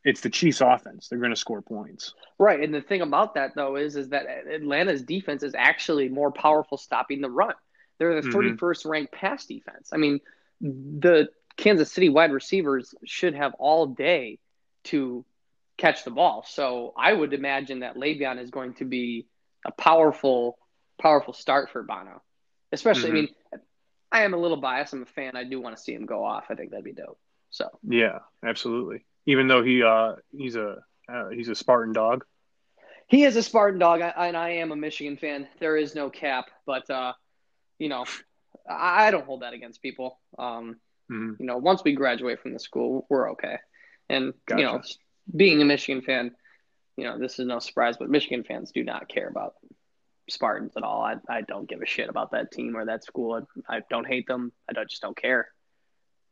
it's 0.04 0.20
the 0.20 0.30
Chiefs' 0.30 0.60
offense; 0.60 1.08
they're 1.08 1.18
going 1.20 1.30
to 1.30 1.36
score 1.36 1.62
points. 1.62 2.14
Right, 2.38 2.60
and 2.60 2.74
the 2.74 2.80
thing 2.80 3.02
about 3.02 3.34
that 3.34 3.54
though 3.54 3.76
is 3.76 3.94
is 3.94 4.08
that 4.08 4.26
Atlanta's 4.52 5.02
defense 5.02 5.42
is 5.44 5.54
actually 5.56 6.08
more 6.08 6.32
powerful 6.32 6.78
stopping 6.78 7.20
the 7.20 7.30
run. 7.30 7.54
They're 7.98 8.20
the 8.20 8.28
Mhm. 8.28 8.32
31st 8.32 8.84
ranked 8.86 9.12
pass 9.12 9.44
defense. 9.46 9.90
I 9.92 9.96
mean, 9.98 10.20
the 10.60 11.28
Kansas 11.58 11.92
City 11.92 12.08
wide 12.08 12.32
receivers 12.32 12.94
should 13.04 13.34
have 13.34 13.54
all 13.58 13.86
day 13.88 14.38
to 14.84 15.24
catch 15.76 16.04
the 16.04 16.10
ball. 16.10 16.44
So 16.48 16.94
I 16.96 17.12
would 17.12 17.34
imagine 17.34 17.80
that 17.80 17.96
Le'Veon 17.96 18.40
is 18.40 18.50
going 18.50 18.74
to 18.76 18.86
be 18.86 19.26
a 19.66 19.72
powerful, 19.72 20.58
powerful 21.00 21.34
start 21.34 21.70
for 21.70 21.82
Bono. 21.82 22.22
Especially, 22.72 23.10
Mhm. 23.10 23.12
I 23.12 23.14
mean, 23.14 23.28
I 24.10 24.22
am 24.22 24.34
a 24.34 24.38
little 24.38 24.56
biased. 24.56 24.92
I'm 24.94 25.02
a 25.02 25.06
fan. 25.06 25.36
I 25.36 25.44
do 25.44 25.60
want 25.60 25.76
to 25.76 25.82
see 25.82 25.92
him 25.94 26.06
go 26.06 26.24
off. 26.24 26.46
I 26.50 26.54
think 26.54 26.70
that'd 26.70 26.84
be 26.84 26.92
dope. 26.94 27.18
So 27.50 27.68
Yeah, 27.82 28.20
absolutely. 28.44 29.04
Even 29.26 29.48
though 29.48 29.62
he 29.62 29.82
uh, 29.82 30.16
he's 30.30 30.56
a 30.56 30.82
uh, 31.08 31.28
he's 31.30 31.48
a 31.48 31.54
Spartan 31.54 31.92
dog. 31.92 32.24
He 33.08 33.24
is 33.24 33.36
a 33.36 33.42
Spartan 33.42 33.78
dog, 33.78 34.00
I- 34.02 34.28
and 34.28 34.36
I 34.36 34.50
am 34.50 34.70
a 34.72 34.76
Michigan 34.76 35.16
fan. 35.16 35.48
There 35.58 35.76
is 35.76 35.94
no 35.94 36.10
cap, 36.10 36.50
but 36.66 36.88
uh, 36.90 37.14
you 37.78 37.88
know, 37.88 38.04
I 38.68 39.06
I 39.08 39.10
don't 39.10 39.24
hold 39.24 39.42
that 39.42 39.54
against 39.54 39.82
people. 39.82 40.18
Um, 40.38 40.78
Mhm. 41.10 41.40
you 41.40 41.46
know, 41.46 41.56
once 41.56 41.82
we 41.84 41.94
graduate 41.94 42.40
from 42.40 42.52
the 42.52 42.58
school, 42.58 43.06
we're 43.08 43.32
okay. 43.32 43.58
And 44.08 44.34
you 44.50 44.56
know, 44.56 44.82
being 45.34 45.62
a 45.62 45.64
Michigan 45.64 46.02
fan, 46.02 46.34
you 46.96 47.04
know, 47.04 47.18
this 47.18 47.38
is 47.38 47.46
no 47.46 47.58
surprise, 47.58 47.96
but 47.96 48.10
Michigan 48.10 48.44
fans 48.44 48.72
do 48.72 48.82
not 48.84 49.08
care 49.08 49.28
about 49.28 49.54
Spartans 50.28 50.76
at 50.76 50.82
all. 50.82 51.02
I, 51.02 51.16
I 51.28 51.42
don't 51.42 51.68
give 51.68 51.80
a 51.80 51.86
shit 51.86 52.08
about 52.08 52.32
that 52.32 52.50
team 52.50 52.76
or 52.76 52.84
that 52.86 53.04
school. 53.04 53.46
I, 53.68 53.76
I 53.76 53.82
don't 53.88 54.06
hate 54.06 54.26
them. 54.26 54.52
I 54.68 54.72
don't, 54.72 54.88
just 54.88 55.02
don't 55.02 55.16
care. 55.16 55.48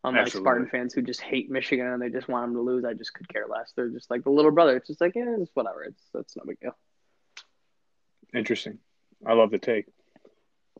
Unlike 0.05 0.23
Absolutely. 0.23 0.45
Spartan 0.45 0.69
fans 0.69 0.95
who 0.95 1.03
just 1.03 1.21
hate 1.21 1.51
Michigan 1.51 1.87
and 1.87 2.01
they 2.01 2.11
just 2.11 2.29
want 2.29 2.47
them 2.47 2.55
to 2.55 2.61
lose, 2.63 2.85
I 2.85 2.95
just 2.95 3.13
could 3.15 3.29
care 3.29 3.47
less. 3.49 3.73
They're 3.75 3.89
just 3.89 4.11
like 4.11 4.25
the 4.25 4.31
little 4.31 4.51
brother. 4.51 4.77
It's 4.77 4.87
just 4.87 5.01
like, 5.01 5.15
yeah, 5.17 5.37
it's 5.41 5.51
whatever. 5.55 5.83
It's 5.85 6.03
it's 6.15 6.37
no 6.37 6.45
big 6.47 6.61
deal. 6.61 6.77
Interesting. 8.35 8.79
I 9.27 9.33
love 9.33 9.51
the 9.51 9.59
take. 9.59 9.87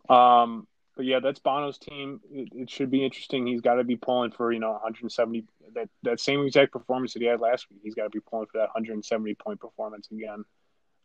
Um, 0.09 0.69
but 0.97 1.05
yeah, 1.05 1.21
that's 1.21 1.39
Bono's 1.39 1.79
team. 1.79 2.21
It, 2.31 2.49
it 2.53 2.71
should 2.71 2.91
be 2.91 3.05
interesting. 3.05 3.47
He's 3.47 3.61
got 3.61 3.75
to 3.75 3.85
be 3.85 3.97
pulling 3.97 4.31
for 4.31 4.51
you 4.51 4.59
know 4.59 4.73
170 4.73 5.45
that 5.75 5.89
that 6.03 6.19
same 6.19 6.45
exact 6.45 6.73
performance 6.73 7.13
that 7.13 7.21
he 7.21 7.29
had 7.29 7.41
last 7.41 7.67
week. 7.71 7.81
He's 7.85 7.95
got 7.95 8.05
to 8.05 8.11
be 8.11 8.21
pulling 8.21 8.47
for 8.47 8.59
that 8.59 8.69
170 8.75 9.35
point 9.35 9.61
performance 9.61 10.09
again 10.11 10.45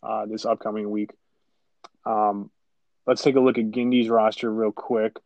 uh, 0.01 0.25
this 0.25 0.45
upcoming 0.45 0.89
week. 0.89 1.12
Um, 2.06 2.49
let's 3.06 3.21
take 3.21 3.36
a 3.36 3.41
look 3.41 3.58
at 3.58 3.71
Gindy's 3.71 4.10
roster 4.10 4.51
real 4.51 4.71
quick. 4.71 5.17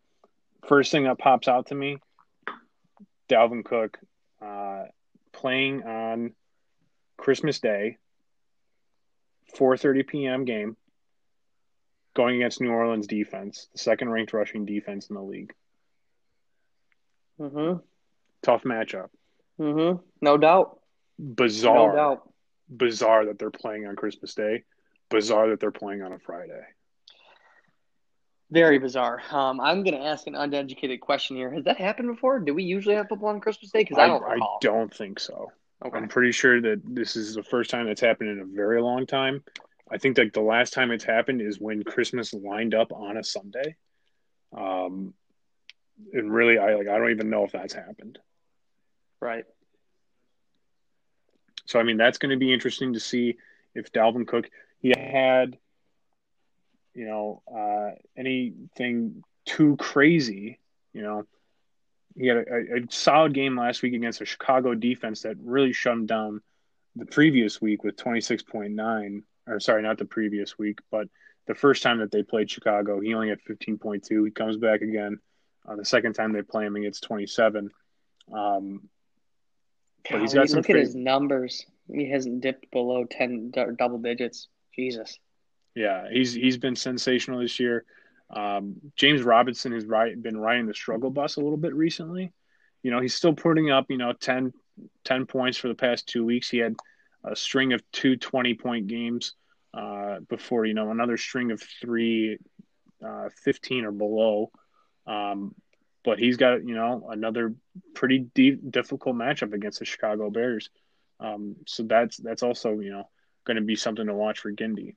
First 0.68 0.92
thing 0.92 1.04
that 1.04 1.20
pops 1.20 1.48
out 1.48 1.68
to 1.68 1.76
me, 1.76 2.00
Dalvin 3.30 3.64
Cook 3.64 4.00
uh, 4.42 4.86
playing 5.32 5.84
on 5.84 6.34
Christmas 7.18 7.60
Day, 7.60 8.00
4:30 9.56 10.08
p.m. 10.08 10.46
game 10.46 10.76
going 12.16 12.38
against 12.38 12.62
New 12.62 12.72
Orleans 12.72 13.06
defense, 13.06 13.68
the 13.74 13.78
second 13.78 14.10
ranked 14.10 14.34
rushing 14.34 14.66
defense 14.66 15.10
in 15.10 15.16
the 15.16 15.22
league. 15.22 15.54
Mm-hmm. 17.40 17.80
Tough 18.42 18.64
matchup. 18.64 19.10
Mm-hmm. 19.60 20.02
No 20.22 20.38
doubt. 20.38 20.80
Bizarre. 21.20 21.90
No 21.90 21.96
doubt. 21.96 22.30
Bizarre 22.76 23.26
that 23.26 23.38
they're 23.38 23.52
playing 23.52 23.86
on 23.86 23.96
Christmas 23.96 24.34
Day. 24.34 24.64
Bizarre 25.10 25.50
that 25.50 25.60
they're 25.60 25.72
playing 25.72 26.02
on 26.02 26.14
a 26.14 26.20
Friday. 26.20 26.62
Very 28.52 28.80
bizarre. 28.80 29.22
Um, 29.32 29.60
I'm 29.60 29.84
going 29.84 29.96
to 29.96 30.06
ask 30.06 30.28
an 30.28 30.36
uneducated 30.36 31.02
question 31.02 31.36
here. 31.36 31.52
Has 31.52 31.66
that 31.66 31.78
happened 31.78 32.08
before? 32.08 32.40
Do 32.40 32.54
we 32.54 32.64
usually 32.64 32.96
have 32.96 33.08
football 33.10 33.30
on 33.30 33.40
Christmas 33.40 33.72
Day? 33.72 33.82
Because 33.82 33.98
I 33.98 34.08
don't 34.08 34.24
recall. 34.24 34.60
don't 34.62 34.94
think 34.94 35.20
so. 35.20 35.52
Okay. 35.84 35.98
I'm 35.98 36.08
pretty 36.08 36.32
sure 36.32 36.62
that 36.62 36.82
this 36.86 37.16
is 37.16 37.36
the 37.36 37.44
first 37.44 37.70
time 37.70 37.88
that's 37.88 38.02
happened 38.02 38.30
in 38.30 38.40
a 38.40 38.46
very 38.46 38.82
long 38.82 39.06
time. 39.06 39.44
I 39.92 39.98
think 39.98 40.18
like 40.18 40.34
the 40.34 40.42
last 40.42 40.74
time 40.74 40.92
it's 40.92 41.04
happened 41.04 41.42
is 41.42 41.60
when 41.60 41.84
Christmas 41.84 42.34
lined 42.34 42.74
up 42.74 42.92
on 42.92 43.18
a 43.18 43.24
Sunday. 43.24 43.76
Um, 44.56 45.14
and 46.12 46.34
really, 46.34 46.58
I 46.58 46.76
like 46.76 46.88
I 46.88 46.98
don't 46.98 47.12
even 47.12 47.30
know 47.30 47.44
if 47.44 47.52
that's 47.52 47.74
happened. 47.74 48.20
Right. 49.22 49.46
So 51.66 51.80
I 51.80 51.84
mean, 51.84 51.98
that's 51.98 52.18
going 52.18 52.32
to 52.32 52.38
be 52.38 52.54
interesting 52.54 52.94
to 52.94 53.00
see 53.00 53.38
if 53.74 53.92
Dalvin 53.92 54.28
Cook 54.28 54.50
he 54.80 54.94
had, 54.98 55.58
you 56.94 57.06
know, 57.06 57.42
uh, 57.54 57.96
anything 58.18 59.24
too 59.46 59.76
crazy. 59.78 60.60
You 60.94 61.02
know, 61.02 61.28
he 62.18 62.28
had 62.28 62.38
a, 62.38 62.44
a 62.44 62.82
solid 62.90 63.34
game 63.34 63.58
last 63.58 63.82
week 63.82 63.94
against 63.94 64.22
a 64.22 64.26
Chicago 64.26 64.74
defense 64.74 65.22
that 65.22 65.38
really 65.42 65.74
shut 65.74 65.94
him 65.94 66.06
down 66.06 66.42
the 66.96 67.06
previous 67.06 67.62
week 67.62 67.84
with 67.84 67.98
26.9 67.98 69.24
or 69.48 69.60
sorry 69.60 69.82
not 69.82 69.98
the 69.98 70.06
previous 70.06 70.58
week 70.58 70.80
but 70.92 71.08
the 71.48 71.56
first 71.56 71.84
time 71.84 72.00
that 72.00 72.12
they 72.12 72.24
played 72.24 72.50
chicago 72.50 73.00
he 73.00 73.14
only 73.14 73.30
had 73.30 73.40
15.2 73.50 74.26
he 74.26 74.32
comes 74.32 74.58
back 74.58 74.82
again. 74.82 75.20
Uh, 75.68 75.76
the 75.76 75.86
second 75.86 76.14
time 76.14 76.32
they 76.32 76.44
play 76.44 76.66
him 76.66 76.76
he 76.76 76.84
gets 76.84 77.00
27 77.02 77.70
um, 78.34 78.82
but 80.10 80.22
he's 80.22 80.34
got 80.34 80.50
look 80.50 80.70
at 80.70 80.76
his 80.76 80.96
numbers. 80.96 81.66
He 81.92 82.10
hasn't 82.10 82.42
dipped 82.42 82.70
below 82.72 83.06
10 83.06 83.52
double 83.78 83.98
digits. 83.98 84.48
Jesus. 84.76 85.20
Yeah 85.74 86.08
he's 86.12 86.34
he's 86.34 86.58
been 86.58 86.76
sensational 86.76 87.40
this 87.40 87.60
year. 87.60 87.86
Um, 88.30 88.76
James 88.96 89.22
Robinson 89.22 89.72
has 89.74 89.86
right, 89.86 90.22
been 90.22 90.38
riding 90.38 90.66
the 90.66 90.74
struggle 90.74 91.10
bus 91.10 91.36
a 91.36 91.42
little 91.42 91.58
bit 91.58 91.74
recently. 91.76 92.32
You 92.84 92.92
know, 92.92 93.00
he's 93.00 93.16
still 93.16 93.34
putting 93.34 93.72
up, 93.72 93.86
you 93.90 93.98
know, 93.98 94.14
10, 94.14 94.54
10 95.04 95.26
points 95.26 95.58
for 95.58 95.68
the 95.68 95.76
past 95.76 96.08
two 96.08 96.26
weeks. 96.26 96.50
He 96.50 96.58
had 96.58 96.76
a 97.26 97.36
string 97.36 97.74
of 97.74 97.82
two 97.92 98.16
20 98.18 98.54
point 98.56 98.88
games 98.88 99.34
uh, 99.74 100.20
before, 100.28 100.66
you 100.66 100.74
know, 100.74 100.92
another 100.92 101.18
string 101.18 101.52
of 101.52 101.62
three 101.82 102.38
uh, 103.06 103.30
15 103.44 103.86
or 103.86 103.92
below. 103.92 104.52
Um, 105.08 105.54
but 106.04 106.20
he's 106.20 106.38
got, 106.38 106.66
you 106.66 106.76
know, 106.76 107.08
another 107.10 107.56
pretty 107.94 108.20
deep, 108.20 108.72
difficult 108.72 109.16
matchup 109.16 109.54
against 109.54 109.80
the 109.80 109.86
Chicago 109.86 110.30
Bears. 110.30 110.70
Um, 111.20 111.56
so 111.66 111.84
that's 111.84 112.18
that's 112.18 112.44
also, 112.44 112.80
you 112.80 112.92
know, 112.92 113.10
going 113.46 113.58
to 113.58 113.64
be 113.64 113.76
something 113.76 114.06
to 114.06 114.14
watch 114.14 114.40
for 114.40 114.52
Gindy 114.52 114.96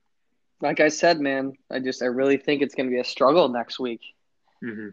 like 0.61 0.79
I 0.79 0.89
said, 0.89 1.19
man, 1.19 1.53
I 1.71 1.79
just 1.79 2.01
I 2.01 2.07
really 2.07 2.37
think 2.37 2.61
it's 2.61 2.75
going 2.75 2.87
to 2.87 2.91
be 2.91 2.99
a 2.99 3.05
struggle 3.05 3.49
next 3.49 3.79
week. 3.79 4.01
Mm-hmm. 4.63 4.89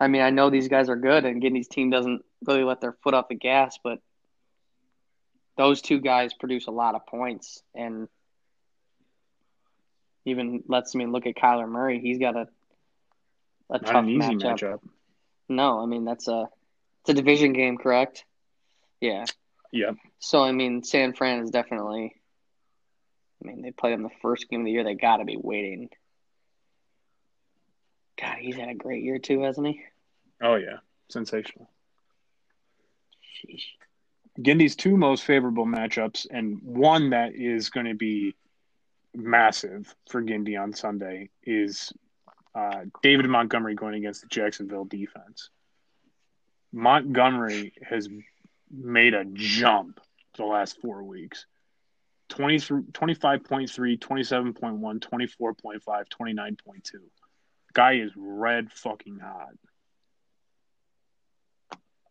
I 0.00 0.08
mean, 0.08 0.22
I 0.22 0.30
know 0.30 0.50
these 0.50 0.68
guys 0.68 0.88
are 0.88 0.96
good, 0.96 1.24
and 1.24 1.42
Gindy's 1.42 1.68
team 1.68 1.90
doesn't 1.90 2.24
really 2.46 2.62
let 2.62 2.80
their 2.80 2.96
foot 3.02 3.14
off 3.14 3.28
the 3.28 3.34
gas, 3.34 3.78
but 3.82 3.98
those 5.58 5.82
two 5.82 6.00
guys 6.00 6.32
produce 6.32 6.66
a 6.68 6.70
lot 6.70 6.94
of 6.94 7.04
points, 7.06 7.62
and 7.74 8.08
even 10.24 10.62
lets 10.68 10.94
me 10.94 11.04
look 11.04 11.26
at 11.26 11.34
Kyler 11.34 11.68
Murray. 11.68 12.00
He's 12.00 12.18
got 12.18 12.36
a 12.36 12.48
a 13.70 13.78
Not 13.78 13.84
tough 13.84 14.04
matchup. 14.06 14.40
matchup. 14.40 14.80
No, 15.50 15.82
I 15.82 15.86
mean 15.86 16.06
that's 16.06 16.28
a 16.28 16.48
it's 17.02 17.10
a 17.10 17.14
division 17.14 17.52
game, 17.52 17.76
correct? 17.76 18.24
Yeah. 19.00 19.26
Yep. 19.72 19.96
So 20.20 20.42
I 20.42 20.52
mean, 20.52 20.82
San 20.82 21.12
Fran 21.12 21.40
is 21.42 21.50
definitely 21.50 22.14
I 23.42 23.46
mean, 23.46 23.62
they 23.62 23.70
played 23.70 23.92
him 23.92 24.02
the 24.02 24.10
first 24.22 24.48
game 24.48 24.60
of 24.60 24.64
the 24.66 24.72
year. 24.72 24.84
They 24.84 24.94
got 24.94 25.18
to 25.18 25.24
be 25.24 25.36
waiting. 25.36 25.90
God, 28.20 28.36
he's 28.38 28.56
had 28.56 28.68
a 28.68 28.74
great 28.74 29.02
year 29.04 29.18
too, 29.18 29.42
hasn't 29.42 29.66
he? 29.66 29.82
Oh 30.42 30.54
yeah, 30.54 30.78
sensational. 31.08 31.68
Sheesh. 33.22 33.64
Gindy's 34.40 34.76
two 34.76 34.96
most 34.96 35.24
favorable 35.24 35.66
matchups, 35.66 36.26
and 36.30 36.60
one 36.62 37.10
that 37.10 37.34
is 37.34 37.70
going 37.70 37.86
to 37.86 37.94
be 37.94 38.36
massive 39.14 39.94
for 40.08 40.22
Gindy 40.22 40.60
on 40.60 40.72
Sunday 40.72 41.30
is 41.42 41.92
uh, 42.54 42.82
David 43.02 43.26
Montgomery 43.26 43.74
going 43.74 43.94
against 43.94 44.22
the 44.22 44.28
Jacksonville 44.28 44.84
defense. 44.84 45.50
Montgomery 46.72 47.72
has 47.82 48.08
made 48.70 49.14
a 49.14 49.24
jump 49.24 50.00
the 50.36 50.44
last 50.44 50.80
four 50.80 51.02
weeks. 51.02 51.46
25.3, 52.30 52.92
27.1, 52.92 55.00
24.5, 55.00 55.80
29.2. 55.86 56.80
Guy 57.72 57.94
is 57.94 58.12
red 58.16 58.70
fucking 58.70 59.18
hot. 59.18 59.54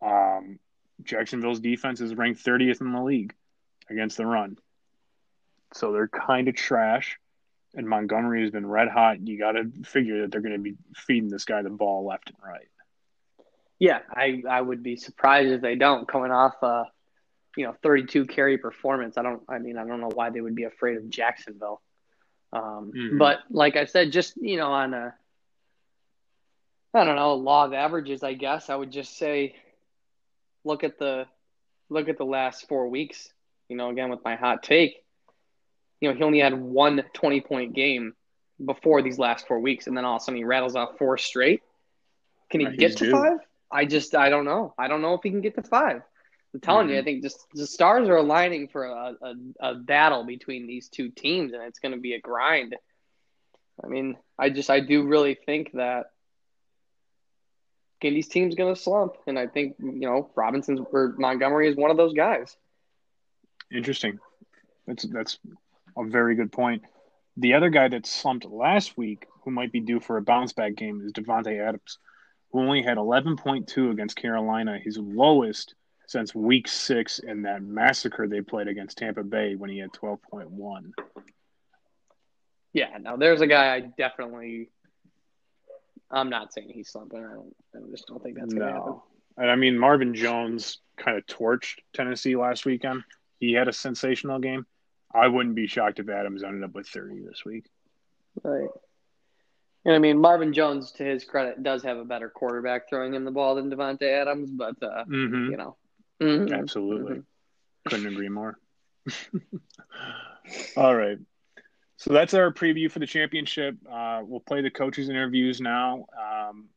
Um, 0.02 0.60
Jacksonville's 1.04 1.60
defense 1.60 2.02
is 2.02 2.16
ranked 2.16 2.44
30th 2.44 2.82
in 2.82 2.92
the 2.92 3.02
league 3.02 3.34
against 3.90 4.18
the 4.18 4.26
run. 4.26 4.58
So 5.74 5.92
they're 5.92 6.08
kind 6.08 6.48
of 6.48 6.56
trash. 6.56 7.20
And 7.76 7.88
Montgomery 7.88 8.42
has 8.42 8.52
been 8.52 8.66
red 8.66 8.88
hot. 8.88 9.26
You 9.28 9.38
got 9.38 9.52
to 9.52 9.70
figure 9.84 10.22
that 10.22 10.32
they're 10.32 10.42
going 10.42 10.54
to 10.54 10.60
be 10.60 10.76
feeding 10.96 11.30
this 11.30 11.46
guy 11.46 11.62
the 11.62 11.70
ball 11.70 12.06
left 12.06 12.30
and 12.30 12.38
right. 12.44 12.68
Yeah, 13.78 14.00
I, 14.10 14.42
I 14.50 14.60
would 14.60 14.82
be 14.82 14.96
surprised 14.96 15.50
if 15.50 15.62
they 15.62 15.76
don't 15.76 16.08
coming 16.08 16.32
off 16.32 16.56
uh, 16.64 16.86
you 17.58 17.66
know 17.66 17.76
32 17.84 18.26
carry 18.26 18.58
performance. 18.58 19.18
I 19.18 19.24
don't. 19.24 19.42
I 19.50 19.60
mean, 19.60 19.78
I 19.78 19.86
don't 19.86 20.00
know 20.00 20.12
why 20.14 20.30
they 20.30 20.40
would 20.40 20.56
be 20.56 20.64
afraid 20.64 20.98
of 20.98 21.10
Jacksonville. 21.10 21.82
Um, 22.54 22.92
mm-hmm. 22.96 23.18
But 23.18 23.40
like 23.50 23.76
I 23.76 23.86
said, 23.86 24.12
just 24.12 24.38
you 24.38 24.58
know, 24.58 24.72
on 24.72 24.94
a 24.94 25.14
I 26.94 27.04
don't 27.04 27.16
know 27.16 27.34
law 27.36 27.66
of 27.66 27.74
averages, 27.74 28.24
I 28.24 28.34
guess 28.34 28.70
I 28.70 28.76
would 28.76 28.92
just 28.92 29.18
say 29.18 29.56
look 30.68 30.84
at 30.84 31.00
the 31.00 31.26
look 31.90 32.10
at 32.10 32.18
the 32.18 32.26
last 32.26 32.68
four 32.68 32.90
weeks. 32.90 33.32
You 33.70 33.78
know, 33.78 33.90
again 33.90 34.10
with 34.10 34.24
my 34.24 34.36
hot 34.36 34.64
take, 34.64 35.04
you 36.00 36.10
know, 36.10 36.16
he 36.16 36.24
only 36.24 36.40
had 36.40 36.54
one 36.54 37.04
20 37.14 37.42
point 37.42 37.74
game 37.74 38.14
before 38.64 39.02
these 39.02 39.20
last 39.20 39.48
four 39.48 39.60
weeks, 39.60 39.88
and 39.88 39.98
then 39.98 40.06
all 40.06 40.16
of 40.16 40.22
a 40.22 40.26
sudden 40.26 40.38
he 40.38 40.44
rattles 40.44 40.76
off 40.76 40.98
four 40.98 41.18
straight. 41.18 41.62
Can 42.50 42.62
he 42.62 42.78
get 42.78 42.98
to 42.98 43.06
due. 43.06 43.12
five? 43.12 43.40
I 43.72 43.86
just 43.86 44.16
I 44.16 44.30
don't 44.30 44.46
know. 44.46 44.74
I 44.78 44.88
don't 44.88 45.02
know 45.02 45.14
if 45.16 45.22
he 45.24 45.30
can 45.30 45.42
get 45.42 45.56
to 45.56 45.64
five. 45.64 46.02
I'm 46.54 46.62
telling 46.62 46.88
mm-hmm. 46.88 46.94
you, 46.94 47.00
I 47.00 47.04
think 47.04 47.24
just 47.24 47.46
the 47.54 47.68
stars 47.68 48.08
are 48.08 48.16
aligning 48.16 48.70
for 48.70 48.86
a, 48.86 49.16
a, 49.22 49.36
a 49.60 49.76
battle 49.76 50.24
between 50.24 50.66
these 50.66 50.88
two 50.88 51.10
teams, 51.10 51.54
and 51.54 51.62
it's 51.64 51.80
going 51.80 51.94
to 51.94 52.00
be 52.00 52.14
a 52.14 52.22
grind. 52.22 52.76
I 53.84 53.88
mean, 53.88 54.18
I 54.40 54.50
just 54.50 54.70
I 54.70 54.80
do 54.80 55.06
really 55.06 55.36
think 55.36 55.74
that 55.74 56.12
Gindy's 58.02 58.28
team's 58.28 58.56
going 58.56 58.74
to 58.74 58.80
slump, 58.80 59.16
and 59.26 59.38
I 59.40 59.48
think 59.48 59.76
you 59.80 60.08
know 60.08 60.30
Robinson's 60.36 60.82
or 60.92 61.16
Montgomery 61.18 61.68
is 61.68 61.76
one 61.76 61.92
of 61.92 61.98
those 61.98 62.14
guys. 62.14 62.56
Interesting. 63.72 64.20
That's 64.86 65.04
that's 65.04 65.40
a 65.98 66.04
very 66.06 66.36
good 66.36 66.52
point. 66.52 66.84
The 67.38 67.54
other 67.54 67.70
guy 67.70 67.88
that 67.90 68.06
slumped 68.06 68.46
last 68.46 68.98
week, 68.98 69.28
who 69.44 69.52
might 69.52 69.72
be 69.72 69.80
due 69.80 70.00
for 70.00 70.18
a 70.18 70.22
bounce 70.22 70.54
back 70.54 70.76
game, 70.76 71.02
is 71.06 71.14
Davante 71.14 71.60
Adams, 71.60 72.00
who 72.52 72.62
only 72.62 72.82
had 72.82 72.98
11.2 72.98 73.92
against 73.92 74.16
Carolina, 74.16 74.80
his 74.84 74.98
lowest 74.98 75.76
since 76.08 76.34
week 76.34 76.68
six 76.68 77.20
in 77.20 77.44
that 77.44 77.62
massacre 77.62 78.28
they 78.28 78.42
played 78.42 78.68
against 78.68 78.98
Tampa 78.98 79.24
Bay 79.24 79.56
when 79.56 79.70
he 79.70 79.78
had 79.78 79.92
12.1. 79.92 80.92
Yeah, 82.74 82.98
now 83.00 83.18
there's 83.18 83.42
a 83.42 83.48
guy 83.48 83.76
I 83.76 83.80
definitely. 83.82 84.70
I'm 86.10 86.30
not 86.30 86.54
saying 86.54 86.70
he's 86.74 86.90
slumping. 86.90 87.20
I 87.20 87.34
don't. 87.34 87.56
I 87.76 87.92
just 87.92 88.08
don't 88.08 88.22
think 88.22 88.38
that's 88.38 88.54
gonna 88.54 88.72
no. 88.72 88.74
happen. 88.74 88.96
And 89.38 89.52
I 89.52 89.56
mean, 89.56 89.78
Marvin 89.78 90.14
Jones 90.14 90.80
kind 90.98 91.18
of 91.18 91.26
torched 91.26 91.80
Tennessee 91.94 92.36
last 92.36 92.66
weekend. 92.66 93.04
He 93.40 93.54
had 93.54 93.68
a 93.68 93.74
sensational 93.74 94.40
game. 94.40 94.66
I 95.14 95.28
wouldn't 95.28 95.56
be 95.56 95.68
shocked 95.68 96.00
if 96.00 96.10
Adams 96.10 96.44
ended 96.44 96.64
up 96.64 96.74
with 96.74 96.88
30 96.88 97.24
this 97.28 97.46
week. 97.46 97.66
Right. 98.44 98.70
And 99.86 99.96
I 99.96 100.00
mean, 100.00 100.18
Marvin 100.20 100.54
Jones, 100.54 100.92
to 100.94 101.04
his 101.04 101.24
credit, 101.24 101.62
does 101.64 101.84
have 101.84 101.98
a 101.98 102.04
better 102.04 102.30
quarterback 102.30 102.90
throwing 102.90 103.14
him 103.14 103.26
the 103.26 103.32
ball 103.32 103.56
than 103.56 103.70
Davante 103.70 104.04
Adams, 104.04 104.50
but 104.50 104.76
uh, 104.82 105.06
mm-hmm. 105.06 105.52
you 105.52 105.58
know, 105.58 105.78
Mm-hmm. 106.22 106.54
Absolutely. 106.54 107.16
Mm-hmm. 107.16 107.90
Couldn't 107.90 108.14
agree 108.14 108.30
more. 108.30 108.58
All 110.78 110.96
right. 110.96 111.18
So 111.98 112.14
that's 112.14 112.36
our 112.36 112.54
preview 112.54 112.92
for 112.92 113.00
the 113.00 113.08
championship. 113.08 113.76
Uh, 113.92 114.22
we'll 114.24 114.40
play 114.40 114.62
the 114.62 114.70
coaches' 114.70 115.10
interviews 115.10 115.60
now. 115.60 116.06
Um, 116.16 116.70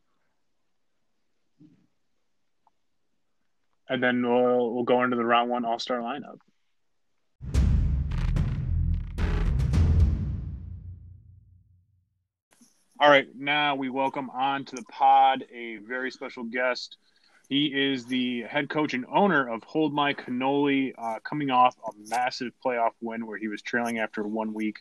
and 3.87 4.01
then 4.01 4.27
we'll, 4.27 4.73
we'll 4.73 4.83
go 4.83 5.03
into 5.03 5.15
the 5.15 5.23
round 5.23 5.51
one 5.51 5.63
all 5.63 5.77
star 5.77 5.99
lineup. 5.99 6.39
All 12.99 13.09
right, 13.09 13.27
now 13.35 13.75
we 13.75 13.89
welcome 13.89 14.31
on 14.31 14.65
to 14.65 14.75
the 14.75 14.83
pod 14.83 15.45
a 15.53 15.77
very 15.77 16.09
special 16.09 16.43
guest. 16.43 16.97
He 17.51 17.65
is 17.65 18.05
the 18.05 18.43
head 18.43 18.69
coach 18.69 18.93
and 18.93 19.05
owner 19.11 19.45
of 19.45 19.61
Hold 19.63 19.93
My 19.93 20.13
Cannoli, 20.13 20.93
uh, 20.97 21.19
coming 21.21 21.51
off 21.51 21.75
a 21.85 21.91
massive 22.07 22.53
playoff 22.65 22.91
win 23.01 23.27
where 23.27 23.37
he 23.37 23.49
was 23.49 23.61
trailing 23.61 23.99
after 23.99 24.23
one 24.23 24.53
week. 24.53 24.77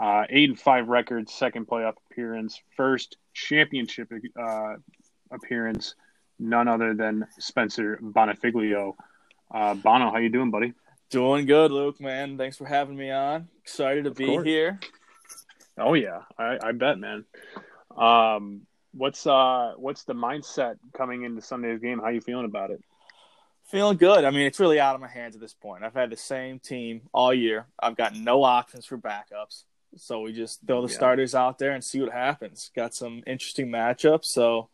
Uh, 0.00 0.24
eight 0.28 0.48
and 0.48 0.58
five 0.58 0.88
records, 0.88 1.32
second 1.32 1.68
playoff 1.68 1.94
appearance, 2.10 2.60
first 2.76 3.16
championship 3.32 4.10
uh, 4.36 4.74
appearance, 5.30 5.94
none 6.40 6.66
other 6.66 6.94
than 6.94 7.28
Spencer 7.38 8.00
Bonifiglio. 8.02 8.94
Uh, 9.48 9.74
Bono, 9.74 10.10
how 10.10 10.18
you 10.18 10.30
doing, 10.30 10.50
buddy? 10.50 10.72
Doing 11.10 11.46
good, 11.46 11.70
Luke. 11.70 12.00
Man, 12.00 12.36
thanks 12.36 12.56
for 12.56 12.66
having 12.66 12.96
me 12.96 13.12
on. 13.12 13.46
Excited 13.62 14.02
to 14.02 14.10
of 14.10 14.16
be 14.16 14.26
course. 14.26 14.44
here. 14.44 14.80
Oh 15.78 15.94
yeah, 15.94 16.22
I, 16.36 16.58
I 16.60 16.72
bet, 16.72 16.98
man. 16.98 17.24
Um, 17.96 18.62
What's 18.92 19.26
uh 19.26 19.74
what's 19.76 20.04
the 20.04 20.14
mindset 20.14 20.76
coming 20.92 21.22
into 21.24 21.40
Sunday's 21.40 21.80
game? 21.80 22.00
How 22.00 22.08
you 22.08 22.20
feeling 22.20 22.44
about 22.44 22.70
it? 22.70 22.82
Feeling 23.64 23.96
good. 23.98 24.24
I 24.24 24.30
mean, 24.30 24.46
it's 24.46 24.58
really 24.58 24.80
out 24.80 24.96
of 24.96 25.00
my 25.00 25.08
hands 25.08 25.36
at 25.36 25.40
this 25.40 25.54
point. 25.54 25.84
I've 25.84 25.94
had 25.94 26.10
the 26.10 26.16
same 26.16 26.58
team 26.58 27.02
all 27.14 27.32
year. 27.32 27.66
I've 27.78 27.96
got 27.96 28.16
no 28.16 28.42
options 28.42 28.86
for 28.86 28.98
backups. 28.98 29.64
So 29.96 30.20
we 30.22 30.32
just 30.32 30.60
throw 30.66 30.82
the 30.82 30.88
Yeah. 30.88 30.96
starters 30.96 31.34
out 31.34 31.58
there 31.58 31.72
and 31.72 31.84
see 31.84 32.00
what 32.00 32.12
happens. 32.12 32.70
Got 32.74 32.94
some 32.94 33.22
interesting 33.26 33.68
matchups, 33.68 34.26
so 34.26 34.68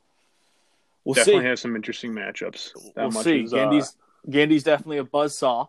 we'll 1.05 1.15
definitely 1.15 1.43
see. 1.43 1.49
have 1.49 1.59
some 1.59 1.77
interesting 1.77 2.13
matchups. 2.13 2.73
That 2.95 3.03
we'll 3.03 3.11
much 3.11 3.25
see. 3.25 3.43
is, 3.43 3.53
uh, 3.53 3.57
Gindy's 3.57 3.97
Gindy's 4.29 4.65
definitely 4.65 4.99
a 4.99 5.05
buzzsaw, 5.05 5.69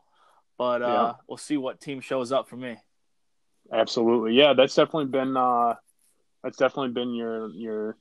but 0.57 0.81
uh, 0.81 1.13
we'll 1.27 1.37
see 1.37 1.57
what 1.57 1.81
team 1.81 1.99
shows 2.01 2.31
up 2.31 2.49
for 2.49 2.55
me. 2.57 2.77
Absolutely, 3.71 4.33
yeah. 4.35 4.53
That's 4.53 4.73
definitely 4.75 5.05
been 5.07 5.35
uh, 5.35 5.75
that's 6.43 6.57
definitely 6.57 6.93
been 6.93 7.13
your 7.13 7.49
your, 7.51 7.97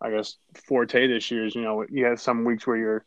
I 0.00 0.10
guess 0.10 0.36
forte 0.66 1.06
this 1.06 1.30
year. 1.30 1.46
Is 1.46 1.54
you 1.54 1.62
know 1.62 1.84
you 1.88 2.06
have 2.06 2.20
some 2.20 2.44
weeks 2.44 2.66
where 2.66 2.76
you're 2.76 3.04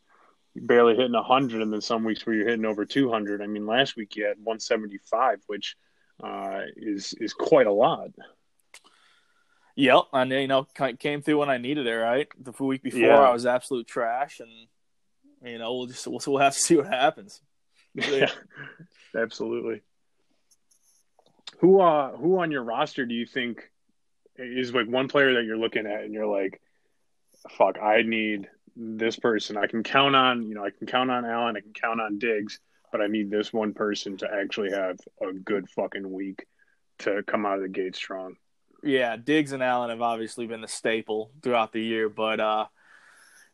barely 0.56 0.96
hitting 0.96 1.14
hundred, 1.14 1.62
and 1.62 1.72
then 1.72 1.80
some 1.80 2.04
weeks 2.04 2.24
where 2.26 2.34
you're 2.34 2.48
hitting 2.48 2.64
over 2.64 2.84
two 2.84 3.10
hundred. 3.10 3.42
I 3.42 3.46
mean, 3.46 3.66
last 3.66 3.96
week 3.96 4.16
you 4.16 4.26
had 4.26 4.36
one 4.42 4.60
seventy 4.60 4.98
five, 5.10 5.40
which 5.46 5.76
uh, 6.22 6.62
is 6.76 7.14
is 7.20 7.32
quite 7.32 7.66
a 7.66 7.72
lot. 7.72 8.10
Yep, 9.76 10.04
and 10.12 10.32
you 10.32 10.48
know 10.48 10.66
came 10.98 11.22
through 11.22 11.38
when 11.38 11.50
I 11.50 11.58
needed 11.58 11.86
it. 11.86 11.94
Right, 11.94 12.28
the 12.38 12.52
week 12.64 12.82
before 12.82 13.00
Yeah. 13.00 13.20
I 13.20 13.32
was 13.32 13.46
absolute 13.46 13.86
trash, 13.86 14.40
and 14.40 14.50
you 15.44 15.58
know 15.58 15.72
we'll 15.74 15.86
just 15.86 16.06
we'll, 16.06 16.20
we'll 16.26 16.38
have 16.38 16.54
to 16.54 16.58
see 16.68 16.76
what 16.76 16.88
happens. 16.88 17.40
Yeah, 17.94 18.30
absolutely. 19.16 19.82
Who 21.58 21.80
uh 21.80 22.16
who 22.16 22.38
on 22.38 22.52
your 22.52 22.62
roster 22.62 23.06
do 23.06 23.14
you 23.14 23.26
think 23.26 23.70
is 24.36 24.72
like 24.72 24.86
one 24.86 25.08
player 25.08 25.34
that 25.34 25.44
you're 25.44 25.56
looking 25.56 25.86
at 25.86 26.04
and 26.04 26.12
you're 26.14 26.26
like, 26.26 26.60
fuck, 27.56 27.78
I 27.78 28.02
need 28.02 28.48
this 28.76 29.16
person. 29.16 29.56
I 29.56 29.66
can 29.66 29.82
count 29.82 30.14
on, 30.14 30.42
you 30.42 30.54
know, 30.54 30.64
I 30.64 30.70
can 30.70 30.86
count 30.86 31.10
on 31.10 31.24
Allen, 31.24 31.56
I 31.56 31.60
can 31.60 31.72
count 31.72 32.00
on 32.00 32.18
Diggs, 32.18 32.60
but 32.92 33.00
I 33.00 33.06
need 33.06 33.30
this 33.30 33.52
one 33.52 33.74
person 33.74 34.16
to 34.18 34.28
actually 34.32 34.70
have 34.70 34.98
a 35.20 35.32
good 35.32 35.68
fucking 35.70 36.10
week 36.10 36.46
to 37.00 37.22
come 37.26 37.46
out 37.46 37.56
of 37.56 37.62
the 37.62 37.68
gate 37.68 37.96
strong. 37.96 38.36
Yeah, 38.82 39.16
Diggs 39.16 39.52
and 39.52 39.62
Allen 39.62 39.90
have 39.90 40.02
obviously 40.02 40.46
been 40.46 40.60
the 40.60 40.68
staple 40.68 41.32
throughout 41.42 41.72
the 41.72 41.82
year, 41.82 42.08
but 42.08 42.38
uh, 42.38 42.66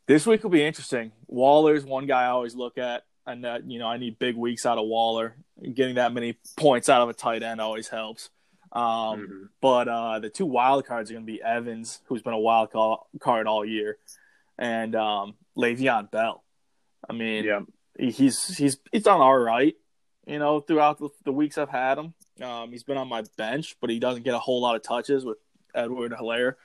this 0.06 0.26
week 0.26 0.42
will 0.42 0.50
be 0.50 0.64
interesting. 0.64 1.12
Waller's 1.26 1.84
one 1.84 2.06
guy 2.06 2.24
I 2.24 2.28
always 2.28 2.54
look 2.54 2.76
at, 2.76 3.04
and 3.26 3.44
that 3.44 3.68
you 3.70 3.78
know 3.78 3.86
I 3.86 3.96
need 3.96 4.18
big 4.18 4.36
weeks 4.36 4.66
out 4.66 4.76
of 4.76 4.86
Waller. 4.86 5.36
Getting 5.62 5.94
that 5.94 6.12
many 6.12 6.36
points 6.56 6.90
out 6.90 7.00
of 7.00 7.08
a 7.08 7.14
tight 7.14 7.42
end 7.42 7.60
always 7.60 7.88
helps. 7.88 8.28
Um, 8.74 8.82
Mhm. 8.82 9.48
But 9.60 9.88
uh, 9.88 10.18
the 10.18 10.28
two 10.30 10.46
wild 10.46 10.84
cards 10.84 11.10
are 11.10 11.14
going 11.14 11.24
to 11.26 11.32
be 11.32 11.40
Evans, 11.42 12.00
who's 12.06 12.22
been 12.22 12.32
a 12.34 12.38
wild 12.38 12.70
ca- 12.72 12.98
card 13.20 13.46
all 13.46 13.64
year, 13.64 13.98
and 14.58 14.94
um, 14.96 15.34
Le'Veon 15.56 16.10
Bell. 16.10 16.42
I 17.08 17.12
mean, 17.12 17.44
Yeah. 17.44 17.60
he- 17.98 18.10
he's 18.10 18.56
he's 18.56 18.78
he's 18.90 19.04
done 19.04 19.20
all 19.20 19.36
right, 19.38 19.74
you 20.26 20.38
know, 20.38 20.60
throughout 20.60 20.98
the, 20.98 21.08
the 21.24 21.32
weeks 21.32 21.56
I've 21.56 21.68
had 21.70 21.98
him. 21.98 22.14
Um, 22.42 22.72
he's 22.72 22.82
been 22.82 22.96
on 22.98 23.08
my 23.08 23.22
bench, 23.36 23.76
but 23.80 23.90
he 23.90 24.00
doesn't 24.00 24.24
get 24.24 24.34
a 24.34 24.38
whole 24.40 24.60
lot 24.60 24.74
of 24.74 24.82
touches 24.82 25.24
with 25.24 25.38
Edward 25.74 26.12
Helaire. 26.12 26.56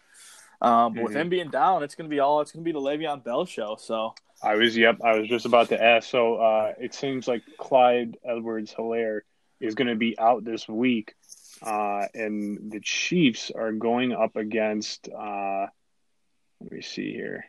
Um, 0.62 0.93
but 0.95 1.03
with 1.03 1.14
Mhm. 1.14 1.22
him 1.22 1.30
being 1.30 1.49
down, 1.49 1.84
it's 1.84 1.95
going 1.95 2.10
to 2.10 2.14
be 2.14 2.20
all 2.20 2.41
it's 2.41 2.51
going 2.51 2.64
to 2.66 2.68
be 2.68 2.74
the 2.74 2.82
Le'Veon 2.82 3.24
Bell 3.24 3.45
show. 3.45 3.76
So 3.80 4.14
I 4.41 4.55
was 4.55 4.76
yep, 4.76 4.97
I 5.03 5.18
was 5.20 5.30
just 5.30 5.45
about 5.45 5.70
to 5.70 5.82
ask. 5.82 6.10
So 6.10 6.36
uh 6.38 6.74
it 6.80 6.93
seems 6.95 7.28
like 7.28 7.43
Clyde 7.60 8.18
Edwards 8.26 8.74
Helaire 8.74 9.22
is 9.60 9.76
gonna 9.76 9.95
be 9.95 10.18
out 10.18 10.43
this 10.43 10.68
week. 10.68 11.14
Uh 11.62 12.05
and 12.14 12.72
the 12.72 12.80
Chiefs 12.80 13.51
are 13.53 13.72
going 13.72 14.14
up 14.14 14.36
against 14.36 15.10
uh 15.10 15.68
let 16.62 16.72
me 16.72 16.82
see 16.82 17.12
here. 17.14 17.45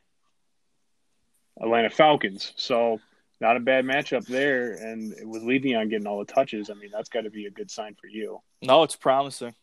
Atlanta 1.60 1.90
Falcons. 1.90 2.52
So 2.56 3.00
not 3.40 3.56
a 3.56 3.60
bad 3.60 3.84
matchup 3.84 4.26
there, 4.26 4.72
and 4.72 5.14
with 5.22 5.42
Le'Veon 5.42 5.88
getting 5.90 6.06
all 6.06 6.18
the 6.18 6.32
touches, 6.32 6.70
I 6.70 6.74
mean 6.74 6.90
that's 6.92 7.08
got 7.08 7.22
to 7.22 7.30
be 7.30 7.46
a 7.46 7.50
good 7.50 7.70
sign 7.70 7.96
for 8.00 8.06
you. 8.06 8.40
no, 8.62 8.82
it's 8.82 8.96
promising. 8.96 9.54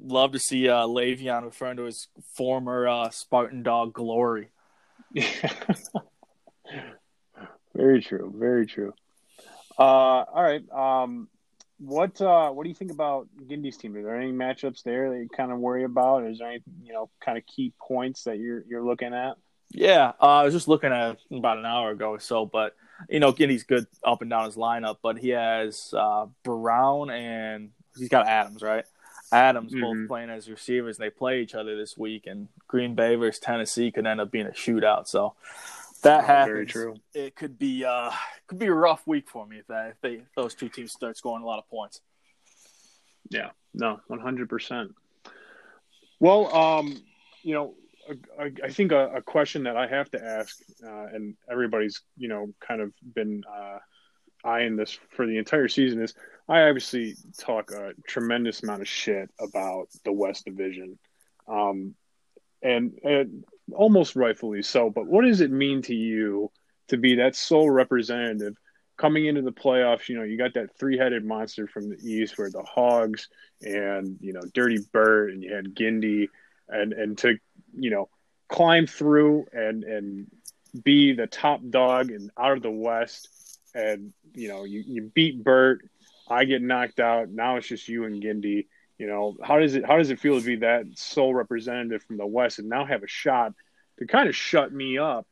Love 0.00 0.32
to 0.32 0.38
see 0.38 0.68
uh, 0.68 0.86
Le'Veon 0.86 1.44
referring 1.44 1.78
to 1.78 1.84
his 1.84 2.08
former 2.34 2.86
uh, 2.86 3.10
Spartan 3.10 3.62
dog 3.62 3.92
glory. 3.92 4.50
very 7.74 8.02
true. 8.02 8.32
Very 8.36 8.66
true. 8.66 8.92
Uh, 9.78 9.82
all 9.82 10.42
right. 10.42 10.62
Um, 10.70 11.28
what 11.78 12.20
uh, 12.20 12.50
what 12.50 12.64
do 12.64 12.68
you 12.68 12.74
think 12.74 12.90
about 12.90 13.28
Gindy's 13.48 13.76
team? 13.76 13.96
Are 13.96 14.02
there 14.02 14.20
any 14.20 14.32
matchups 14.32 14.82
there 14.82 15.10
that 15.10 15.18
you 15.18 15.28
kind 15.28 15.52
of 15.52 15.58
worry 15.58 15.84
about? 15.84 16.24
Is 16.24 16.38
there 16.38 16.48
any 16.48 16.62
you 16.82 16.92
know 16.92 17.08
kind 17.20 17.38
of 17.38 17.46
key 17.46 17.72
points 17.80 18.24
that 18.24 18.38
you're 18.38 18.64
you're 18.68 18.84
looking 18.84 19.14
at? 19.14 19.36
Yeah, 19.70 20.12
uh, 20.20 20.26
I 20.26 20.44
was 20.44 20.54
just 20.54 20.68
looking 20.68 20.92
at 20.92 21.10
it 21.10 21.36
about 21.36 21.58
an 21.58 21.66
hour 21.66 21.90
ago 21.90 22.10
or 22.10 22.20
so, 22.20 22.46
but 22.46 22.74
you 23.08 23.20
know, 23.20 23.32
Gindy's 23.32 23.64
good 23.64 23.86
up 24.02 24.22
and 24.22 24.30
down 24.30 24.46
his 24.46 24.56
lineup, 24.56 24.96
but 25.02 25.18
he 25.18 25.28
has 25.30 25.94
uh, 25.96 26.26
Brown 26.42 27.10
and 27.10 27.70
he's 27.96 28.08
got 28.08 28.26
Adams, 28.26 28.62
right? 28.62 28.84
Adams 29.30 29.74
both 29.74 30.08
playing 30.08 30.30
as 30.30 30.48
receivers, 30.48 30.98
and 30.98 31.04
they 31.04 31.10
play 31.10 31.42
each 31.42 31.54
other 31.54 31.76
this 31.76 31.98
week. 31.98 32.26
And 32.26 32.48
Green 32.66 32.94
Bay 32.94 33.14
versus 33.14 33.38
Tennessee 33.38 33.90
could 33.90 34.06
end 34.06 34.20
up 34.20 34.30
being 34.30 34.46
a 34.46 34.50
shootout. 34.50 35.06
So 35.06 35.34
that 36.02 36.24
happens. 36.24 36.52
very 36.52 36.66
true. 36.66 36.96
It 37.14 37.34
could 37.36 37.58
be 37.58 37.84
uh, 37.84 38.10
could 38.46 38.58
be 38.58 38.66
a 38.66 38.72
rough 38.72 39.06
week 39.06 39.28
for 39.28 39.46
me 39.46 39.58
if 39.58 39.66
that 39.68 39.90
if, 39.90 40.00
they, 40.00 40.14
if 40.14 40.34
those 40.36 40.54
two 40.54 40.68
teams 40.68 40.92
start 40.92 41.16
scoring 41.16 41.42
a 41.42 41.46
lot 41.46 41.58
of 41.58 41.68
points. 41.68 42.00
Yeah, 43.30 43.50
no, 43.74 44.00
one 44.06 44.20
hundred 44.20 44.48
percent. 44.48 44.94
Well, 46.20 46.54
um, 46.54 47.00
you 47.42 47.54
know, 47.54 47.74
I, 48.38 48.52
I 48.64 48.70
think 48.70 48.92
a, 48.92 49.16
a 49.16 49.22
question 49.22 49.64
that 49.64 49.76
I 49.76 49.86
have 49.86 50.10
to 50.12 50.24
ask, 50.24 50.56
uh, 50.84 51.06
and 51.06 51.36
everybody's 51.50 52.00
you 52.16 52.28
know 52.28 52.52
kind 52.60 52.80
of 52.80 52.92
been 53.14 53.42
uh, 53.50 53.78
eyeing 54.44 54.76
this 54.76 54.98
for 55.10 55.26
the 55.26 55.38
entire 55.38 55.68
season 55.68 56.02
is 56.02 56.14
I 56.48 56.62
obviously 56.62 57.16
talk 57.36 57.72
a 57.72 57.92
tremendous 58.06 58.62
amount 58.62 58.80
of 58.80 58.88
shit 58.88 59.30
about 59.38 59.88
the 60.04 60.12
West 60.12 60.46
Division, 60.46 60.98
um, 61.46 61.94
and, 62.62 62.98
and 63.04 63.44
almost 63.72 64.16
rightfully 64.16 64.62
so. 64.62 64.90
But 64.90 65.06
what 65.06 65.24
does 65.24 65.40
it 65.40 65.50
mean 65.50 65.82
to 65.82 65.94
you 65.94 66.50
to 66.88 66.96
be 66.96 67.16
that 67.16 67.36
sole 67.36 67.70
representative? 67.70 68.56
Coming 68.96 69.26
into 69.26 69.42
the 69.42 69.52
playoffs, 69.52 70.08
you 70.08 70.16
know, 70.16 70.24
you 70.24 70.36
got 70.36 70.54
that 70.54 70.76
three-headed 70.76 71.24
monster 71.24 71.68
from 71.68 71.88
the 71.88 71.96
East, 72.02 72.36
where 72.36 72.50
the 72.50 72.62
Hogs 72.62 73.28
and 73.62 74.16
you 74.20 74.32
know 74.32 74.42
Dirty 74.52 74.78
Bert, 74.92 75.30
and 75.32 75.42
you 75.42 75.54
had 75.54 75.74
Gindy, 75.74 76.28
and 76.68 76.92
and 76.92 77.16
to 77.18 77.38
you 77.78 77.90
know 77.90 78.08
climb 78.48 78.86
through 78.86 79.46
and 79.52 79.84
and 79.84 80.26
be 80.82 81.12
the 81.12 81.26
top 81.26 81.60
dog 81.70 82.10
and 82.10 82.30
out 82.36 82.56
of 82.56 82.62
the 82.62 82.70
West, 82.70 83.28
and 83.74 84.12
you 84.34 84.48
know 84.48 84.64
you, 84.64 84.82
you 84.84 85.02
beat 85.14 85.44
Bert, 85.44 85.88
I 86.28 86.44
get 86.44 86.62
knocked 86.62 87.00
out. 87.00 87.30
Now 87.30 87.56
it's 87.56 87.68
just 87.68 87.88
you 87.88 88.04
and 88.04 88.22
Gindy. 88.22 88.66
You 88.98 89.06
know 89.06 89.36
how 89.42 89.58
does 89.60 89.76
it 89.76 89.86
how 89.86 89.96
does 89.96 90.10
it 90.10 90.18
feel 90.18 90.38
to 90.38 90.44
be 90.44 90.56
that 90.56 90.86
sole 90.94 91.32
representative 91.32 92.02
from 92.02 92.16
the 92.16 92.26
West 92.26 92.58
and 92.58 92.68
now 92.68 92.84
have 92.84 93.04
a 93.04 93.08
shot 93.08 93.54
to 93.98 94.06
kind 94.06 94.28
of 94.28 94.34
shut 94.34 94.72
me 94.72 94.98
up 94.98 95.26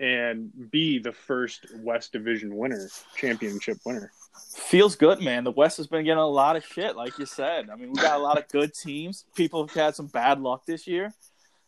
and 0.00 0.50
be 0.70 0.98
the 0.98 1.12
first 1.12 1.66
West 1.76 2.12
Division 2.12 2.56
winner, 2.56 2.88
championship 3.14 3.78
winner? 3.84 4.10
Feels 4.54 4.96
good, 4.96 5.20
man. 5.20 5.44
The 5.44 5.50
West 5.50 5.76
has 5.76 5.86
been 5.86 6.04
getting 6.04 6.18
a 6.18 6.26
lot 6.26 6.56
of 6.56 6.64
shit, 6.64 6.96
like 6.96 7.18
you 7.18 7.26
said. 7.26 7.68
I 7.68 7.76
mean, 7.76 7.92
we 7.92 8.00
got 8.00 8.18
a 8.18 8.22
lot 8.22 8.38
of 8.38 8.48
good 8.48 8.72
teams. 8.72 9.26
People 9.34 9.66
have 9.66 9.76
had 9.76 9.94
some 9.94 10.06
bad 10.06 10.40
luck 10.40 10.64
this 10.64 10.86
year. 10.86 11.12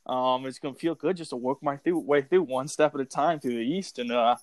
Um, 0.06 0.46
it's 0.46 0.58
gonna 0.58 0.74
feel 0.74 0.94
good 0.94 1.18
just 1.18 1.30
to 1.30 1.36
work 1.36 1.62
my 1.62 1.78
way 1.84 2.22
through 2.22 2.42
one 2.42 2.68
step 2.68 2.94
at 2.94 3.00
a 3.02 3.04
time 3.04 3.38
through 3.38 3.56
the 3.56 3.66
East 3.66 3.98
and 3.98 4.10
uh, 4.10 4.36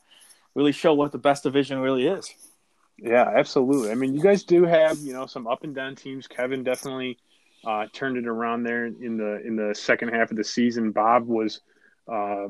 really 0.53 0.71
show 0.71 0.93
what 0.93 1.11
the 1.11 1.17
best 1.17 1.43
division 1.43 1.79
really 1.79 2.05
is. 2.05 2.31
Yeah, 3.01 3.27
absolutely. 3.35 3.89
I 3.89 3.95
mean, 3.95 4.13
you 4.13 4.21
guys 4.21 4.43
do 4.43 4.63
have 4.63 4.99
you 4.99 5.13
know 5.13 5.25
some 5.25 5.47
up 5.47 5.63
and 5.63 5.73
down 5.73 5.95
teams. 5.95 6.27
Kevin 6.27 6.63
definitely 6.63 7.17
uh, 7.65 7.87
turned 7.93 8.17
it 8.17 8.27
around 8.27 8.63
there 8.63 8.85
in 8.85 9.17
the 9.17 9.41
in 9.45 9.55
the 9.55 9.73
second 9.73 10.09
half 10.09 10.29
of 10.29 10.37
the 10.37 10.43
season. 10.43 10.91
Bob 10.91 11.27
was, 11.27 11.61
uh, 12.07 12.47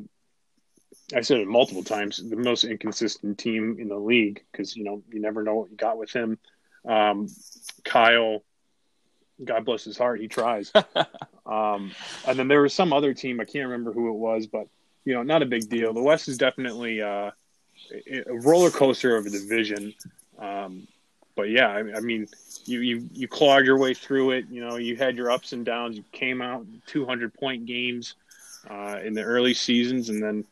I 1.16 1.22
said 1.22 1.40
it 1.40 1.48
multiple 1.48 1.84
times, 1.84 2.18
the 2.18 2.36
most 2.36 2.66
inconsistent 2.66 3.38
team 3.38 3.78
in 3.80 3.88
the 3.88 3.98
league 3.98 4.44
because 4.52 4.76
you 4.76 4.84
know 4.84 5.02
you 5.10 5.22
never 5.22 5.42
know 5.42 5.56
what 5.56 5.72
you 5.72 5.78
got 5.78 5.98
with 5.98 6.12
him. 6.12 6.38
Um, 6.86 7.28
Kyle, 7.86 8.44
God 9.44 9.64
bless 9.64 9.86
his 9.86 9.98
heart, 9.98 10.20
he 10.20 10.28
tries. 10.28 10.72
um, 11.46 11.92
and 12.28 12.38
then 12.38 12.50
there 12.50 12.62
was 12.62 12.74
some 12.74 12.92
other 12.92 13.14
team 13.14 13.40
I 13.40 13.46
can't 13.46 13.70
remember 13.70 13.94
who 13.94 14.10
it 14.10 14.18
was, 14.18 14.48
but 14.48 14.68
you 15.06 15.14
know, 15.14 15.24
not 15.24 15.44
a 15.44 15.46
big 15.46 15.70
deal. 15.70 15.94
The 15.94 16.02
West 16.04 16.28
is 16.28 16.38
definitely 16.38 17.02
uh, 17.02 17.32
a 18.10 18.24
a 18.28 18.34
roller 18.42 18.70
coaster 18.70 19.16
of 19.16 19.26
a 19.26 19.30
division. 19.30 19.94
Um, 20.42 20.88
but 21.36 21.50
yeah, 21.50 21.68
I, 21.68 21.80
I 21.80 22.00
mean, 22.02 22.28
you, 22.66 22.82
you 22.82 23.10
you 23.14 23.28
clawed 23.28 23.66
your 23.66 23.78
way 23.78 23.94
through 23.94 24.32
it. 24.32 24.46
You 24.50 24.62
know, 24.68 24.76
you 24.76 24.96
had 24.96 25.16
your 25.16 25.32
ups 25.32 25.54
and 25.54 25.66
downs. 25.66 25.96
You 25.96 26.04
came 26.12 26.42
out 26.42 26.66
200 26.88 27.34
point 27.34 27.66
games 27.66 28.16
uh, 28.70 29.00
in 29.04 29.14
the 29.14 29.24
early 29.24 29.54
seasons, 29.54 30.10
and 30.10 30.22
then 30.22 30.44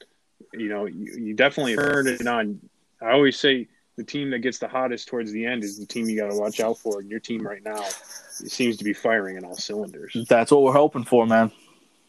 you 0.53 0.69
know 0.69 0.85
you, 0.85 1.13
you 1.17 1.33
definitely 1.33 1.75
turned 1.75 2.07
it 2.07 2.25
on. 2.25 2.61
I 3.01 3.11
always 3.11 3.37
say 3.37 3.67
the 3.97 4.03
team 4.03 4.29
that 4.29 4.39
gets 4.39 4.59
the 4.59 4.67
hottest 4.67 5.09
towards 5.09 5.31
the 5.31 5.45
end 5.45 5.63
is 5.63 5.77
the 5.77 5.85
team 5.85 6.07
you 6.07 6.17
got 6.17 6.31
to 6.31 6.37
watch 6.37 6.59
out 6.59 6.77
for. 6.77 7.01
And 7.01 7.09
your 7.09 7.19
team 7.19 7.45
right 7.45 7.63
now 7.63 7.83
seems 8.31 8.77
to 8.77 8.83
be 8.83 8.93
firing 8.93 9.35
in 9.35 9.43
all 9.43 9.55
cylinders. 9.55 10.15
That's 10.29 10.51
what 10.51 10.63
we're 10.63 10.73
hoping 10.73 11.03
for, 11.03 11.27
man. 11.27 11.51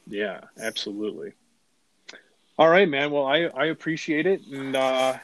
Yeah, 0.07 0.41
absolutely. 0.61 1.33
All 2.59 2.69
right, 2.69 2.89
man. 2.89 3.11
Well, 3.11 3.27
I 3.27 3.45
I 3.47 3.67
appreciate 3.67 4.27
it, 4.27 4.43
and 4.47 4.77
uh, 4.77 5.19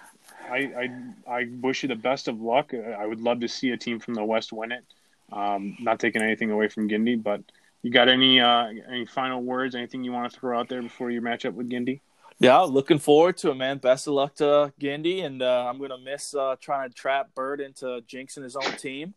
I, 0.51 0.91
I 1.29 1.39
I 1.41 1.49
wish 1.61 1.83
you 1.83 1.89
the 1.89 1.97
best 1.97 2.29
of 2.29 2.41
luck. 2.41 2.73
I 2.75 3.07
would 3.07 3.21
love 3.21 3.41
to 3.41 3.49
see 3.49 3.71
a 3.71 3.77
team 3.77 3.99
from 3.99 4.15
the 4.15 4.25
West 4.25 4.53
win 4.53 4.73
it. 4.73 4.85
Um, 5.33 5.77
not 5.81 5.99
taking 5.99 6.23
anything 6.23 6.51
away 6.51 6.69
from 6.69 6.89
Gindy, 6.89 7.21
but 7.21 7.43
you 7.83 7.91
got 7.91 8.09
any 8.09 8.41
uh, 8.41 8.67
any 8.89 9.07
final 9.07 9.43
words? 9.43 9.75
Anything 9.75 10.05
you 10.05 10.13
want 10.13 10.33
to 10.33 10.39
throw 10.39 10.59
out 10.59 10.69
there 10.69 10.83
before 10.83 11.11
you 11.11 11.21
match 11.21 11.45
up 11.45 11.55
with 11.55 11.71
Gindy? 11.71 12.01
Yeah, 12.39 12.59
looking 12.61 12.99
forward 12.99 13.39
to 13.39 13.51
it, 13.51 13.55
man. 13.55 13.79
Best 13.79 14.07
of 14.07 14.15
luck 14.15 14.35
to 14.37 14.73
Gindy, 14.81 15.25
and 15.25 15.43
uh, 15.43 15.67
I'm 15.69 15.79
gonna 15.79 15.99
miss 15.99 16.35
uh, 16.35 16.57
trying 16.61 16.91
to 16.91 16.95
trap 16.95 17.31
Bert 17.35 17.61
into 17.61 18.03
jinxing 18.09 18.43
his 18.43 18.57
own 18.57 18.73
team. 18.77 19.15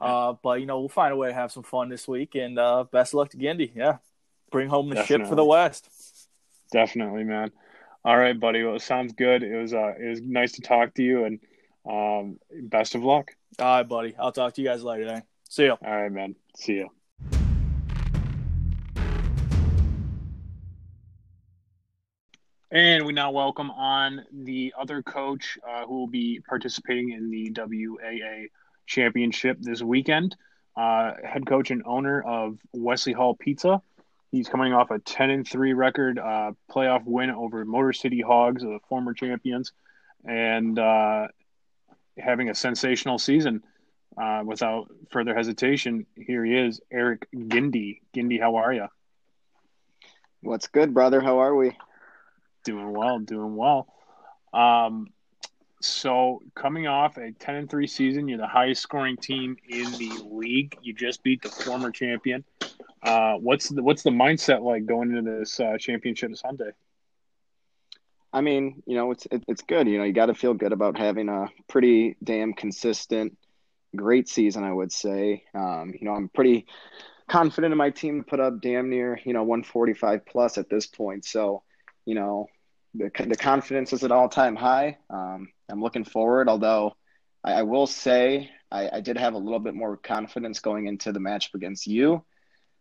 Uh, 0.00 0.34
but 0.42 0.60
you 0.60 0.66
know, 0.66 0.80
we'll 0.80 0.88
find 0.88 1.12
a 1.12 1.16
way 1.16 1.28
to 1.28 1.34
have 1.34 1.52
some 1.52 1.62
fun 1.62 1.88
this 1.88 2.08
week, 2.08 2.34
and 2.34 2.58
uh, 2.58 2.84
best 2.90 3.14
of 3.14 3.18
luck 3.18 3.30
to 3.30 3.36
Gindy. 3.36 3.70
Yeah, 3.74 3.98
bring 4.50 4.68
home 4.68 4.90
the 4.90 5.04
ship 5.04 5.26
for 5.26 5.34
the 5.34 5.44
West. 5.44 5.88
Definitely, 6.72 7.24
man. 7.24 7.52
All 8.04 8.16
right, 8.16 8.38
buddy. 8.38 8.64
Well, 8.64 8.74
it 8.74 8.82
sounds 8.82 9.12
good. 9.12 9.44
It 9.44 9.56
was 9.56 9.72
uh, 9.72 9.92
it 9.96 10.08
was 10.08 10.20
nice 10.20 10.52
to 10.52 10.60
talk 10.60 10.94
to 10.94 11.04
you, 11.04 11.24
and 11.24 11.38
um, 11.88 12.38
best 12.68 12.96
of 12.96 13.04
luck. 13.04 13.30
All 13.60 13.76
right, 13.76 13.88
buddy. 13.88 14.14
I'll 14.18 14.32
talk 14.32 14.54
to 14.54 14.60
you 14.60 14.66
guys 14.66 14.82
later. 14.82 15.04
Then. 15.04 15.22
See 15.48 15.66
ya. 15.66 15.76
All 15.84 16.02
right, 16.02 16.10
man. 16.10 16.34
See 16.56 16.74
you. 16.74 16.90
And 22.72 23.04
we 23.04 23.12
now 23.12 23.30
welcome 23.30 23.70
on 23.70 24.24
the 24.32 24.74
other 24.76 25.02
coach 25.02 25.58
uh, 25.68 25.86
who 25.86 25.98
will 25.98 26.06
be 26.08 26.40
participating 26.48 27.10
in 27.10 27.30
the 27.30 27.52
WAA 27.54 28.48
championship 28.86 29.58
this 29.60 29.80
weekend. 29.80 30.34
Uh, 30.74 31.12
head 31.22 31.46
coach 31.46 31.70
and 31.70 31.82
owner 31.84 32.22
of 32.22 32.58
Wesley 32.72 33.12
Hall 33.12 33.36
Pizza. 33.36 33.80
He's 34.32 34.48
coming 34.48 34.72
off 34.72 34.90
a 34.90 34.98
10 34.98 35.30
and 35.30 35.46
3 35.46 35.74
record 35.74 36.18
uh, 36.18 36.52
playoff 36.70 37.04
win 37.04 37.30
over 37.30 37.64
Motor 37.66 37.92
City 37.92 38.22
Hogs, 38.22 38.62
the 38.62 38.78
former 38.88 39.12
champions, 39.12 39.72
and 40.24 40.78
uh, 40.78 41.28
having 42.18 42.48
a 42.48 42.54
sensational 42.54 43.18
season. 43.18 43.62
Uh, 44.16 44.42
without 44.44 44.90
further 45.10 45.34
hesitation, 45.34 46.04
here 46.16 46.44
he 46.44 46.54
is, 46.54 46.80
Eric 46.90 47.26
Gindy. 47.34 48.00
Gindy, 48.14 48.40
how 48.40 48.56
are 48.56 48.72
you? 48.72 48.86
What's 50.42 50.66
good, 50.66 50.92
brother? 50.92 51.20
How 51.20 51.40
are 51.40 51.54
we? 51.54 51.76
Doing 52.64 52.92
well, 52.92 53.18
doing 53.20 53.56
well. 53.56 53.86
Um, 54.52 55.08
so 55.80 56.40
coming 56.54 56.86
off 56.86 57.16
a 57.16 57.32
ten 57.32 57.54
and 57.54 57.70
three 57.70 57.86
season, 57.86 58.28
you're 58.28 58.38
the 58.38 58.46
highest 58.46 58.82
scoring 58.82 59.16
team 59.16 59.56
in 59.68 59.90
the 59.92 60.22
league. 60.30 60.76
You 60.82 60.92
just 60.92 61.22
beat 61.22 61.42
the 61.42 61.48
former 61.48 61.90
champion. 61.90 62.44
Uh, 63.02 63.34
what's 63.34 63.68
the 63.68 63.82
what's 63.82 64.02
the 64.02 64.10
mindset 64.10 64.62
like 64.62 64.86
going 64.86 65.14
into 65.14 65.38
this 65.38 65.58
uh, 65.58 65.76
championship 65.78 66.36
Sunday? 66.36 66.70
I 68.32 68.40
mean, 68.40 68.82
you 68.86 68.96
know, 68.96 69.10
it's 69.10 69.26
it, 69.30 69.42
it's 69.48 69.62
good. 69.62 69.88
You 69.88 69.98
know, 69.98 70.04
you 70.04 70.12
got 70.12 70.26
to 70.26 70.34
feel 70.34 70.54
good 70.54 70.72
about 70.72 70.96
having 70.96 71.28
a 71.28 71.48
pretty 71.68 72.16
damn 72.22 72.52
consistent, 72.54 73.36
great 73.94 74.28
season. 74.28 74.62
I 74.62 74.72
would 74.72 74.92
say. 74.92 75.44
Um, 75.54 75.92
you 75.98 76.06
know, 76.06 76.14
I'm 76.14 76.28
pretty 76.28 76.66
confident 77.28 77.72
in 77.72 77.78
my 77.78 77.90
team 77.90 78.22
to 78.22 78.28
put 78.28 78.40
up 78.40 78.60
damn 78.60 78.90
near 78.90 79.18
you 79.24 79.32
know 79.32 79.42
145 79.42 80.24
plus 80.24 80.56
at 80.56 80.70
this 80.70 80.86
point. 80.86 81.24
So, 81.24 81.64
you 82.04 82.14
know, 82.14 82.46
the 82.94 83.10
the 83.26 83.36
confidence 83.36 83.92
is 83.92 84.04
at 84.04 84.12
all 84.12 84.28
time 84.28 84.54
high. 84.54 84.98
Um, 85.10 85.48
I'm 85.68 85.82
looking 85.82 86.04
forward. 86.04 86.48
Although, 86.48 86.94
I, 87.42 87.54
I 87.54 87.62
will 87.62 87.88
say 87.88 88.48
I, 88.70 88.88
I 88.92 89.00
did 89.00 89.18
have 89.18 89.34
a 89.34 89.38
little 89.38 89.58
bit 89.58 89.74
more 89.74 89.96
confidence 89.96 90.60
going 90.60 90.86
into 90.86 91.10
the 91.10 91.20
matchup 91.20 91.54
against 91.54 91.88
you 91.88 92.24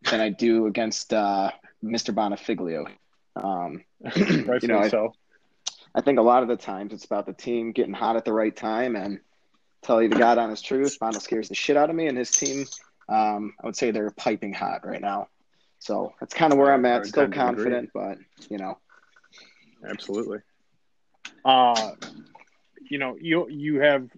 than 0.10 0.20
I 0.20 0.30
do 0.30 0.68
against 0.68 1.14
uh, 1.14 1.52
Mr. 1.84 2.14
Bonifiglio. 2.14 2.88
Um, 3.36 3.84
you 4.16 4.68
know, 4.68 4.80
I, 4.80 4.90
so. 4.90 5.14
I 5.94 6.02
think 6.02 6.20
a 6.20 6.24
lot 6.24 6.42
of 6.42 6.50
the 6.50 6.56
times 6.56 6.94
it's 6.94 7.06
about 7.06 7.26
the 7.26 7.34
team 7.34 7.74
getting 7.74 7.94
hot 7.94 8.16
at 8.16 8.24
the 8.24 8.34
right 8.34 8.56
time 8.56 8.96
and 8.96 9.20
tell 9.82 10.02
you 10.02 10.08
the 10.08 10.16
God 10.16 10.38
honest 10.38 10.66
truth. 10.66 10.98
Bono 11.00 11.20
scares 11.20 11.50
the 11.50 11.56
shit 11.56 11.76
out 11.76 11.90
of 11.90 11.96
me 11.96 12.08
and 12.08 12.18
his 12.18 12.32
team. 12.32 12.66
Um, 13.10 13.54
I 13.62 13.66
would 13.66 13.76
say 13.76 13.92
they're 13.92 14.12
piping 14.12 14.54
hot 14.54 14.86
right 14.86 15.02
now. 15.02 15.28
So 15.80 16.14
that's 16.20 16.34
kind 16.34 16.54
of 16.54 16.60
where 16.60 16.72
I'm 16.72 16.86
at. 16.86 17.08
Still 17.08 17.24
tend 17.24 17.34
to 17.34 17.40
agree. 17.42 17.56
confident, 17.56 17.90
but 17.94 18.18
you 18.50 18.58
know, 18.58 18.78
Absolutely. 19.88 20.40
Uh, 21.44 21.92
you 22.90 22.98
know, 22.98 23.18
you 23.20 23.50
you 23.50 23.82
have 23.82 24.10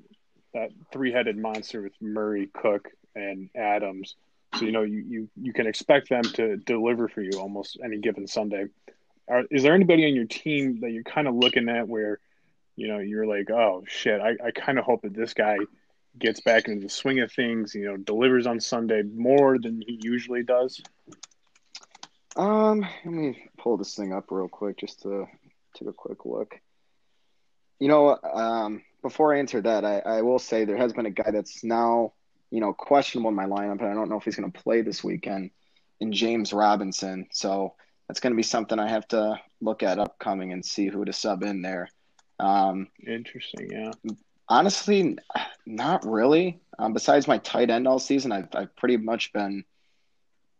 that 0.53 0.71
three 0.91 1.11
headed 1.11 1.37
monster 1.37 1.81
with 1.81 1.93
Murray, 2.01 2.49
Cook, 2.53 2.89
and 3.15 3.49
Adams. 3.55 4.15
So 4.55 4.65
you 4.65 4.71
know 4.71 4.83
you, 4.83 5.03
you 5.07 5.29
you 5.41 5.53
can 5.53 5.67
expect 5.67 6.09
them 6.09 6.23
to 6.23 6.57
deliver 6.57 7.07
for 7.07 7.21
you 7.21 7.39
almost 7.39 7.77
any 7.83 7.97
given 7.99 8.27
Sunday. 8.27 8.65
Are, 9.27 9.43
is 9.49 9.63
there 9.63 9.73
anybody 9.73 10.05
on 10.05 10.13
your 10.13 10.25
team 10.25 10.81
that 10.81 10.91
you're 10.91 11.03
kind 11.03 11.29
of 11.29 11.35
looking 11.35 11.69
at 11.69 11.87
where, 11.87 12.19
you 12.75 12.89
know, 12.89 12.99
you're 12.99 13.25
like, 13.25 13.49
oh 13.49 13.83
shit, 13.87 14.19
I, 14.19 14.35
I 14.45 14.51
kind 14.51 14.77
of 14.77 14.83
hope 14.83 15.03
that 15.03 15.13
this 15.13 15.33
guy 15.33 15.57
gets 16.19 16.41
back 16.41 16.67
into 16.67 16.81
the 16.81 16.89
swing 16.89 17.21
of 17.21 17.31
things, 17.31 17.73
you 17.73 17.85
know, 17.85 17.95
delivers 17.95 18.45
on 18.45 18.59
Sunday 18.59 19.01
more 19.01 19.57
than 19.57 19.81
he 19.81 19.97
usually 20.03 20.43
does. 20.43 20.81
um, 22.35 22.81
let 22.81 23.13
me 23.13 23.49
pull 23.57 23.77
this 23.77 23.95
thing 23.95 24.13
up 24.13 24.25
real 24.29 24.47
quick 24.47 24.77
just 24.77 25.01
to 25.03 25.27
take 25.75 25.87
a 25.87 25.93
quick 25.93 26.25
look. 26.25 26.59
You 27.79 27.87
know, 27.87 28.17
um, 28.23 28.83
before 29.01 29.33
I 29.35 29.39
answer 29.39 29.61
that, 29.61 29.85
I, 29.85 29.99
I 29.99 30.21
will 30.21 30.39
say 30.39 30.65
there 30.65 30.77
has 30.77 30.93
been 30.93 31.05
a 31.05 31.11
guy 31.11 31.31
that's 31.31 31.63
now, 31.63 32.13
you 32.53 32.61
know, 32.61 32.71
questionable 32.71 33.31
in 33.31 33.35
my 33.35 33.47
lineup, 33.47 33.79
and 33.79 33.89
I 33.89 33.95
don't 33.95 34.09
know 34.09 34.17
if 34.17 34.25
he's 34.25 34.35
going 34.35 34.51
to 34.51 34.61
play 34.61 34.81
this 34.83 35.03
weekend. 35.03 35.49
In 35.99 36.11
James 36.11 36.53
Robinson, 36.53 37.27
so 37.31 37.73
that's 38.07 38.19
going 38.19 38.33
to 38.33 38.37
be 38.37 38.43
something 38.43 38.77
I 38.77 38.89
have 38.89 39.07
to 39.07 39.39
look 39.59 39.81
at 39.81 39.97
upcoming 39.97 40.51
and 40.51 40.63
see 40.63 40.87
who 40.87 41.03
to 41.05 41.13
sub 41.13 41.41
in 41.43 41.61
there. 41.63 41.87
Um, 42.39 42.89
Interesting, 43.07 43.69
yeah. 43.71 43.91
honestly, 44.47 45.17
not 45.65 46.05
really. 46.05 46.59
Um, 46.77 46.93
besides 46.93 47.27
my 47.27 47.39
tight 47.39 47.69
end 47.71 47.87
all 47.87 47.99
season, 47.99 48.31
I've 48.31 48.49
I've 48.53 48.75
pretty 48.75 48.97
much 48.97 49.33
been, 49.33 49.63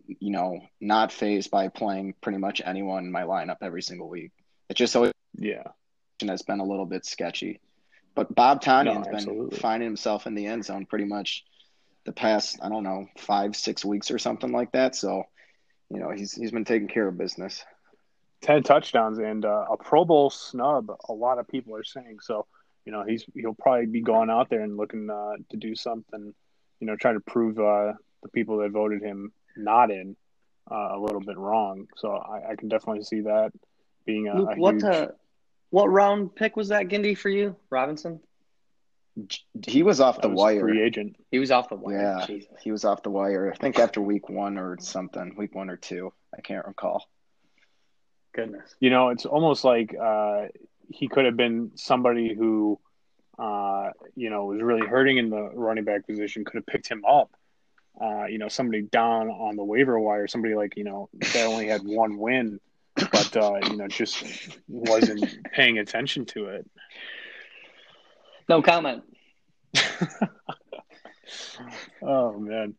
you 0.08 0.32
know, 0.32 0.62
not 0.80 1.12
phased 1.12 1.52
by 1.52 1.68
playing 1.68 2.16
pretty 2.22 2.40
much 2.40 2.62
anyone 2.66 3.06
in 3.06 3.12
my 3.12 3.24
lineup 3.24 3.58
every 3.62 3.82
single 3.84 4.10
week. 4.10 4.32
It 4.70 4.78
just 4.78 4.96
always 4.96 5.12
Yeah. 5.38 5.64
And 6.22 6.30
has 6.30 6.42
been 6.42 6.60
a 6.60 6.66
little 6.66 6.86
bit 6.86 7.06
sketchy. 7.06 7.60
But 8.16 8.34
Bob 8.34 8.62
Tonyan's 8.62 9.26
No, 9.26 9.50
been 9.50 9.60
finding 9.60 9.88
himself 9.88 10.26
in 10.26 10.36
the 10.36 10.46
end 10.48 10.64
zone 10.66 10.86
pretty 10.86 11.06
much 11.06 11.44
the 12.06 12.12
past, 12.12 12.60
I 12.62 12.70
don't 12.70 12.84
know, 12.84 13.08
five, 13.18 13.56
six 13.56 13.84
weeks 13.86 14.12
or 14.12 14.20
something 14.20 14.52
like 14.52 14.72
that. 14.74 14.96
So, 14.96 15.24
you 15.90 16.00
know, 16.00 16.12
he's 16.12 16.34
he's 16.34 16.52
been 16.52 16.66
taking 16.66 16.88
care 16.88 17.08
of 17.08 17.18
business. 17.18 17.64
10 18.42 18.64
touchdowns 18.64 19.20
and 19.20 19.46
uh, 19.46 19.66
a 19.72 19.78
Pro 19.78 20.04
Bowl 20.04 20.30
snub. 20.30 20.92
A 21.08 21.14
lot 21.14 21.40
of 21.40 21.48
people 21.48 21.76
are 21.76 21.84
saying 21.84 22.18
so. 22.22 22.46
You 22.86 22.92
know, 22.92 23.04
he's 23.08 23.26
he'll 23.34 23.54
probably 23.54 23.86
be 23.86 24.02
going 24.02 24.30
out 24.30 24.50
there 24.50 24.60
and 24.60 24.76
looking 24.76 25.10
uh, 25.10 25.38
to 25.52 25.58
do 25.58 25.74
something. 25.76 26.34
You 26.82 26.88
know, 26.88 26.98
try 26.98 27.14
to 27.14 27.22
prove 27.22 27.58
uh, 27.58 27.94
the 28.22 28.30
people 28.34 28.58
that 28.58 28.72
voted 28.72 29.02
him 29.02 29.32
not 29.56 29.90
in 29.90 30.18
uh, 30.70 30.90
a 30.92 31.00
little 31.00 31.22
bit 31.22 31.38
wrong. 31.38 31.88
So 31.96 32.12
I, 32.12 32.52
I 32.52 32.56
can 32.56 32.68
definitely 32.68 33.04
see 33.04 33.22
that 33.22 33.54
being 34.06 34.28
a, 34.28 34.38
Luke, 34.38 34.50
a 34.52 34.60
what 34.60 34.74
huge. 34.76 34.84
uh, 34.84 35.08
what 35.70 35.88
round 35.88 36.36
pick 36.36 36.58
was 36.58 36.68
that 36.70 36.90
Gindy 36.90 37.18
for 37.18 37.30
you, 37.30 37.56
Robinson? 37.70 38.20
He 39.68 39.84
was 39.84 40.00
off 40.00 40.16
that 40.16 40.24
the 40.24 40.30
was 40.30 40.38
wire. 40.38 40.62
free 40.62 40.82
agent. 40.82 41.16
He 41.32 41.40
was 41.40 41.52
off 41.52 41.70
the 41.70 41.76
wire. 41.76 42.18
Yeah, 42.20 42.26
Jesus. 42.26 42.50
he 42.62 42.72
was 42.72 42.84
off 42.84 43.04
the 43.04 43.12
wire. 43.12 43.52
I 43.54 43.58
think 43.58 43.78
after 43.78 44.02
week 44.02 44.30
one 44.30 44.58
or 44.58 44.78
something, 44.80 45.36
week 45.38 45.54
one 45.54 45.70
or 45.70 45.78
two. 45.78 46.12
I 46.36 46.42
can't 46.42 46.66
recall. 46.66 47.08
Goodness. 48.34 48.76
You 48.80 48.90
know, 48.90 49.10
it's 49.10 49.26
almost 49.26 49.64
like 49.64 49.96
uh, 49.96 50.48
he 50.90 51.08
could 51.08 51.26
have 51.26 51.38
been 51.38 51.72
somebody 51.76 52.34
who, 52.34 52.80
uh, 53.38 53.92
you 54.16 54.30
know, 54.30 54.46
was 54.46 54.62
really 54.62 54.88
hurting 54.88 55.18
in 55.18 55.30
the 55.30 55.52
running 55.54 55.84
back 55.84 56.08
position. 56.08 56.44
Could 56.44 56.56
have 56.56 56.66
picked 56.66 56.88
him 56.88 57.04
up. 57.06 57.30
Uh, 58.02 58.26
you 58.26 58.40
know, 58.40 58.48
somebody 58.48 58.82
down 58.82 59.30
on 59.30 59.56
the 59.56 59.64
waiver 59.64 60.00
wire, 60.00 60.28
somebody 60.28 60.56
like 60.56 60.76
you 60.76 60.84
know 60.84 61.10
that 61.34 61.46
only 61.46 61.68
had 61.68 61.82
one 61.84 62.18
win, 62.18 62.60
but 62.96 63.38
uh, 63.38 63.60
you 63.70 63.78
know 63.78 63.88
just 63.88 64.58
wasn't 64.68 65.24
paying 65.54 65.78
attention 65.78 66.26
to 66.26 66.48
it. 66.48 66.68
No 68.50 68.62
comment. 68.62 69.04
oh 72.02 72.38
man. 72.40 72.76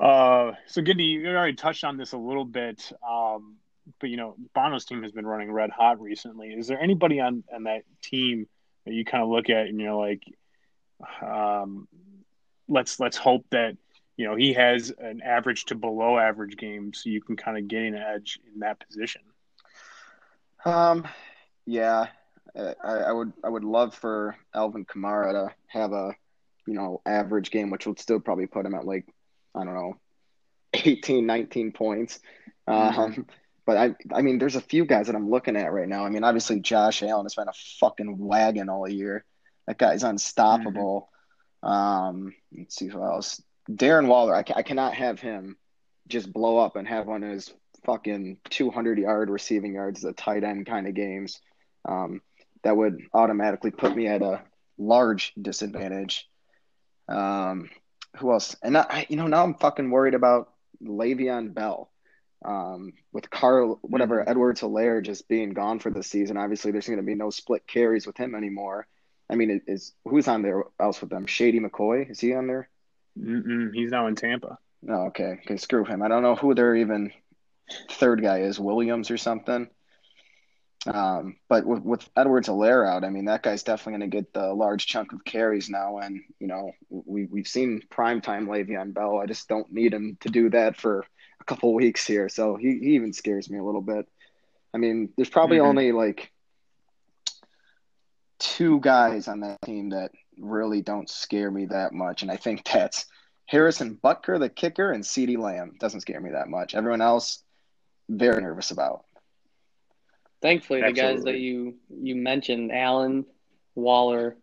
Uh, 0.00 0.52
so 0.66 0.82
Gindy, 0.82 1.10
you 1.10 1.28
already 1.28 1.54
touched 1.54 1.84
on 1.84 1.96
this 1.96 2.12
a 2.12 2.18
little 2.18 2.44
bit, 2.44 2.92
um, 3.08 3.56
but 4.00 4.10
you 4.10 4.16
know 4.16 4.36
Bono's 4.54 4.84
team 4.84 5.02
has 5.02 5.12
been 5.12 5.26
running 5.26 5.50
red 5.50 5.70
hot 5.70 6.00
recently. 6.00 6.48
Is 6.48 6.66
there 6.68 6.80
anybody 6.80 7.20
on 7.20 7.44
on 7.52 7.64
that 7.64 7.82
team 8.02 8.46
that 8.84 8.94
you 8.94 9.04
kind 9.04 9.22
of 9.22 9.28
look 9.28 9.50
at 9.50 9.66
and 9.66 9.80
you're 9.80 9.94
like, 9.94 10.22
um, 11.22 11.88
let's 12.68 13.00
let's 13.00 13.16
hope 13.16 13.46
that 13.50 13.76
you 14.16 14.26
know 14.26 14.36
he 14.36 14.52
has 14.54 14.92
an 14.98 15.20
average 15.22 15.66
to 15.66 15.74
below 15.74 16.18
average 16.18 16.56
game, 16.56 16.92
so 16.92 17.10
you 17.10 17.20
can 17.20 17.36
kind 17.36 17.58
of 17.58 17.68
gain 17.68 17.94
an 17.94 18.02
edge 18.02 18.38
in 18.52 18.60
that 18.60 18.78
position. 18.80 19.22
Um, 20.64 21.06
yeah, 21.66 22.06
I, 22.58 22.96
I 22.98 23.12
would 23.12 23.32
I 23.44 23.48
would 23.48 23.64
love 23.64 23.94
for 23.94 24.36
Alvin 24.54 24.84
Kamara 24.84 25.32
to 25.32 25.54
have 25.68 25.92
a 25.92 26.14
you 26.66 26.74
know 26.74 27.00
average 27.06 27.50
game, 27.50 27.70
which 27.70 27.86
would 27.86 27.98
still 27.98 28.20
probably 28.20 28.46
put 28.46 28.66
him 28.66 28.74
at 28.74 28.86
like 28.86 29.06
I 29.54 29.64
don't 29.64 29.74
know 29.74 29.94
18, 30.74 31.26
19 31.26 31.72
points. 31.72 32.20
Um, 32.66 33.26
but 33.66 33.76
I 33.76 33.94
I 34.12 34.22
mean, 34.22 34.38
there's 34.38 34.56
a 34.56 34.60
few 34.60 34.84
guys 34.84 35.06
that 35.06 35.16
I'm 35.16 35.30
looking 35.30 35.56
at 35.56 35.72
right 35.72 35.88
now. 35.88 36.04
I 36.04 36.10
mean, 36.10 36.24
obviously 36.24 36.60
Josh 36.60 37.02
Allen 37.02 37.24
has 37.24 37.34
been 37.34 37.48
a 37.48 37.52
fucking 37.80 38.18
wagon 38.18 38.68
all 38.68 38.88
year. 38.88 39.24
That 39.66 39.78
guy's 39.78 40.02
unstoppable. 40.02 41.10
Um, 41.62 42.34
let's 42.56 42.76
see 42.76 42.86
who 42.86 43.02
else. 43.02 43.42
Darren 43.70 44.06
Waller. 44.06 44.34
I, 44.34 44.44
I 44.56 44.62
cannot 44.62 44.94
have 44.94 45.20
him 45.20 45.56
just 46.06 46.32
blow 46.32 46.58
up 46.58 46.76
and 46.76 46.88
have 46.88 47.06
one 47.06 47.22
of 47.22 47.30
his 47.30 47.52
fucking 47.84 48.38
200 48.50 48.98
yard 48.98 49.30
receiving 49.30 49.74
yards 49.74 50.04
a 50.04 50.12
tight 50.12 50.44
end 50.44 50.66
kind 50.66 50.86
of 50.86 50.94
games. 50.94 51.40
Um, 51.86 52.22
that 52.62 52.76
would 52.76 53.00
automatically 53.12 53.70
put 53.70 53.96
me 53.96 54.06
at 54.06 54.22
a 54.22 54.42
large 54.78 55.32
disadvantage. 55.40 56.28
Um, 57.08 57.70
who 58.16 58.32
else? 58.32 58.56
And 58.62 58.76
I, 58.76 59.06
you 59.08 59.16
know, 59.16 59.26
now 59.26 59.44
I'm 59.44 59.54
fucking 59.54 59.90
worried 59.90 60.14
about 60.14 60.52
Le'Veon 60.82 61.54
Bell. 61.54 61.90
Um, 62.44 62.92
with 63.12 63.30
Carl, 63.30 63.80
whatever 63.82 64.28
Edwards 64.28 64.60
Helaire 64.60 65.04
just 65.04 65.28
being 65.28 65.50
gone 65.50 65.80
for 65.80 65.90
the 65.90 66.04
season, 66.04 66.36
obviously 66.36 66.70
there's 66.70 66.86
going 66.86 66.98
to 66.98 67.02
be 67.02 67.16
no 67.16 67.30
split 67.30 67.66
carries 67.66 68.06
with 68.06 68.16
him 68.16 68.34
anymore. 68.36 68.86
I 69.28 69.34
mean, 69.34 69.50
it 69.50 69.62
is 69.66 69.92
who's 70.04 70.28
on 70.28 70.42
there 70.42 70.62
else 70.80 71.00
with 71.00 71.10
them? 71.10 71.26
Shady 71.26 71.60
McCoy 71.60 72.10
is 72.10 72.20
he 72.20 72.34
on 72.34 72.46
there? 72.46 72.68
Mm-mm, 73.18 73.74
he's 73.74 73.90
now 73.90 74.06
in 74.06 74.14
Tampa. 74.14 74.58
Oh, 74.88 75.06
okay, 75.06 75.38
okay, 75.44 75.56
screw 75.56 75.84
him. 75.84 76.02
I 76.02 76.08
don't 76.08 76.22
know 76.22 76.36
who 76.36 76.54
their 76.54 76.76
even 76.76 77.12
third 77.90 78.22
guy 78.22 78.42
is, 78.42 78.60
Williams 78.60 79.10
or 79.10 79.18
something. 79.18 79.68
Um, 80.94 81.36
but 81.48 81.66
with, 81.66 81.82
with 81.82 82.08
Edwards 82.16 82.48
Helaire 82.48 82.88
out, 82.88 83.04
I 83.04 83.10
mean, 83.10 83.26
that 83.26 83.42
guy's 83.42 83.62
definitely 83.62 83.98
going 83.98 84.10
to 84.10 84.16
get 84.16 84.32
the 84.32 84.52
large 84.54 84.86
chunk 84.86 85.12
of 85.12 85.24
carries 85.24 85.68
now. 85.68 85.98
And, 85.98 86.22
you 86.38 86.46
know, 86.46 86.72
we, 86.88 87.26
we've 87.26 87.48
seen 87.48 87.82
primetime 87.90 88.46
Le'Veon 88.46 88.94
Bell. 88.94 89.18
I 89.18 89.26
just 89.26 89.48
don't 89.48 89.70
need 89.72 89.92
him 89.92 90.16
to 90.20 90.28
do 90.28 90.50
that 90.50 90.76
for 90.76 91.04
a 91.40 91.44
couple 91.44 91.74
weeks 91.74 92.06
here. 92.06 92.28
So 92.28 92.56
he, 92.56 92.78
he 92.78 92.94
even 92.94 93.12
scares 93.12 93.50
me 93.50 93.58
a 93.58 93.64
little 93.64 93.82
bit. 93.82 94.08
I 94.72 94.78
mean, 94.78 95.10
there's 95.16 95.30
probably 95.30 95.58
Mhm. 95.58 95.66
only 95.66 95.92
like 95.92 96.30
two 98.38 98.80
guys 98.80 99.28
on 99.28 99.40
that 99.40 99.60
team 99.62 99.90
that 99.90 100.12
really 100.38 100.80
don't 100.80 101.10
scare 101.10 101.50
me 101.50 101.66
that 101.66 101.92
much. 101.92 102.22
And 102.22 102.30
I 102.30 102.36
think 102.36 102.64
that's 102.64 103.06
Harrison 103.46 103.98
Butker, 104.02 104.38
the 104.38 104.48
kicker, 104.48 104.92
and 104.92 105.02
CeeDee 105.02 105.38
Lamb. 105.38 105.74
Doesn't 105.80 106.02
scare 106.02 106.20
me 106.20 106.30
that 106.30 106.48
much. 106.48 106.74
Everyone 106.74 107.00
else, 107.00 107.42
very 108.08 108.40
nervous 108.40 108.70
about. 108.70 109.04
Thankfully, 110.40 110.82
the 110.82 110.92
guys 110.92 111.24
that 111.24 111.38
you 111.38 111.76
you 111.90 112.14
mentioned, 112.16 112.72
Allen, 112.72 113.26
Waller, 113.74 114.36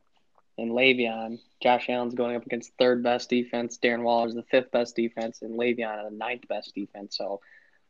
and 0.57 0.71
Le'Veon. 0.71 1.39
Josh 1.61 1.89
Allen's 1.89 2.15
going 2.15 2.35
up 2.35 2.45
against 2.45 2.71
third 2.77 3.03
best 3.03 3.29
defense. 3.29 3.79
Darren 3.81 4.03
Waller's 4.03 4.35
the 4.35 4.43
fifth 4.43 4.71
best 4.71 4.95
defense, 4.95 5.41
and 5.41 5.57
Le'Veon 5.57 5.87
are 5.87 6.09
the 6.09 6.15
ninth 6.15 6.47
best 6.47 6.75
defense. 6.75 7.17
So 7.17 7.39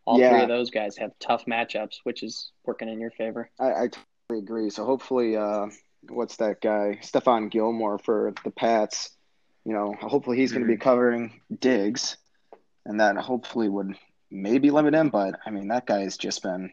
all 0.05 0.19
Yeah. 0.19 0.29
three 0.29 0.41
of 0.43 0.47
those 0.47 0.69
guys 0.69 0.97
have 0.97 1.17
tough 1.19 1.45
matchups, 1.45 1.99
which 2.03 2.21
is 2.23 2.51
working 2.63 2.89
in 2.89 2.99
your 2.99 3.11
favor. 3.11 3.49
I, 3.59 3.71
I 3.71 3.87
totally 3.87 4.43
agree. 4.43 4.69
So 4.69 4.85
hopefully, 4.85 5.35
uh, 5.35 5.67
what's 6.09 6.37
that 6.37 6.61
guy, 6.61 6.99
Stephon 7.01 7.49
Gilmore 7.49 7.97
for 7.97 8.33
the 8.43 8.51
Pats? 8.51 9.09
You 9.65 9.73
know, 9.73 9.95
hopefully 9.99 10.37
he's 10.37 10.51
going 10.51 10.61
to 10.61 10.71
be 10.71 10.77
covering 10.77 11.41
Diggs, 11.59 12.17
and 12.85 12.99
that 12.99 13.17
hopefully 13.17 13.67
would 13.67 13.97
maybe 14.29 14.69
limit 14.69 14.93
him. 14.93 15.09
But 15.09 15.39
I 15.43 15.49
mean, 15.49 15.69
that 15.69 15.87
guy 15.87 16.01
has 16.01 16.17
just 16.17 16.43
been 16.43 16.71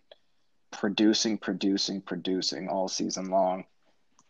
producing, 0.73 1.39
producing, 1.39 2.01
producing 2.01 2.69
all 2.69 2.89
season 2.89 3.31
long. 3.31 3.65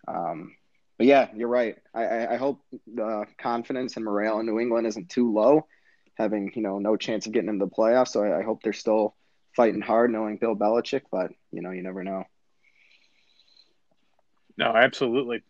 Um, 0.06 0.54
but 0.98 1.06
yeah, 1.06 1.28
you're 1.34 1.48
right. 1.48 1.76
I, 1.94 2.04
I, 2.04 2.34
I 2.34 2.36
hope 2.36 2.60
the 2.92 3.26
confidence 3.38 3.96
and 3.96 4.04
morale 4.04 4.40
in 4.40 4.46
New 4.46 4.60
England 4.60 4.86
isn't 4.86 5.08
too 5.08 5.32
low, 5.32 5.66
having 6.14 6.52
you 6.54 6.62
know 6.62 6.78
no 6.78 6.96
chance 6.96 7.26
of 7.26 7.32
getting 7.32 7.48
into 7.48 7.64
the 7.64 7.70
playoffs. 7.70 8.08
So 8.08 8.22
I, 8.22 8.40
I 8.40 8.42
hope 8.42 8.62
they're 8.62 8.72
still 8.72 9.14
fighting 9.56 9.80
hard, 9.80 10.12
knowing 10.12 10.36
Bill 10.36 10.54
Belichick. 10.54 11.02
But 11.10 11.32
you 11.50 11.62
know, 11.62 11.70
you 11.70 11.82
never 11.82 12.04
know. 12.04 12.24
No, 14.58 14.66
absolutely. 14.66 15.42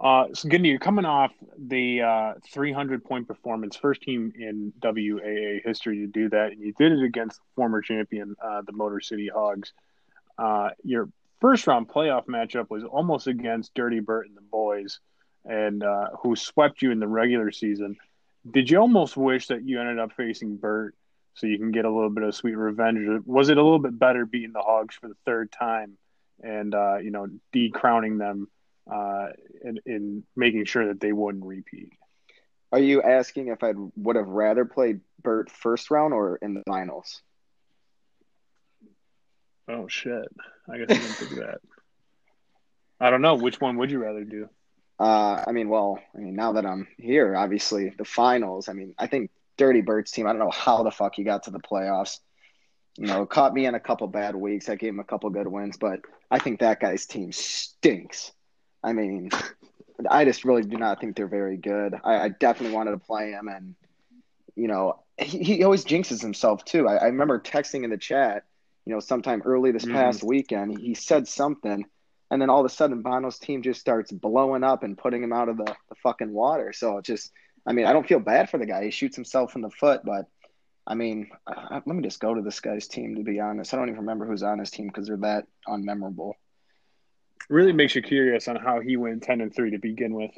Uh, 0.00 0.26
so, 0.32 0.48
Gindy, 0.48 0.68
you're 0.68 0.78
coming 0.78 1.04
off 1.04 1.32
the 1.56 2.02
uh, 2.02 2.34
300 2.52 3.04
point 3.04 3.26
performance, 3.26 3.74
first 3.76 4.02
team 4.02 4.32
in 4.38 4.72
WAA 4.80 5.60
history 5.64 5.98
to 5.98 6.06
do 6.06 6.28
that, 6.28 6.52
and 6.52 6.60
you 6.60 6.72
did 6.78 6.92
it 6.92 7.02
against 7.02 7.40
former 7.56 7.82
champion, 7.82 8.36
uh, 8.42 8.62
the 8.62 8.72
Motor 8.72 9.00
City 9.00 9.28
Hogs. 9.28 9.72
Uh, 10.38 10.70
your 10.84 11.08
first 11.40 11.66
round 11.66 11.88
playoff 11.88 12.26
matchup 12.26 12.70
was 12.70 12.84
almost 12.84 13.26
against 13.26 13.74
Dirty 13.74 14.00
Bert 14.00 14.28
and 14.28 14.36
the 14.36 14.42
boys, 14.42 15.00
and 15.44 15.82
uh, 15.82 16.08
who 16.22 16.36
swept 16.36 16.82
you 16.82 16.90
in 16.90 17.00
the 17.00 17.08
regular 17.08 17.50
season. 17.50 17.96
Did 18.50 18.70
you 18.70 18.78
almost 18.78 19.16
wish 19.16 19.48
that 19.48 19.66
you 19.66 19.80
ended 19.80 19.98
up 19.98 20.12
facing 20.12 20.56
Bert 20.56 20.94
so 21.34 21.46
you 21.46 21.58
can 21.58 21.72
get 21.72 21.84
a 21.84 21.90
little 21.90 22.10
bit 22.10 22.24
of 22.24 22.34
sweet 22.34 22.56
revenge? 22.56 23.22
Was 23.26 23.48
it 23.48 23.58
a 23.58 23.62
little 23.62 23.78
bit 23.78 23.98
better 23.98 24.24
beating 24.26 24.52
the 24.52 24.62
Hogs 24.62 24.94
for 24.94 25.08
the 25.08 25.16
third 25.26 25.52
time 25.52 25.98
and 26.42 26.74
uh, 26.74 26.98
you 26.98 27.10
know 27.10 27.26
decrowning 27.52 28.18
them 28.18 28.48
uh, 28.90 29.28
in, 29.62 29.78
in 29.86 30.24
making 30.36 30.64
sure 30.64 30.86
that 30.88 31.00
they 31.00 31.12
wouldn't 31.12 31.44
repeat? 31.44 31.92
Are 32.70 32.78
you 32.78 33.02
asking 33.02 33.48
if 33.48 33.64
I 33.64 33.72
would 33.96 34.16
have 34.16 34.28
rather 34.28 34.64
played 34.64 35.00
Bert 35.22 35.50
first 35.50 35.90
round 35.90 36.12
or 36.12 36.36
in 36.36 36.54
the 36.54 36.62
finals? 36.68 37.22
Oh 39.68 39.86
shit! 39.88 40.28
I 40.68 40.78
guess 40.78 40.86
I 40.90 40.94
didn't 40.94 41.14
think 41.14 41.30
of 41.32 41.38
that. 41.38 41.60
I 43.00 43.10
don't 43.10 43.22
know 43.22 43.34
which 43.34 43.60
one 43.60 43.76
would 43.76 43.90
you 43.90 43.98
rather 43.98 44.24
do. 44.24 44.48
Uh, 44.98 45.44
I 45.46 45.52
mean, 45.52 45.68
well, 45.68 46.00
I 46.14 46.18
mean, 46.18 46.34
now 46.34 46.52
that 46.52 46.66
I'm 46.66 46.88
here, 46.96 47.36
obviously 47.36 47.90
the 47.90 48.04
finals. 48.04 48.68
I 48.68 48.72
mean, 48.72 48.94
I 48.98 49.06
think 49.06 49.30
Dirty 49.56 49.80
Bert's 49.80 50.10
team. 50.10 50.26
I 50.26 50.30
don't 50.30 50.40
know 50.40 50.50
how 50.50 50.82
the 50.82 50.90
fuck 50.90 51.14
he 51.14 51.22
got 51.22 51.44
to 51.44 51.50
the 51.50 51.60
playoffs. 51.60 52.18
You 52.96 53.06
know, 53.06 53.26
caught 53.26 53.54
me 53.54 53.66
in 53.66 53.74
a 53.74 53.80
couple 53.80 54.08
bad 54.08 54.34
weeks. 54.34 54.68
I 54.68 54.74
gave 54.74 54.90
him 54.90 54.98
a 54.98 55.04
couple 55.04 55.30
good 55.30 55.46
wins, 55.46 55.76
but 55.76 56.00
I 56.30 56.40
think 56.40 56.60
that 56.60 56.80
guy's 56.80 57.06
team 57.06 57.30
stinks. 57.30 58.32
I 58.82 58.92
mean, 58.92 59.30
I 60.10 60.24
just 60.24 60.44
really 60.44 60.62
do 60.62 60.76
not 60.76 61.00
think 61.00 61.14
they're 61.14 61.28
very 61.28 61.56
good. 61.56 61.94
I, 62.02 62.18
I 62.18 62.28
definitely 62.28 62.74
wanted 62.74 62.92
to 62.92 62.98
play 62.98 63.30
him, 63.30 63.46
and 63.48 63.76
you 64.56 64.66
know, 64.66 65.00
he, 65.16 65.44
he 65.44 65.64
always 65.64 65.84
jinxes 65.84 66.20
himself 66.20 66.64
too. 66.64 66.88
I, 66.88 66.96
I 66.96 67.04
remember 67.04 67.38
texting 67.38 67.84
in 67.84 67.90
the 67.90 67.96
chat, 67.96 68.44
you 68.88 68.94
know, 68.94 69.00
sometime 69.00 69.42
early 69.44 69.70
this 69.70 69.84
Mhm. 69.84 69.92
past 69.92 70.22
weekend, 70.22 70.78
he 70.78 70.94
said 70.94 71.28
something, 71.28 71.84
and 72.30 72.40
then 72.40 72.48
all 72.48 72.60
of 72.60 72.64
a 72.64 72.70
sudden, 72.70 73.02
Bono's 73.02 73.38
team 73.38 73.62
just 73.62 73.80
starts 73.80 74.10
blowing 74.10 74.64
up 74.64 74.82
and 74.82 74.96
putting 74.96 75.22
him 75.22 75.32
out 75.32 75.50
of 75.50 75.58
the, 75.58 75.76
the 75.90 75.94
fucking 76.02 76.32
water. 76.32 76.72
So 76.72 76.96
it 76.96 77.04
just, 77.04 77.30
I 77.66 77.74
mean, 77.74 77.84
I 77.84 77.92
don't 77.92 78.08
feel 78.08 78.18
bad 78.18 78.48
for 78.48 78.56
the 78.56 78.64
guy. 78.64 78.84
He 78.84 78.90
shoots 78.90 79.14
himself 79.14 79.56
in 79.56 79.60
the 79.60 79.68
foot, 79.70 80.00
but 80.04 80.26
I 80.86 80.94
mean, 80.94 81.30
uh, 81.46 81.80
let 81.84 81.96
me 81.96 82.02
just 82.02 82.18
go 82.18 82.32
to 82.32 82.40
this 82.40 82.60
guy's 82.60 82.88
team 82.88 83.16
to 83.16 83.22
be 83.22 83.40
honest. 83.40 83.74
I 83.74 83.76
don't 83.76 83.90
even 83.90 84.00
remember 84.00 84.24
who's 84.24 84.42
on 84.42 84.58
his 84.58 84.70
team 84.70 84.86
because 84.86 85.06
they're 85.06 85.18
that 85.18 85.46
unmemorable. 85.68 86.32
Really 87.50 87.74
makes 87.74 87.94
you 87.94 88.00
curious 88.00 88.48
on 88.48 88.56
how 88.56 88.80
he 88.80 88.96
went 88.96 89.22
ten 89.22 89.42
and 89.42 89.54
three 89.54 89.72
to 89.72 89.78
begin 89.78 90.14
with. 90.14 90.30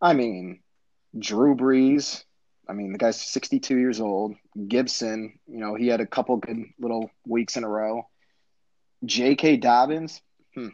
I 0.00 0.12
mean, 0.12 0.60
Drew 1.18 1.56
Brees. 1.56 2.22
I 2.68 2.72
mean, 2.72 2.92
the 2.92 2.98
guy's 2.98 3.20
62 3.20 3.76
years 3.76 4.00
old. 4.00 4.34
Gibson, 4.68 5.38
you 5.46 5.58
know, 5.58 5.74
he 5.74 5.88
had 5.88 6.00
a 6.00 6.06
couple 6.06 6.36
good 6.36 6.64
little 6.78 7.10
weeks 7.26 7.56
in 7.56 7.64
a 7.64 7.68
row. 7.68 8.06
J.K. 9.04 9.58
Dobbins, 9.58 10.22
hmm. 10.54 10.68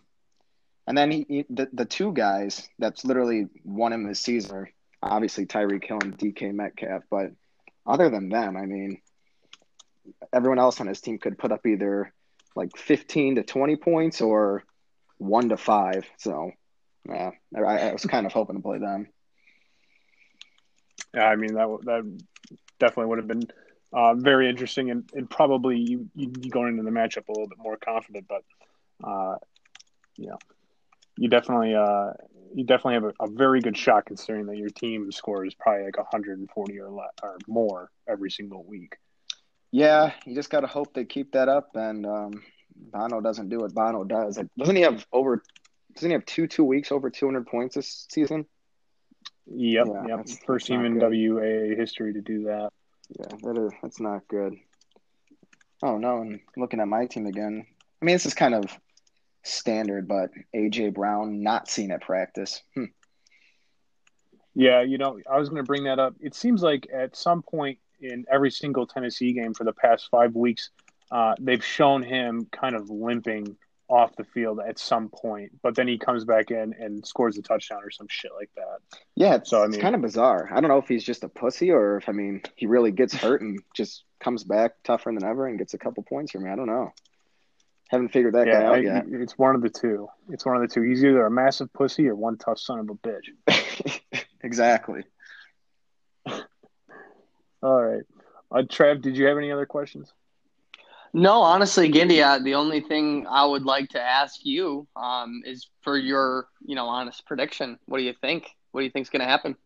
and 0.86 0.96
then 0.96 1.10
he, 1.10 1.26
he- 1.28 1.46
the 1.50 1.68
the 1.72 1.84
two 1.84 2.12
guys 2.12 2.68
that's 2.78 3.04
literally 3.04 3.48
won 3.64 3.92
him 3.92 4.06
this 4.06 4.20
season 4.20 4.56
are 4.56 4.70
obviously 5.02 5.46
Tyreek 5.46 5.84
Hill 5.84 5.98
and 6.02 6.16
DK 6.16 6.52
Metcalf. 6.54 7.02
But 7.10 7.32
other 7.86 8.08
than 8.08 8.28
them, 8.28 8.56
I 8.56 8.66
mean, 8.66 9.00
everyone 10.32 10.58
else 10.58 10.80
on 10.80 10.86
his 10.86 11.00
team 11.00 11.18
could 11.18 11.38
put 11.38 11.52
up 11.52 11.66
either 11.66 12.12
like 12.54 12.76
15 12.76 13.36
to 13.36 13.42
20 13.42 13.76
points 13.76 14.20
or 14.20 14.64
one 15.18 15.48
to 15.48 15.56
five. 15.56 16.06
So, 16.18 16.50
yeah, 17.08 17.30
I, 17.56 17.60
I 17.60 17.92
was 17.92 18.04
kind 18.04 18.26
of 18.26 18.32
hoping 18.32 18.56
to 18.56 18.62
play 18.62 18.78
them. 18.78 19.08
Yeah, 21.14 21.24
I 21.24 21.36
mean 21.36 21.54
that 21.54 21.78
that 21.84 22.18
definitely 22.78 23.06
would 23.06 23.18
have 23.18 23.28
been 23.28 23.48
uh, 23.92 24.14
very 24.14 24.48
interesting 24.48 24.90
and, 24.90 25.08
and 25.14 25.28
probably 25.28 25.78
you, 25.78 26.08
you 26.14 26.28
going 26.50 26.68
into 26.68 26.82
the 26.84 26.90
matchup 26.90 27.28
a 27.28 27.32
little 27.32 27.48
bit 27.48 27.58
more 27.58 27.76
confident, 27.76 28.26
but 28.28 28.44
uh, 29.02 29.36
you 30.16 30.28
you 31.16 31.28
definitely 31.28 31.74
uh, 31.74 32.12
you 32.54 32.64
definitely 32.64 32.94
have 32.94 33.04
a, 33.04 33.24
a 33.24 33.30
very 33.30 33.60
good 33.60 33.76
shot 33.76 34.06
considering 34.06 34.46
that 34.46 34.56
your 34.56 34.70
team 34.70 35.10
scores 35.12 35.54
probably 35.54 35.84
like 35.84 35.96
140 35.96 36.78
or 36.78 36.90
le- 36.90 37.10
or 37.22 37.38
more 37.46 37.90
every 38.08 38.30
single 38.30 38.64
week. 38.64 38.96
Yeah, 39.72 40.12
you 40.26 40.34
just 40.34 40.50
got 40.50 40.60
to 40.60 40.66
hope 40.66 40.94
they 40.94 41.04
keep 41.04 41.32
that 41.32 41.48
up, 41.48 41.70
and 41.74 42.04
um, 42.04 42.42
Bono 42.74 43.20
doesn't 43.20 43.50
do 43.50 43.58
what 43.60 43.74
Bono 43.74 44.04
does. 44.04 44.38
Doesn't 44.58 44.76
he 44.76 44.82
have 44.82 45.06
over? 45.12 45.42
Doesn't 45.94 46.10
he 46.10 46.14
have 46.14 46.24
two 46.26 46.46
two 46.46 46.64
weeks 46.64 46.92
over 46.92 47.10
200 47.10 47.46
points 47.46 47.74
this 47.74 48.06
season? 48.10 48.46
Yep, 49.50 49.86
Yeah, 49.86 49.92
yep. 49.92 50.08
that's- 50.08 50.38
First 50.46 50.68
that's 50.68 50.80
team 50.80 50.84
in. 50.84 50.98
WAA 50.98 51.74
history 51.76 52.12
to 52.14 52.20
do 52.20 52.44
that. 52.44 52.70
Yeah, 53.18 53.36
that 53.42 53.58
is 53.58 53.72
that's 53.82 54.00
not 54.00 54.26
good. 54.28 54.54
Oh 55.82 55.98
no, 55.98 56.20
and 56.20 56.40
looking 56.56 56.80
at 56.80 56.88
my 56.88 57.06
team 57.06 57.26
again. 57.26 57.66
I 58.00 58.04
mean, 58.04 58.14
this 58.14 58.26
is 58.26 58.34
kind 58.34 58.54
of 58.54 58.64
standard, 59.42 60.06
but 60.06 60.30
AJ 60.54 60.94
Brown 60.94 61.42
not 61.42 61.68
seen 61.68 61.90
at 61.90 62.02
practice. 62.02 62.62
Hmm. 62.74 62.84
Yeah, 64.54 64.82
you 64.82 64.98
know, 64.98 65.18
I 65.30 65.38
was 65.38 65.48
going 65.48 65.62
to 65.62 65.66
bring 65.66 65.84
that 65.84 65.98
up. 65.98 66.14
It 66.20 66.34
seems 66.34 66.62
like 66.62 66.88
at 66.92 67.16
some 67.16 67.42
point 67.42 67.78
in 68.00 68.24
every 68.30 68.50
single 68.50 68.86
Tennessee 68.86 69.32
game 69.32 69.54
for 69.54 69.64
the 69.64 69.72
past 69.72 70.08
five 70.10 70.34
weeks, 70.34 70.70
uh, 71.10 71.34
they've 71.40 71.64
shown 71.64 72.02
him 72.02 72.46
kind 72.50 72.74
of 72.74 72.90
limping 72.90 73.56
off 73.90 74.14
the 74.16 74.24
field 74.24 74.60
at 74.66 74.78
some 74.78 75.08
point, 75.08 75.50
but 75.62 75.74
then 75.74 75.88
he 75.88 75.98
comes 75.98 76.24
back 76.24 76.50
in 76.50 76.74
and 76.78 77.04
scores 77.04 77.36
a 77.36 77.42
touchdown 77.42 77.80
or 77.82 77.90
some 77.90 78.06
shit 78.08 78.30
like 78.36 78.50
that. 78.56 78.78
Yeah, 79.16 79.34
it's, 79.34 79.50
So, 79.50 79.58
I 79.58 79.64
mean, 79.64 79.74
it's 79.74 79.82
kind 79.82 79.94
of 79.94 80.00
bizarre. 80.00 80.48
I 80.52 80.60
don't 80.60 80.68
know 80.68 80.78
if 80.78 80.86
he's 80.88 81.04
just 81.04 81.24
a 81.24 81.28
pussy 81.28 81.70
or 81.70 81.96
if 81.96 82.08
I 82.08 82.12
mean 82.12 82.42
he 82.56 82.66
really 82.66 82.92
gets 82.92 83.12
hurt 83.14 83.42
and 83.42 83.58
just 83.74 84.04
comes 84.20 84.44
back 84.44 84.72
tougher 84.84 85.12
than 85.12 85.24
ever 85.24 85.46
and 85.46 85.58
gets 85.58 85.74
a 85.74 85.78
couple 85.78 86.02
points 86.04 86.32
for 86.32 86.38
me. 86.38 86.50
I 86.50 86.56
don't 86.56 86.66
know. 86.66 86.92
Haven't 87.90 88.10
figured 88.12 88.34
that 88.34 88.46
guy 88.46 88.62
out 88.62 88.76
I- 88.76 88.78
yet. 88.78 89.04
it's 89.08 89.36
one 89.36 89.56
of 89.56 89.62
the 89.62 89.68
two. 89.70 90.08
It's 90.28 90.46
one 90.46 90.54
of 90.54 90.62
the 90.62 90.68
two. 90.72 90.82
He's 90.82 91.04
either 91.04 91.26
a 91.26 91.30
massive 91.30 91.72
pussy 91.72 92.06
or 92.06 92.14
one 92.14 92.38
tough 92.38 92.60
son 92.60 92.78
of 92.78 92.88
a 92.88 92.94
bitch. 92.94 94.12
exactly. 94.42 95.02
All 97.62 97.82
right. 97.82 98.02
Uh, 98.52 98.62
Trev, 98.68 99.02
did 99.02 99.16
you 99.16 99.26
have 99.26 99.38
any 99.38 99.50
other 99.50 99.66
questions? 99.66 100.12
No, 101.12 101.42
honestly, 101.42 101.90
Gindy, 101.90 102.22
uh, 102.22 102.38
the 102.38 102.54
only 102.54 102.80
thing 102.80 103.26
I 103.28 103.44
would 103.44 103.64
like 103.64 103.88
to 103.90 104.00
ask 104.00 104.44
you 104.44 104.86
um, 104.94 105.42
is 105.44 105.68
for 105.82 105.98
your, 105.98 106.46
you 106.64 106.76
know, 106.76 106.86
honest 106.86 107.26
prediction. 107.26 107.78
What 107.86 107.98
do 107.98 108.04
you 108.04 108.14
think? 108.20 108.48
What 108.70 108.82
do 108.82 108.84
you 108.84 108.90
think's 108.90 109.10
going 109.10 109.20
to 109.20 109.26
happen? 109.26 109.56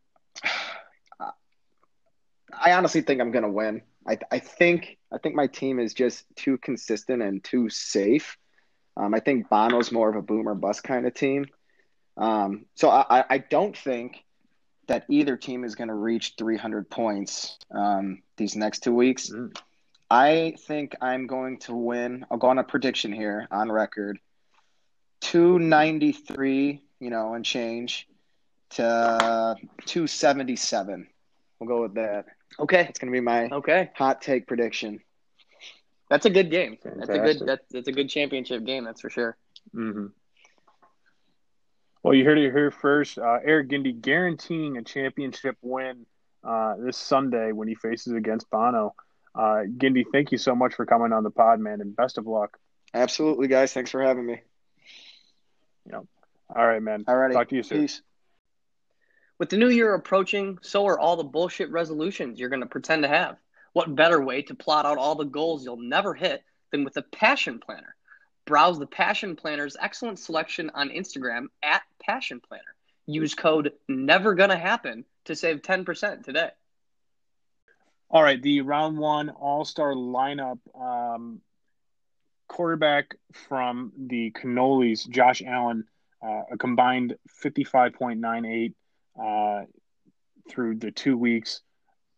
I 2.61 2.73
honestly 2.73 3.01
think 3.01 3.21
I'm 3.21 3.33
gonna 3.33 3.51
win. 3.51 3.83
I 4.07 4.19
I 4.31 4.39
think 4.39 4.99
I 5.13 5.19
think 5.19 5.35
my 5.35 5.47
team 5.47 5.81
is 5.81 5.93
just 5.95 6.25
too 6.37 6.59
consistent 6.59 7.23
and 7.23 7.43
too 7.43 7.69
safe. 7.69 8.37
Um, 8.97 9.13
I 9.15 9.21
think 9.21 9.49
Bono's 9.49 9.91
more 9.91 10.09
of 10.09 10.17
a 10.17 10.23
boomer 10.23 10.55
bust 10.55 10.85
kind 10.85 11.07
of 11.07 11.15
team. 11.15 11.47
Um, 12.17 12.67
so 12.77 12.91
I, 12.91 13.05
I- 13.21 13.25
I 13.31 13.39
don't 13.39 13.77
think 13.77 14.23
that 14.87 15.05
either 15.09 15.37
team 15.37 15.65
is 15.65 15.75
going 15.75 15.89
to 15.89 15.95
reach 15.95 16.35
300 16.39 16.89
points 16.91 17.59
um, 17.75 18.23
these 18.37 18.55
next 18.55 18.81
two 18.85 18.95
weeks. 18.95 19.31
Mm. 19.31 19.57
I 20.15 20.55
think 20.69 20.95
I'm 21.01 21.27
going 21.27 21.59
to 21.67 21.75
win. 21.75 22.25
I'll 22.31 22.39
go 22.39 22.47
on 22.47 22.59
a 22.59 22.63
prediction 22.63 23.13
here 23.13 23.49
on 23.51 23.73
record. 23.73 24.21
293, 25.23 26.81
you 27.01 27.11
know, 27.11 27.35
and 27.35 27.45
change 27.45 28.07
to 28.71 29.57
277. 29.87 31.09
We'll 31.59 31.69
go 31.69 31.83
with 31.83 31.95
that. 31.95 32.27
Okay. 32.61 32.87
It's 32.89 33.01
going 33.01 33.13
to 33.13 33.17
be 33.17 33.21
my 33.21 33.49
Okay. 33.51 33.91
hot 33.97 34.23
take 34.23 34.47
prediction. 34.47 35.01
That's 36.09 36.27
a 36.27 36.31
good 36.31 36.49
game. 36.49 36.79
That's 36.85 37.09
a 37.09 37.19
good. 37.19 37.41
That's, 37.45 37.65
that's 37.73 37.89
a 37.89 37.93
good 37.93 38.09
championship 38.09 38.65
game. 38.65 38.85
That's 38.85 39.01
for 39.01 39.11
sure. 39.11 39.37
hmm 39.73 40.07
Well, 42.05 42.15
you 42.15 42.25
heard 42.25 42.39
it 42.39 42.53
here 42.53 42.71
first. 42.71 43.19
Uh, 43.19 43.39
Eric 43.45 43.69
Gindy 43.71 44.01
guaranteeing 44.01 44.77
a 44.77 44.85
championship 44.85 45.57
win 45.61 46.07
uh, 46.45 46.77
this 46.79 46.99
Sunday 46.99 47.51
when 47.51 47.67
he 47.67 47.75
faces 47.75 48.13
against 48.13 48.49
Bono. 48.51 48.95
Uh, 49.35 49.65
Gindy, 49.77 50.05
thank 50.13 50.33
you 50.33 50.39
so 50.39 50.55
much 50.55 50.75
for 50.75 50.87
coming 50.87 51.13
on 51.13 51.25
the 51.25 51.31
pod, 51.31 51.61
man, 51.61 51.81
and 51.81 51.95
best 51.95 52.19
of 52.19 52.27
luck. 52.27 52.59
Absolutely, 52.93 53.49
guys. 53.49 53.73
Thanks 53.73 53.91
for 53.91 54.03
having 54.03 54.27
me. 54.27 54.41
All 56.55 56.67
right, 56.67 56.83
man. 56.83 57.05
All 57.09 57.17
righty. 57.17 57.35
Talk 57.35 57.49
to 57.49 57.57
you 57.57 57.63
soon. 57.63 57.83
Peace. 57.83 58.03
With 59.39 59.51
the 59.51 59.57
new 59.57 59.69
year 59.69 59.95
approaching, 59.95 60.59
so 60.63 60.87
are 60.87 60.99
all 60.99 61.17
the 61.17 61.25
bullshit 61.25 61.71
resolutions 61.71 62.39
you're 62.39 62.49
going 62.49 62.61
to 62.61 62.67
pretend 62.67 63.03
to 63.03 63.09
have. 63.09 63.37
What 63.73 63.95
better 63.97 64.23
way 64.23 64.43
to 64.43 64.55
plot 64.55 64.87
out 64.87 64.99
all 64.99 65.17
the 65.17 65.25
goals 65.25 65.65
you'll 65.65 65.77
never 65.77 66.15
hit 66.15 66.45
than 66.71 66.85
with 66.85 66.97
a 66.97 67.03
passion 67.03 67.59
planner? 67.59 67.97
Browse 68.47 68.79
the 68.79 68.87
Passion 68.87 69.37
Planner's 69.37 69.77
excellent 69.81 70.19
selection 70.19 70.71
on 70.75 70.91
Instagram 70.91 71.47
at 71.63 71.83
Passion 72.01 72.41
Planner. 72.47 72.63
Use 73.07 73.35
code 73.35 73.73
Never 73.89 74.35
Gonna 74.35 74.57
Happen 74.57 75.05
to 75.25 75.35
save 75.35 75.63
10% 75.63 76.25
today. 76.25 76.51
All 78.15 78.23
right, 78.23 78.41
the 78.41 78.61
round 78.61 78.97
one 78.97 79.29
All 79.31 79.65
Star 79.65 79.93
lineup. 79.93 80.61
Um, 80.81 81.41
quarterback 82.47 83.17
from 83.33 83.91
the 83.99 84.31
Cannolis, 84.31 85.09
Josh 85.09 85.43
Allen, 85.45 85.83
uh, 86.25 86.43
a 86.53 86.57
combined 86.57 87.17
55.98 87.45 88.75
uh, 89.21 89.65
through 90.49 90.77
the 90.77 90.93
two 90.93 91.19
weeks, 91.19 91.63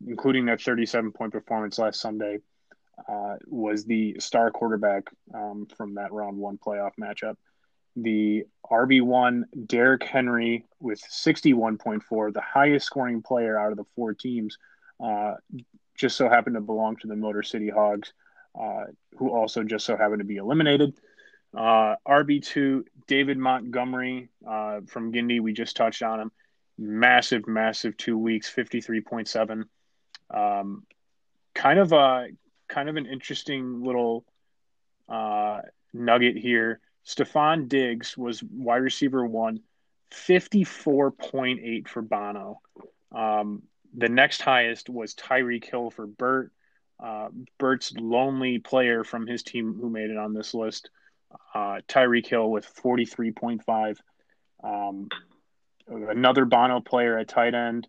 including 0.06 0.44
that 0.46 0.60
37 0.60 1.12
point 1.12 1.32
performance 1.32 1.78
last 1.78 1.98
Sunday, 1.98 2.40
uh, 3.08 3.36
was 3.46 3.86
the 3.86 4.16
star 4.18 4.50
quarterback 4.50 5.04
um, 5.32 5.66
from 5.78 5.94
that 5.94 6.12
round 6.12 6.36
one 6.36 6.58
playoff 6.58 6.90
matchup. 7.00 7.36
The 7.96 8.44
RB1, 8.70 9.44
Derrick 9.64 10.04
Henry, 10.04 10.66
with 10.78 11.00
61.4, 11.00 12.34
the 12.34 12.42
highest 12.42 12.84
scoring 12.84 13.22
player 13.22 13.58
out 13.58 13.70
of 13.70 13.78
the 13.78 13.86
four 13.94 14.12
teams. 14.12 14.58
Just 15.96 16.16
so 16.16 16.28
happened 16.28 16.54
to 16.56 16.60
belong 16.60 16.96
to 16.96 17.06
the 17.06 17.16
Motor 17.16 17.42
City 17.42 17.68
Hogs, 17.68 18.12
uh, 18.58 18.84
who 19.16 19.30
also 19.30 19.62
just 19.62 19.86
so 19.86 19.96
happened 19.96 20.20
to 20.20 20.24
be 20.24 20.36
eliminated. 20.36 20.94
Uh, 21.56 21.96
RB2, 22.06 22.82
David 23.06 23.38
Montgomery 23.38 24.28
uh, 24.46 24.80
from 24.86 25.12
Gindy, 25.12 25.40
we 25.40 25.52
just 25.52 25.76
touched 25.76 26.02
on 26.02 26.20
him. 26.20 26.32
Massive, 26.78 27.46
massive 27.48 27.96
two 27.96 28.18
weeks, 28.18 28.52
53.7. 28.54 29.64
Um, 30.28 30.82
kind 31.54 31.78
of 31.78 31.92
a 31.92 32.28
kind 32.68 32.88
of 32.88 32.96
an 32.96 33.06
interesting 33.06 33.82
little 33.82 34.24
uh, 35.08 35.60
nugget 35.94 36.36
here. 36.36 36.80
Stefon 37.06 37.68
Diggs 37.68 38.18
was 38.18 38.42
wide 38.42 38.82
receiver 38.82 39.24
one, 39.24 39.60
54.8 40.12 41.88
for 41.88 42.02
Bono. 42.02 42.60
Um, 43.12 43.62
the 43.96 44.08
next 44.08 44.42
highest 44.42 44.90
was 44.90 45.14
Tyreek 45.14 45.64
Hill 45.64 45.90
for 45.90 46.06
Bert. 46.06 46.52
Uh, 47.02 47.28
Bert's 47.58 47.92
lonely 47.96 48.58
player 48.58 49.04
from 49.04 49.26
his 49.26 49.42
team 49.42 49.76
who 49.80 49.90
made 49.90 50.10
it 50.10 50.18
on 50.18 50.34
this 50.34 50.54
list. 50.54 50.90
Uh, 51.54 51.80
Tyreek 51.88 52.26
Hill 52.26 52.50
with 52.50 52.66
43.5. 52.82 53.96
Um, 54.62 55.08
another 55.88 56.44
Bono 56.44 56.80
player 56.80 57.18
at 57.18 57.28
tight 57.28 57.54
end. 57.54 57.88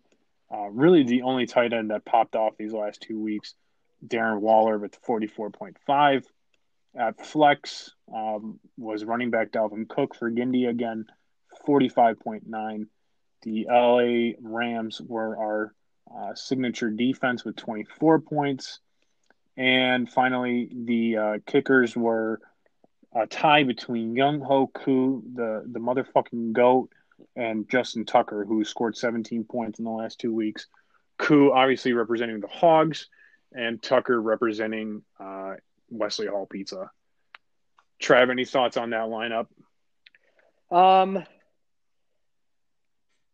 Uh, 0.52 0.68
really 0.70 1.02
the 1.02 1.22
only 1.22 1.46
tight 1.46 1.74
end 1.74 1.90
that 1.90 2.06
popped 2.06 2.34
off 2.34 2.56
these 2.56 2.72
last 2.72 3.02
two 3.02 3.20
weeks. 3.20 3.54
Darren 4.06 4.40
Waller 4.40 4.78
with 4.78 5.00
44.5. 5.02 6.24
At 6.98 7.24
flex 7.24 7.90
um, 8.14 8.58
was 8.78 9.04
running 9.04 9.30
back 9.30 9.52
Dalvin 9.52 9.88
Cook 9.88 10.14
for 10.14 10.30
Gindy 10.30 10.68
again, 10.68 11.04
45.9. 11.66 12.86
The 13.42 13.66
LA 13.70 14.32
Rams 14.40 15.00
were 15.00 15.36
our 15.36 15.74
uh, 16.16 16.34
signature 16.34 16.90
defense 16.90 17.44
with 17.44 17.56
24 17.56 18.20
points. 18.20 18.80
And 19.56 20.08
finally, 20.08 20.68
the 20.72 21.16
uh, 21.16 21.38
kickers 21.46 21.96
were 21.96 22.40
a 23.14 23.26
tie 23.26 23.64
between 23.64 24.14
Younghoe 24.14 24.72
Koo, 24.72 25.22
the, 25.34 25.64
the 25.66 25.80
motherfucking 25.80 26.52
GOAT, 26.52 26.90
and 27.34 27.68
Justin 27.68 28.04
Tucker, 28.04 28.44
who 28.44 28.64
scored 28.64 28.96
17 28.96 29.44
points 29.44 29.78
in 29.78 29.84
the 29.84 29.90
last 29.90 30.20
two 30.20 30.34
weeks. 30.34 30.66
Koo 31.16 31.52
obviously 31.52 31.92
representing 31.92 32.40
the 32.40 32.48
Hogs, 32.48 33.08
and 33.52 33.82
Tucker 33.82 34.20
representing 34.20 35.02
uh, 35.18 35.54
Wesley 35.90 36.26
Hall 36.26 36.46
Pizza. 36.46 36.90
Trav, 38.00 38.30
any 38.30 38.44
thoughts 38.44 38.76
on 38.76 38.90
that 38.90 39.08
lineup? 39.08 39.46
Um, 40.70 41.24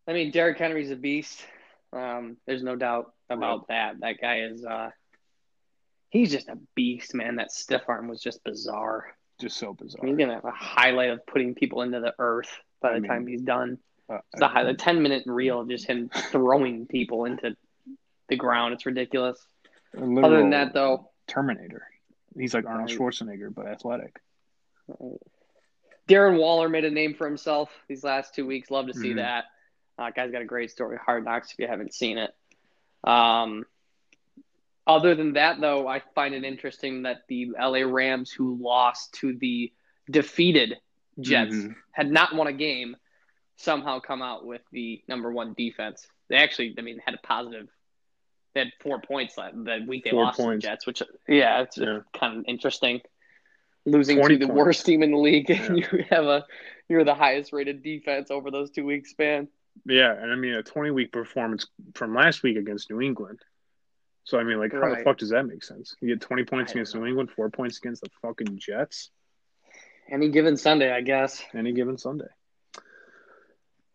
I 0.07 0.13
mean, 0.13 0.31
Derrick 0.31 0.57
Henry's 0.57 0.89
a 0.91 0.95
beast. 0.95 1.45
Um, 1.93 2.37
there's 2.45 2.63
no 2.63 2.75
doubt 2.75 3.13
about 3.29 3.67
that. 3.69 3.99
That 4.01 4.19
guy 4.21 4.41
is, 4.41 4.65
uh, 4.65 4.89
he's 6.09 6.31
just 6.31 6.49
a 6.49 6.57
beast, 6.75 7.13
man. 7.15 7.37
That 7.37 7.51
stiff 7.51 7.83
arm 7.87 8.07
was 8.07 8.21
just 8.21 8.43
bizarre. 8.43 9.15
Just 9.39 9.57
so 9.57 9.73
bizarre. 9.73 10.05
He's 10.05 10.17
gonna 10.17 10.35
have 10.35 10.45
a 10.45 10.51
highlight 10.51 11.09
of 11.09 11.25
putting 11.25 11.55
people 11.55 11.81
into 11.81 11.99
the 11.99 12.13
earth 12.19 12.49
by 12.81 12.91
the 12.91 12.95
I 12.95 12.99
mean, 12.99 13.09
time 13.09 13.27
he's 13.27 13.41
done. 13.41 13.77
Uh, 14.09 14.19
It's 14.33 14.41
a, 14.41 14.47
high, 14.47 14.61
a 14.61 14.73
ten 14.73 15.01
minute 15.01 15.23
reel 15.25 15.61
of 15.61 15.69
just 15.69 15.85
him 15.85 16.09
throwing 16.09 16.85
people 16.85 17.25
into 17.25 17.55
the 18.29 18.35
ground. 18.35 18.73
It's 18.73 18.85
ridiculous. 18.85 19.43
Other 19.97 20.37
than 20.37 20.51
that, 20.51 20.73
though, 20.73 21.09
Terminator. 21.27 21.87
He's 22.37 22.53
like 22.53 22.65
Arnold 22.65 22.89
Schwarzenegger, 22.89 23.53
but 23.53 23.65
athletic. 23.65 24.19
Darren 26.07 26.37
Waller 26.39 26.69
made 26.69 26.85
a 26.85 26.91
name 26.91 27.15
for 27.15 27.25
himself 27.25 27.69
these 27.87 28.03
last 28.03 28.35
two 28.35 28.45
weeks. 28.45 28.69
Love 28.69 28.87
to 28.87 28.93
see 28.93 29.11
Mhm. 29.13 29.15
that. 29.17 29.45
Uh, 29.97 30.09
guy's 30.11 30.31
got 30.31 30.41
a 30.41 30.45
great 30.45 30.71
story. 30.71 30.97
Hard 31.03 31.25
Knocks. 31.25 31.51
If 31.51 31.59
you 31.59 31.67
haven't 31.67 31.93
seen 31.93 32.17
it. 32.17 32.31
Um, 33.03 33.65
other 34.87 35.15
than 35.15 35.33
that, 35.33 35.59
though, 35.61 35.87
I 35.87 36.01
find 36.13 36.35
it 36.35 36.43
interesting 36.43 37.03
that 37.03 37.21
the 37.27 37.51
LA 37.59 37.79
Rams, 37.85 38.31
who 38.31 38.57
lost 38.61 39.13
to 39.15 39.33
the 39.35 39.71
defeated 40.09 40.77
Jets, 41.19 41.55
Mhm. 41.55 41.75
had 41.91 42.11
not 42.11 42.35
won 42.35 42.47
a 42.47 42.53
game, 42.53 42.95
somehow 43.55 43.99
come 43.99 44.21
out 44.21 44.45
with 44.45 44.61
the 44.71 45.01
number 45.07 45.31
one 45.31 45.53
defense. 45.53 46.05
They 46.27 46.35
actually, 46.35 46.75
I 46.77 46.81
mean, 46.81 46.99
had 47.03 47.15
a 47.15 47.19
positive. 47.19 47.69
They 48.53 48.61
had 48.61 48.73
four 48.81 48.99
points 49.01 49.35
that 49.35 49.53
the 49.55 49.83
week 49.87 50.03
they 50.03 50.11
Four 50.11 50.23
lost 50.25 50.39
to 50.39 50.49
the. 50.49 50.57
Jets, 50.57 50.85
which 50.85 51.01
yeah, 51.27 51.61
it's 51.61 51.77
Yeah. 51.77 52.01
kind 52.13 52.39
of 52.39 52.45
interesting. 52.47 53.01
Losing 53.85 54.17
to 54.21 54.37
the 54.37 54.47
points. 54.47 54.57
worst 54.57 54.85
team 54.85 55.03
in 55.03 55.11
the 55.11 55.17
league, 55.17 55.49
and 55.51 55.77
you 55.77 56.05
have 56.09 56.25
a 56.25 56.45
you're 56.89 57.03
the 57.03 57.15
highest 57.15 57.53
rated 57.53 57.81
defense 57.81 58.29
over 58.29 58.51
those 58.51 58.69
two 58.71 58.85
weeks 58.85 59.09
span. 59.11 59.47
Yeah, 59.85 60.13
and 60.13 60.31
I 60.31 60.35
mean 60.35 60.53
a 60.53 60.63
20 60.63 60.91
week 60.91 61.11
performance 61.11 61.67
from 61.93 62.15
last 62.15 62.43
week 62.43 62.57
against 62.57 62.89
New 62.89 63.01
England. 63.01 63.39
So 64.23 64.39
I 64.39 64.43
mean, 64.43 64.57
like, 64.59 64.73
how 64.73 64.93
the 64.93 65.03
fuck 65.03 65.17
does 65.17 65.29
that 65.29 65.43
make 65.43 65.63
sense? 65.63 65.95
You 66.01 66.09
get 66.09 66.21
20 66.21 66.45
points 66.45 66.71
against 66.71 66.95
know. 66.95 67.01
New 67.01 67.07
England, 67.07 67.29
four 67.35 67.49
points 67.49 67.77
against 67.77 68.01
the 68.01 68.09
fucking 68.21 68.57
Jets 68.57 69.11
Any 70.09 70.29
given 70.29 70.57
Sunday, 70.57 70.91
I 70.91 71.01
guess. 71.01 71.43
any 71.53 71.73
given 71.73 71.97
Sunday. 71.97 72.25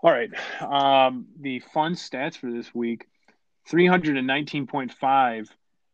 All 0.03 0.13
right. 0.13 0.31
Um, 0.61 1.27
the 1.39 1.61
fun 1.61 1.95
stats 1.95 2.37
for 2.37 2.51
this 2.51 2.73
week 2.75 3.07
319.5, 3.71 5.49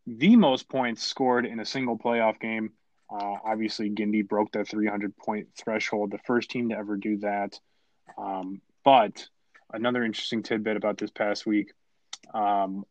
the 0.06 0.36
most 0.36 0.68
points 0.68 1.02
scored 1.02 1.46
in 1.46 1.58
a 1.58 1.64
single 1.64 1.98
playoff 1.98 2.38
game. 2.38 2.72
Uh, 3.10 3.36
obviously, 3.44 3.90
Gindy 3.90 4.26
broke 4.26 4.52
that 4.52 4.68
300 4.68 5.16
point 5.16 5.48
threshold, 5.56 6.10
the 6.10 6.18
first 6.18 6.50
team 6.50 6.68
to 6.68 6.76
ever 6.76 6.96
do 6.96 7.18
that. 7.18 7.58
Um, 8.18 8.60
but 8.84 9.28
another 9.72 10.04
interesting 10.04 10.42
tidbit 10.42 10.76
about 10.76 10.98
this 10.98 11.10
past 11.10 11.46
week 11.46 11.72
um, 12.34 12.84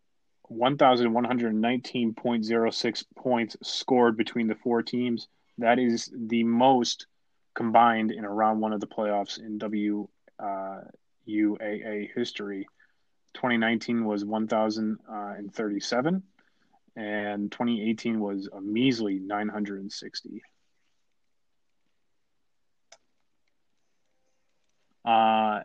1,119.06 0.51 3.03
points 3.15 3.55
scored 3.63 4.17
between 4.17 4.47
the 4.47 4.55
four 4.55 4.81
teams. 4.83 5.29
That 5.57 5.79
is 5.79 6.11
the 6.15 6.43
most 6.43 7.07
combined 7.55 8.11
in 8.11 8.23
a 8.25 8.29
round 8.29 8.61
one 8.61 8.73
of 8.73 8.81
the 8.81 8.87
playoffs 8.87 9.39
in 9.39 9.57
WUAA 9.59 10.07
history. 12.13 12.67
2019 13.33 14.05
was 14.05 14.23
1,037, 14.23 16.23
and 16.95 17.51
2018 17.51 18.19
was 18.19 18.47
a 18.53 18.61
measly 18.61 19.17
960. 19.19 20.43
Uh, 25.03 25.61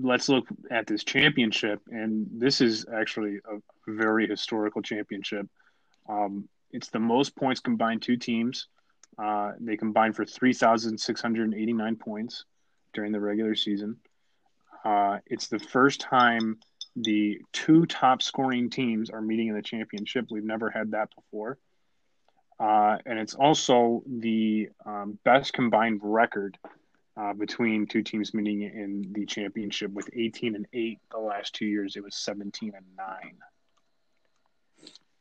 let's 0.00 0.28
look 0.28 0.46
at 0.70 0.86
this 0.86 1.04
championship, 1.04 1.80
and 1.88 2.26
this 2.32 2.60
is 2.60 2.86
actually 2.92 3.36
a 3.36 3.58
very 3.90 4.26
historical 4.26 4.82
championship. 4.82 5.46
Um, 6.08 6.48
it's 6.70 6.88
the 6.88 6.98
most 6.98 7.36
points 7.36 7.60
combined 7.60 8.02
two 8.02 8.16
teams. 8.16 8.68
Uh, 9.18 9.52
they 9.60 9.76
combined 9.76 10.16
for 10.16 10.24
3,689 10.24 11.96
points 11.96 12.44
during 12.94 13.12
the 13.12 13.20
regular 13.20 13.54
season. 13.54 13.96
Uh, 14.84 15.18
it's 15.26 15.48
the 15.48 15.58
first 15.58 16.00
time 16.00 16.58
the 16.96 17.40
two 17.52 17.86
top 17.86 18.22
scoring 18.22 18.70
teams 18.70 19.10
are 19.10 19.20
meeting 19.20 19.48
in 19.48 19.54
the 19.54 19.62
championship. 19.62 20.26
We've 20.30 20.44
never 20.44 20.70
had 20.70 20.92
that 20.92 21.08
before. 21.14 21.58
Uh, 22.58 22.98
and 23.06 23.18
it's 23.18 23.34
also 23.34 24.02
the 24.06 24.68
um, 24.86 25.18
best 25.24 25.52
combined 25.52 26.00
record 26.02 26.58
uh, 27.16 27.32
between 27.34 27.86
two 27.86 28.02
teams 28.02 28.32
meeting 28.32 28.62
in 28.62 29.12
the 29.12 29.26
championship 29.26 29.92
with 29.92 30.08
18 30.12 30.54
and 30.54 30.66
8 30.72 30.98
the 31.10 31.18
last 31.18 31.54
two 31.54 31.66
years. 31.66 31.96
It 31.96 32.02
was 32.02 32.14
17 32.16 32.72
and 32.74 32.86
9. 32.96 33.06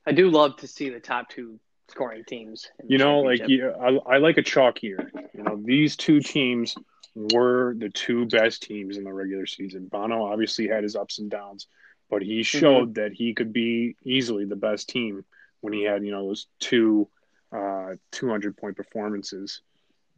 I 0.06 0.12
do 0.12 0.30
love 0.30 0.58
to 0.58 0.68
see 0.68 0.90
the 0.90 1.00
top 1.00 1.30
two 1.30 1.60
scoring 1.90 2.24
teams. 2.26 2.68
You 2.88 2.98
know, 2.98 3.20
like 3.20 3.48
you, 3.48 3.72
I, 3.72 4.16
I 4.16 4.18
like 4.18 4.38
a 4.38 4.42
chalk 4.42 4.82
year. 4.82 5.12
You 5.34 5.44
know, 5.44 5.62
these 5.64 5.96
two 5.96 6.22
teams 6.22 6.76
were 7.14 7.76
the 7.78 7.90
two 7.90 8.26
best 8.26 8.64
teams 8.64 8.98
in 8.98 9.04
the 9.04 9.14
regular 9.14 9.46
season. 9.46 9.88
Bono 9.88 10.26
obviously 10.26 10.68
had 10.68 10.84
his 10.84 10.96
ups 10.96 11.20
and 11.20 11.30
downs, 11.30 11.68
but 12.10 12.22
he 12.22 12.42
showed 12.44 12.96
that 12.96 13.12
he 13.14 13.34
could 13.34 13.52
be 13.52 13.96
easily 14.04 14.46
the 14.46 14.56
best 14.56 14.90
team 14.90 15.26
when 15.60 15.74
he 15.74 15.84
had 15.84 16.04
you 16.04 16.12
know 16.12 16.28
those 16.28 16.48
two 16.60 17.08
uh, 17.52 17.96
200 18.12 18.56
point 18.58 18.76
performances 18.78 19.62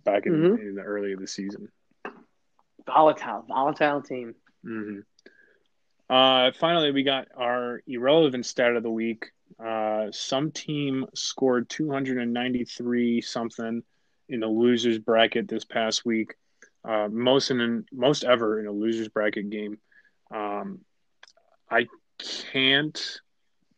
back 0.04 0.26
in, 0.26 0.34
Mhm. 0.34 0.60
in 0.60 0.76
the 0.76 0.82
early 0.82 1.14
of 1.14 1.20
the 1.20 1.28
season. 1.28 1.72
volatile, 2.86 3.44
volatile 3.48 4.02
team. 4.02 4.36
hmm 4.64 5.00
Uh, 6.10 6.52
finally, 6.52 6.92
we 6.92 7.02
got 7.04 7.28
our 7.36 7.82
irrelevant 7.88 8.46
stat 8.46 8.76
of 8.76 8.84
the 8.84 8.92
week. 8.92 9.32
Uh, 9.58 10.12
some 10.12 10.52
team 10.52 11.06
scored 11.16 11.70
293 11.70 13.22
something 13.22 13.84
in 14.30 14.40
the 14.42 14.48
losers 14.48 15.00
bracket 15.00 15.48
this 15.48 15.64
past 15.64 16.06
week. 16.06 16.36
Uh, 16.84 17.08
most 17.10 17.50
in 17.52 17.86
most 17.92 18.26
ever 18.26 18.60
in 18.60 18.68
a 18.68 18.72
losers 18.72 19.08
bracket 19.08 19.50
game. 19.50 19.80
Um, 20.30 20.84
I 21.72 21.88
can't 22.52 23.22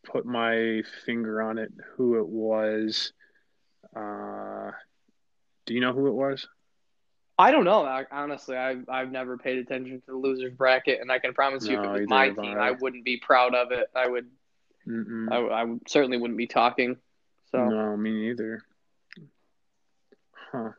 put 0.02 0.26
my 0.26 0.82
finger 1.04 1.40
on 1.40 1.58
it 1.58 1.72
who 1.94 2.18
it 2.18 2.26
was. 2.26 3.12
Uh, 3.94 4.72
do 5.66 5.74
you 5.74 5.80
know 5.80 5.92
who 5.92 6.06
it 6.06 6.12
was? 6.14 6.46
I 7.38 7.50
don't 7.50 7.64
know. 7.64 7.84
I, 7.84 8.04
honestly, 8.10 8.56
I've 8.56 8.88
I've 8.88 9.12
never 9.12 9.36
paid 9.36 9.58
attention 9.58 10.00
to 10.00 10.06
the 10.06 10.16
losers 10.16 10.54
bracket, 10.54 11.00
and 11.02 11.12
I 11.12 11.18
can 11.18 11.34
promise 11.34 11.66
you, 11.66 11.76
if 11.76 11.82
No, 11.82 11.94
it 11.94 12.00
was 12.00 12.08
my 12.08 12.30
team, 12.30 12.58
I. 12.58 12.68
I 12.68 12.70
wouldn't 12.70 13.04
be 13.04 13.18
proud 13.18 13.54
of 13.54 13.72
it. 13.72 13.90
I 13.94 14.08
would, 14.08 14.26
I, 15.30 15.36
I 15.36 15.76
certainly 15.86 16.16
wouldn't 16.16 16.38
be 16.38 16.46
talking. 16.46 16.96
So 17.52 17.68
No, 17.68 17.94
me 17.96 18.10
neither. 18.10 18.62
Huh. 20.50 20.70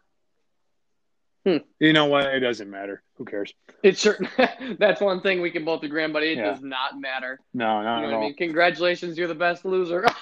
Hmm. 1.45 1.57
You 1.79 1.93
know 1.93 2.05
what? 2.05 2.25
It 2.25 2.39
doesn't 2.39 2.69
matter. 2.69 3.03
Who 3.17 3.25
cares? 3.25 3.53
it's 3.83 4.01
certain. 4.01 4.27
that's 4.79 4.99
one 4.99 5.21
thing 5.21 5.41
we 5.41 5.51
can 5.51 5.63
both 5.63 5.83
agree 5.83 6.03
on, 6.03 6.11
but 6.11 6.23
it 6.23 6.37
Yeah. 6.37 6.51
does 6.53 6.61
not 6.63 6.99
matter. 6.99 7.39
No, 7.53 7.77
You 7.79 7.83
not 7.85 8.01
know 8.01 8.07
at 8.07 8.11
what 8.13 8.17
I 8.17 8.21
mean? 8.21 8.35
Congratulations, 8.35 9.17
you're 9.17 9.27
the 9.27 9.35
best 9.35 9.63
loser. 9.63 10.05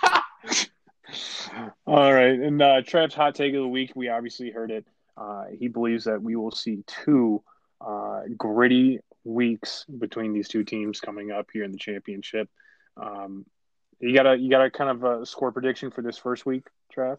All 1.85 2.13
right, 2.13 2.39
and 2.39 2.61
uh, 2.61 2.81
hot 3.13 3.35
take 3.35 3.53
of 3.53 3.61
the 3.61 3.67
week. 3.67 3.91
We 3.95 4.09
obviously 4.09 4.51
heard 4.51 4.71
it. 4.71 4.85
Uh, 5.17 5.45
he 5.57 5.67
believes 5.67 6.05
that 6.05 6.21
we 6.21 6.35
will 6.35 6.51
see 6.51 6.83
two 6.87 7.43
uh, 7.81 8.21
gritty 8.37 8.99
weeks 9.23 9.85
between 9.85 10.33
these 10.33 10.47
two 10.47 10.63
teams 10.63 10.99
coming 10.99 11.31
up 11.31 11.47
here 11.51 11.63
in 11.63 11.71
the 11.71 11.77
championship. 11.77 12.49
Um, 12.97 13.45
you 13.99 14.13
got 14.13 14.27
a 14.27 14.37
you 14.37 14.49
got 14.49 14.65
a 14.65 14.69
kind 14.69 14.89
of 14.89 15.03
a 15.03 15.25
score 15.25 15.51
prediction 15.51 15.91
for 15.91 16.01
this 16.01 16.17
first 16.17 16.45
week, 16.45 16.67
Trav? 16.95 17.17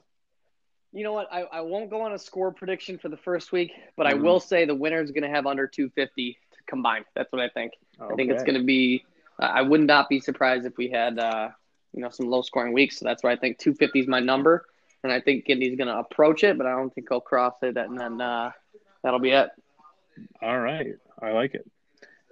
you 0.92 1.02
know 1.04 1.12
what? 1.12 1.28
I, 1.30 1.42
I 1.42 1.60
won't 1.60 1.90
go 1.90 2.02
on 2.02 2.12
a 2.12 2.18
score 2.18 2.52
prediction 2.52 2.96
for 2.96 3.10
the 3.10 3.18
first 3.18 3.52
week, 3.52 3.70
but 3.96 4.06
I 4.06 4.14
Mhm. 4.14 4.22
will 4.22 4.40
say 4.40 4.64
the 4.64 4.74
winner 4.74 5.02
is 5.02 5.10
going 5.10 5.24
to 5.24 5.28
have 5.28 5.46
under 5.46 5.66
250 5.66 6.38
combined. 6.66 7.04
That's 7.14 7.30
what 7.32 7.42
I 7.42 7.50
think. 7.50 7.72
I 8.00 8.14
think 8.14 8.30
it's 8.30 8.42
going 8.44 8.58
to 8.58 8.64
be. 8.64 9.04
Uh, 9.38 9.44
I 9.44 9.60
would 9.60 9.82
not 9.82 10.08
be 10.08 10.20
surprised 10.20 10.64
if 10.64 10.78
we 10.78 10.88
had, 10.88 11.18
uh, 11.18 11.50
you 11.96 12.02
know, 12.02 12.10
some 12.10 12.26
low 12.28 12.42
scoring 12.42 12.72
weeks. 12.72 12.98
So 12.98 13.04
that's 13.04 13.22
why 13.24 13.32
I 13.32 13.36
think 13.36 13.58
250 13.58 14.00
is 14.00 14.06
my 14.06 14.20
number, 14.20 14.66
and 15.02 15.12
I 15.12 15.20
think 15.20 15.46
Gindy's 15.46 15.76
going 15.76 15.88
to 15.88 15.96
approach 15.98 16.44
it, 16.44 16.56
but 16.58 16.66
I 16.66 16.72
don't 16.72 16.94
think 16.94 17.08
he'll 17.08 17.20
cross 17.20 17.54
it, 17.62 17.76
and 17.76 17.98
then 17.98 18.20
uh, 18.20 18.52
that'll 19.02 19.18
be 19.18 19.30
it. 19.30 19.48
All 20.40 20.58
right, 20.60 20.94
I 21.20 21.32
like 21.32 21.54
it. 21.54 21.68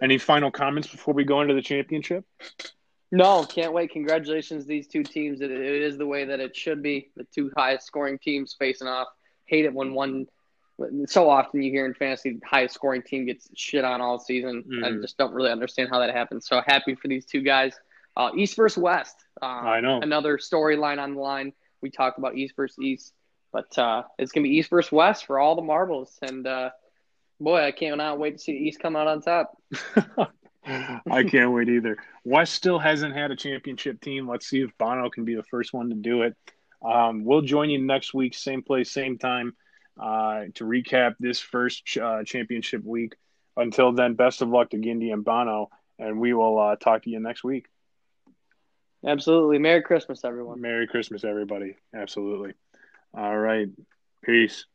Any 0.02 0.18
final 0.18 0.50
comments 0.50 0.88
before 0.88 1.14
we 1.14 1.24
go 1.24 1.40
into 1.40 1.54
the 1.54 1.62
championship? 1.62 2.24
No, 3.10 3.44
can't 3.44 3.72
wait. 3.72 3.90
Congratulations, 3.92 4.66
these 4.66 4.86
two 4.88 5.02
teams. 5.02 5.40
It, 5.40 5.50
it 5.50 5.82
is 5.82 5.96
the 5.98 6.06
way 6.06 6.24
that 6.24 6.40
it 6.40 6.56
should 6.56 6.82
be. 6.82 7.10
The 7.16 7.24
two 7.24 7.50
highest 7.56 7.86
scoring 7.86 8.18
teams 8.18 8.54
facing 8.58 8.88
off. 8.88 9.08
Hate 9.46 9.64
it 9.64 9.72
when 9.72 9.94
one. 9.94 10.26
So 11.06 11.30
often 11.30 11.62
you 11.62 11.70
hear 11.70 11.86
in 11.86 11.94
fantasy, 11.94 12.30
the 12.32 12.40
highest 12.44 12.74
scoring 12.74 13.02
team 13.02 13.26
gets 13.26 13.48
shit 13.54 13.84
on 13.84 14.00
all 14.00 14.18
season. 14.18 14.64
I 14.84 14.88
Mhm. 14.88 15.02
just 15.02 15.16
don't 15.16 15.32
really 15.32 15.52
understand 15.52 15.90
how 15.90 16.00
that 16.00 16.10
happens. 16.10 16.48
So 16.48 16.60
happy 16.66 16.96
for 16.96 17.06
these 17.06 17.24
two 17.24 17.42
guys. 17.42 17.78
Uh, 18.16 18.30
East 18.36 18.56
versus 18.56 18.80
West. 18.80 19.16
Uh, 19.42 19.46
I 19.46 19.80
know. 19.80 20.00
Another 20.00 20.38
storyline 20.38 20.98
on 20.98 21.14
the 21.14 21.20
line. 21.20 21.52
We 21.80 21.90
talked 21.90 22.18
about 22.18 22.36
East 22.36 22.54
versus 22.56 22.78
East, 22.80 23.12
but 23.52 23.76
uh, 23.78 24.04
it's 24.18 24.32
gonna 24.32 24.44
be 24.44 24.56
East 24.56 24.70
versus 24.70 24.92
West 24.92 25.26
for 25.26 25.38
all 25.38 25.56
the 25.56 25.62
marbles. 25.62 26.16
And 26.22 26.46
uh, 26.46 26.70
boy, 27.40 27.62
I 27.62 27.72
cannot 27.72 28.18
wait 28.18 28.38
to 28.38 28.38
see 28.38 28.52
East 28.52 28.80
come 28.80 28.96
out 28.96 29.06
on 29.06 29.20
top. 29.20 29.56
I 30.66 31.24
can't 31.24 31.52
wait 31.52 31.68
either. 31.68 31.98
West 32.24 32.54
still 32.54 32.78
hasn't 32.78 33.14
had 33.14 33.30
a 33.30 33.36
championship 33.36 34.00
team. 34.00 34.28
Let's 34.28 34.46
see 34.46 34.62
if 34.62 34.70
Bono 34.78 35.10
can 35.10 35.24
be 35.24 35.34
the 35.34 35.42
first 35.42 35.72
one 35.72 35.90
to 35.90 35.94
do 35.94 36.22
it. 36.22 36.36
Um, 36.82 37.24
we'll 37.24 37.42
join 37.42 37.70
you 37.70 37.78
next 37.78 38.14
week, 38.14 38.34
same 38.34 38.62
place, 38.62 38.90
same 38.90 39.18
time, 39.18 39.56
uh, 40.00 40.44
to 40.54 40.64
recap 40.64 41.14
this 41.18 41.40
first 41.40 41.84
ch- 41.84 41.98
uh, 41.98 42.24
championship 42.24 42.84
week. 42.84 43.14
Until 43.56 43.92
then, 43.92 44.14
best 44.14 44.42
of 44.42 44.48
luck 44.48 44.70
to 44.70 44.78
Gindy 44.78 45.12
and 45.12 45.24
Bono, 45.24 45.70
and 45.98 46.18
we 46.18 46.32
will 46.34 46.58
uh, 46.58 46.76
talk 46.76 47.02
to 47.04 47.10
you 47.10 47.20
next 47.20 47.44
week. 47.44 47.66
Absolutely. 49.06 49.58
Merry 49.58 49.82
Christmas, 49.82 50.24
everyone. 50.24 50.60
Merry 50.60 50.86
Christmas, 50.86 51.24
everybody. 51.24 51.76
Absolutely. 51.94 52.54
All 53.12 53.36
right. 53.36 53.68
Peace. 54.24 54.66